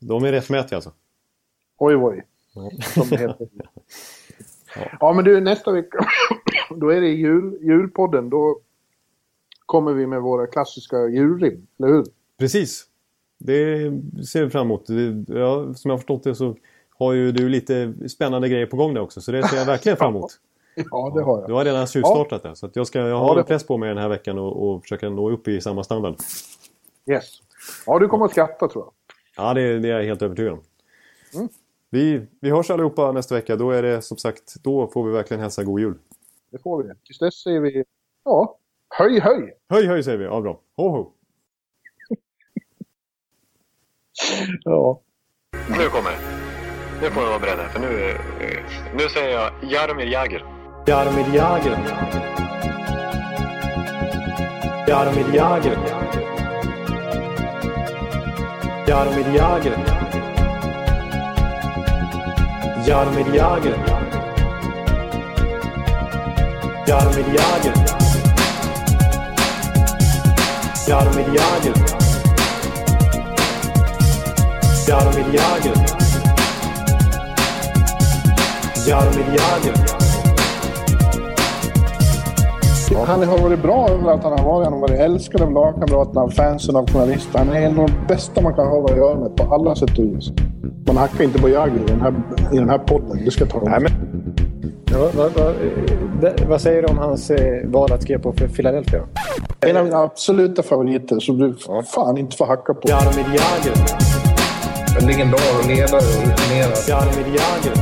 de 0.00 0.24
är 0.24 0.32
rättmätiga 0.32 0.76
alltså. 0.76 0.92
Oj, 1.78 1.96
oj. 1.96 2.26
Ja. 2.54 2.70
Som 2.94 3.08
det 3.08 3.16
heter. 3.16 3.48
ja. 4.76 4.90
ja, 5.00 5.12
men 5.12 5.24
du, 5.24 5.40
nästa 5.40 5.72
vecka, 5.72 5.98
då 6.76 6.88
är 6.88 7.00
det 7.00 7.08
jul, 7.08 7.58
julpodden. 7.60 8.30
Då 8.30 8.60
kommer 9.66 9.92
vi 9.92 10.06
med 10.06 10.22
våra 10.22 10.46
klassiska 10.46 11.08
julrim, 11.08 11.66
eller 11.78 11.88
hur? 11.88 12.04
Precis. 12.38 12.84
Det 13.38 13.92
ser 14.32 14.44
vi 14.44 14.50
fram 14.50 14.66
emot. 14.66 14.88
Ja, 15.28 15.74
som 15.74 15.88
jag 15.88 15.92
har 15.92 15.98
förstått 15.98 16.22
det 16.22 16.34
så 16.34 16.56
har 16.98 17.12
ju 17.12 17.32
du 17.32 17.48
lite 17.48 17.94
spännande 18.08 18.48
grejer 18.48 18.66
på 18.66 18.76
gång 18.76 18.94
där 18.94 19.00
också. 19.00 19.20
Så 19.20 19.32
det 19.32 19.48
ser 19.48 19.56
jag 19.56 19.64
verkligen 19.64 19.98
fram 19.98 20.16
emot. 20.16 20.30
Ja, 20.90 21.12
det 21.14 21.22
har 21.22 21.40
jag. 21.40 21.48
Du 21.48 21.52
har 21.52 21.64
redan 21.64 21.86
tjuvstartat 21.86 22.40
ja. 22.44 22.50
det. 22.50 22.56
Så 22.56 22.70
jag, 22.74 22.86
ska, 22.86 22.98
jag 22.98 23.18
har 23.18 23.34
ja, 23.34 23.40
en 23.40 23.46
press 23.46 23.66
på 23.66 23.76
mig 23.76 23.88
den 23.88 23.98
här 23.98 24.08
veckan 24.08 24.38
och, 24.38 24.68
och 24.68 24.82
försöka 24.82 25.10
nå 25.10 25.30
upp 25.30 25.48
i 25.48 25.60
samma 25.60 25.84
standard. 25.84 26.14
Yes. 27.10 27.24
Ja, 27.86 27.98
du 27.98 28.08
kommer 28.08 28.24
att 28.24 28.30
skratta 28.30 28.68
tror 28.68 28.84
jag. 28.84 28.92
Ja, 29.36 29.54
det, 29.54 29.78
det 29.78 29.88
är 29.88 29.96
jag 29.96 30.04
helt 30.04 30.22
övertygad 30.22 30.52
om. 30.52 30.62
Mm. 31.34 31.48
Vi, 31.90 32.26
vi 32.40 32.50
hörs 32.50 32.70
allihopa 32.70 33.12
nästa 33.12 33.34
vecka. 33.34 33.56
Då 33.56 33.70
är 33.70 33.82
det 33.82 34.02
som 34.02 34.16
sagt, 34.16 34.54
då 34.62 34.88
får 34.88 35.04
vi 35.04 35.12
verkligen 35.12 35.40
hälsa 35.40 35.64
god 35.64 35.80
jul. 35.80 35.98
Det 36.50 36.58
får 36.58 36.82
vi. 36.82 36.90
Tills 37.04 37.18
dess 37.18 37.34
säger 37.34 37.60
vi, 37.60 37.84
ja, 38.24 38.58
höj 38.98 39.20
höj! 39.20 39.54
Höj 39.68 39.86
höj 39.86 40.02
säger 40.02 40.18
vi, 40.18 40.24
ja 40.24 40.40
bra. 40.40 40.60
Ho 40.76 40.88
ho! 40.88 41.12
ja. 44.64 45.00
Nu 45.68 45.88
kommer 45.88 46.10
det. 46.10 46.33
Nu 47.02 47.10
får 47.10 47.20
vi 47.20 47.26
vara 47.26 47.38
beredda, 47.38 47.68
för 47.68 47.80
nu, 47.80 48.10
eh, 48.40 48.60
nu 48.94 49.08
säger 49.08 49.30
jag 49.30 49.50
Jaromir 49.62 50.06
Jagr. 50.06 50.44
Jaromir 50.86 51.34
Jagr. 51.34 51.76
Jaromir 54.88 55.34
Jagr. 55.34 55.78
Jaromir 58.86 59.34
Jagr. 59.36 59.76
Jaromir 62.86 63.34
Jagr. 63.34 63.74
Jaromir 66.86 67.26
Jagr. 67.34 67.72
Jaromir 70.88 71.26
Jagr. 71.34 71.74
Jaromir 74.88 75.34
Jagr. 75.34 76.03
Jaromir 78.86 79.26
Jagr. 79.26 79.74
Han 83.06 83.22
har 83.22 83.38
varit 83.38 83.62
bra 83.62 83.88
överallt 83.88 84.22
han 84.22 84.32
har 84.32 84.44
varit. 84.44 84.64
Han 84.64 84.72
har 84.72 84.80
varit 84.80 85.00
älskad 85.00 85.42
av 85.42 85.52
lagkamraterna, 85.52 86.20
av 86.20 86.28
fansen, 86.28 86.76
av 86.76 86.90
journalister. 86.90 87.38
Han 87.38 87.48
är 87.48 87.60
en 87.60 87.78
av 87.78 87.86
de 87.86 88.06
bästa 88.08 88.40
man 88.40 88.54
kan 88.54 88.66
ha 88.66 88.84
att 88.84 88.96
göra 88.96 89.20
med 89.20 89.36
på 89.36 89.54
alla 89.54 89.74
sätt 89.74 89.98
och 89.98 90.04
vis. 90.04 90.32
Man 90.86 90.96
hackar 90.96 91.24
inte 91.24 91.38
på 91.38 91.48
Jagr 91.48 91.76
i 91.76 91.86
den 91.86 92.00
här, 92.00 92.14
i 92.52 92.56
den 92.56 92.70
här 92.70 92.78
podden. 92.78 93.24
Det 93.24 93.30
ska 93.30 93.46
ta 93.46 93.60
Nej, 93.60 93.80
men... 93.80 93.92
Ja, 94.92 95.10
vad, 95.16 95.32
vad, 95.32 96.48
vad, 96.48 96.60
säger 96.60 96.82
du 96.82 96.88
om 96.88 96.98
hans 96.98 97.30
eh, 97.30 97.68
val 97.68 97.92
att 97.92 98.02
skriva 98.02 98.20
på 98.20 98.32
för 98.32 98.48
Philadelphia? 98.48 99.00
En 99.60 99.76
av 99.76 99.84
mina 99.84 99.98
absoluta 99.98 100.62
favoriter 100.62 101.20
som 101.20 101.38
du 101.38 101.54
ja. 101.68 101.82
fan 101.82 102.18
inte 102.18 102.36
får 102.36 102.46
hacka 102.46 102.74
på. 102.74 102.88
Jaromir 102.88 103.26
Jagr. 103.26 103.74
En 105.00 105.06
legendar 105.06 105.38
och 105.60 105.68
ledare 105.68 105.96
och 105.96 106.26
rutinerad. 106.26 106.78
Jaromir 106.88 107.26
Jagr. 107.26 107.73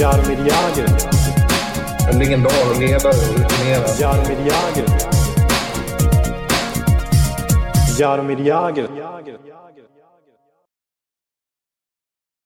Jaromir 0.00 0.38
Jagr. 0.38 0.86
En 2.12 2.18
legendar 2.18 2.50
och 2.70 2.80
ledare 2.80 3.08
och 3.08 3.38
rutinerad. 3.38 4.00
Jaromir 4.00 4.38
Jagr. 4.46 4.84
Jaromir 7.98 8.40
Jagr. 8.46 8.88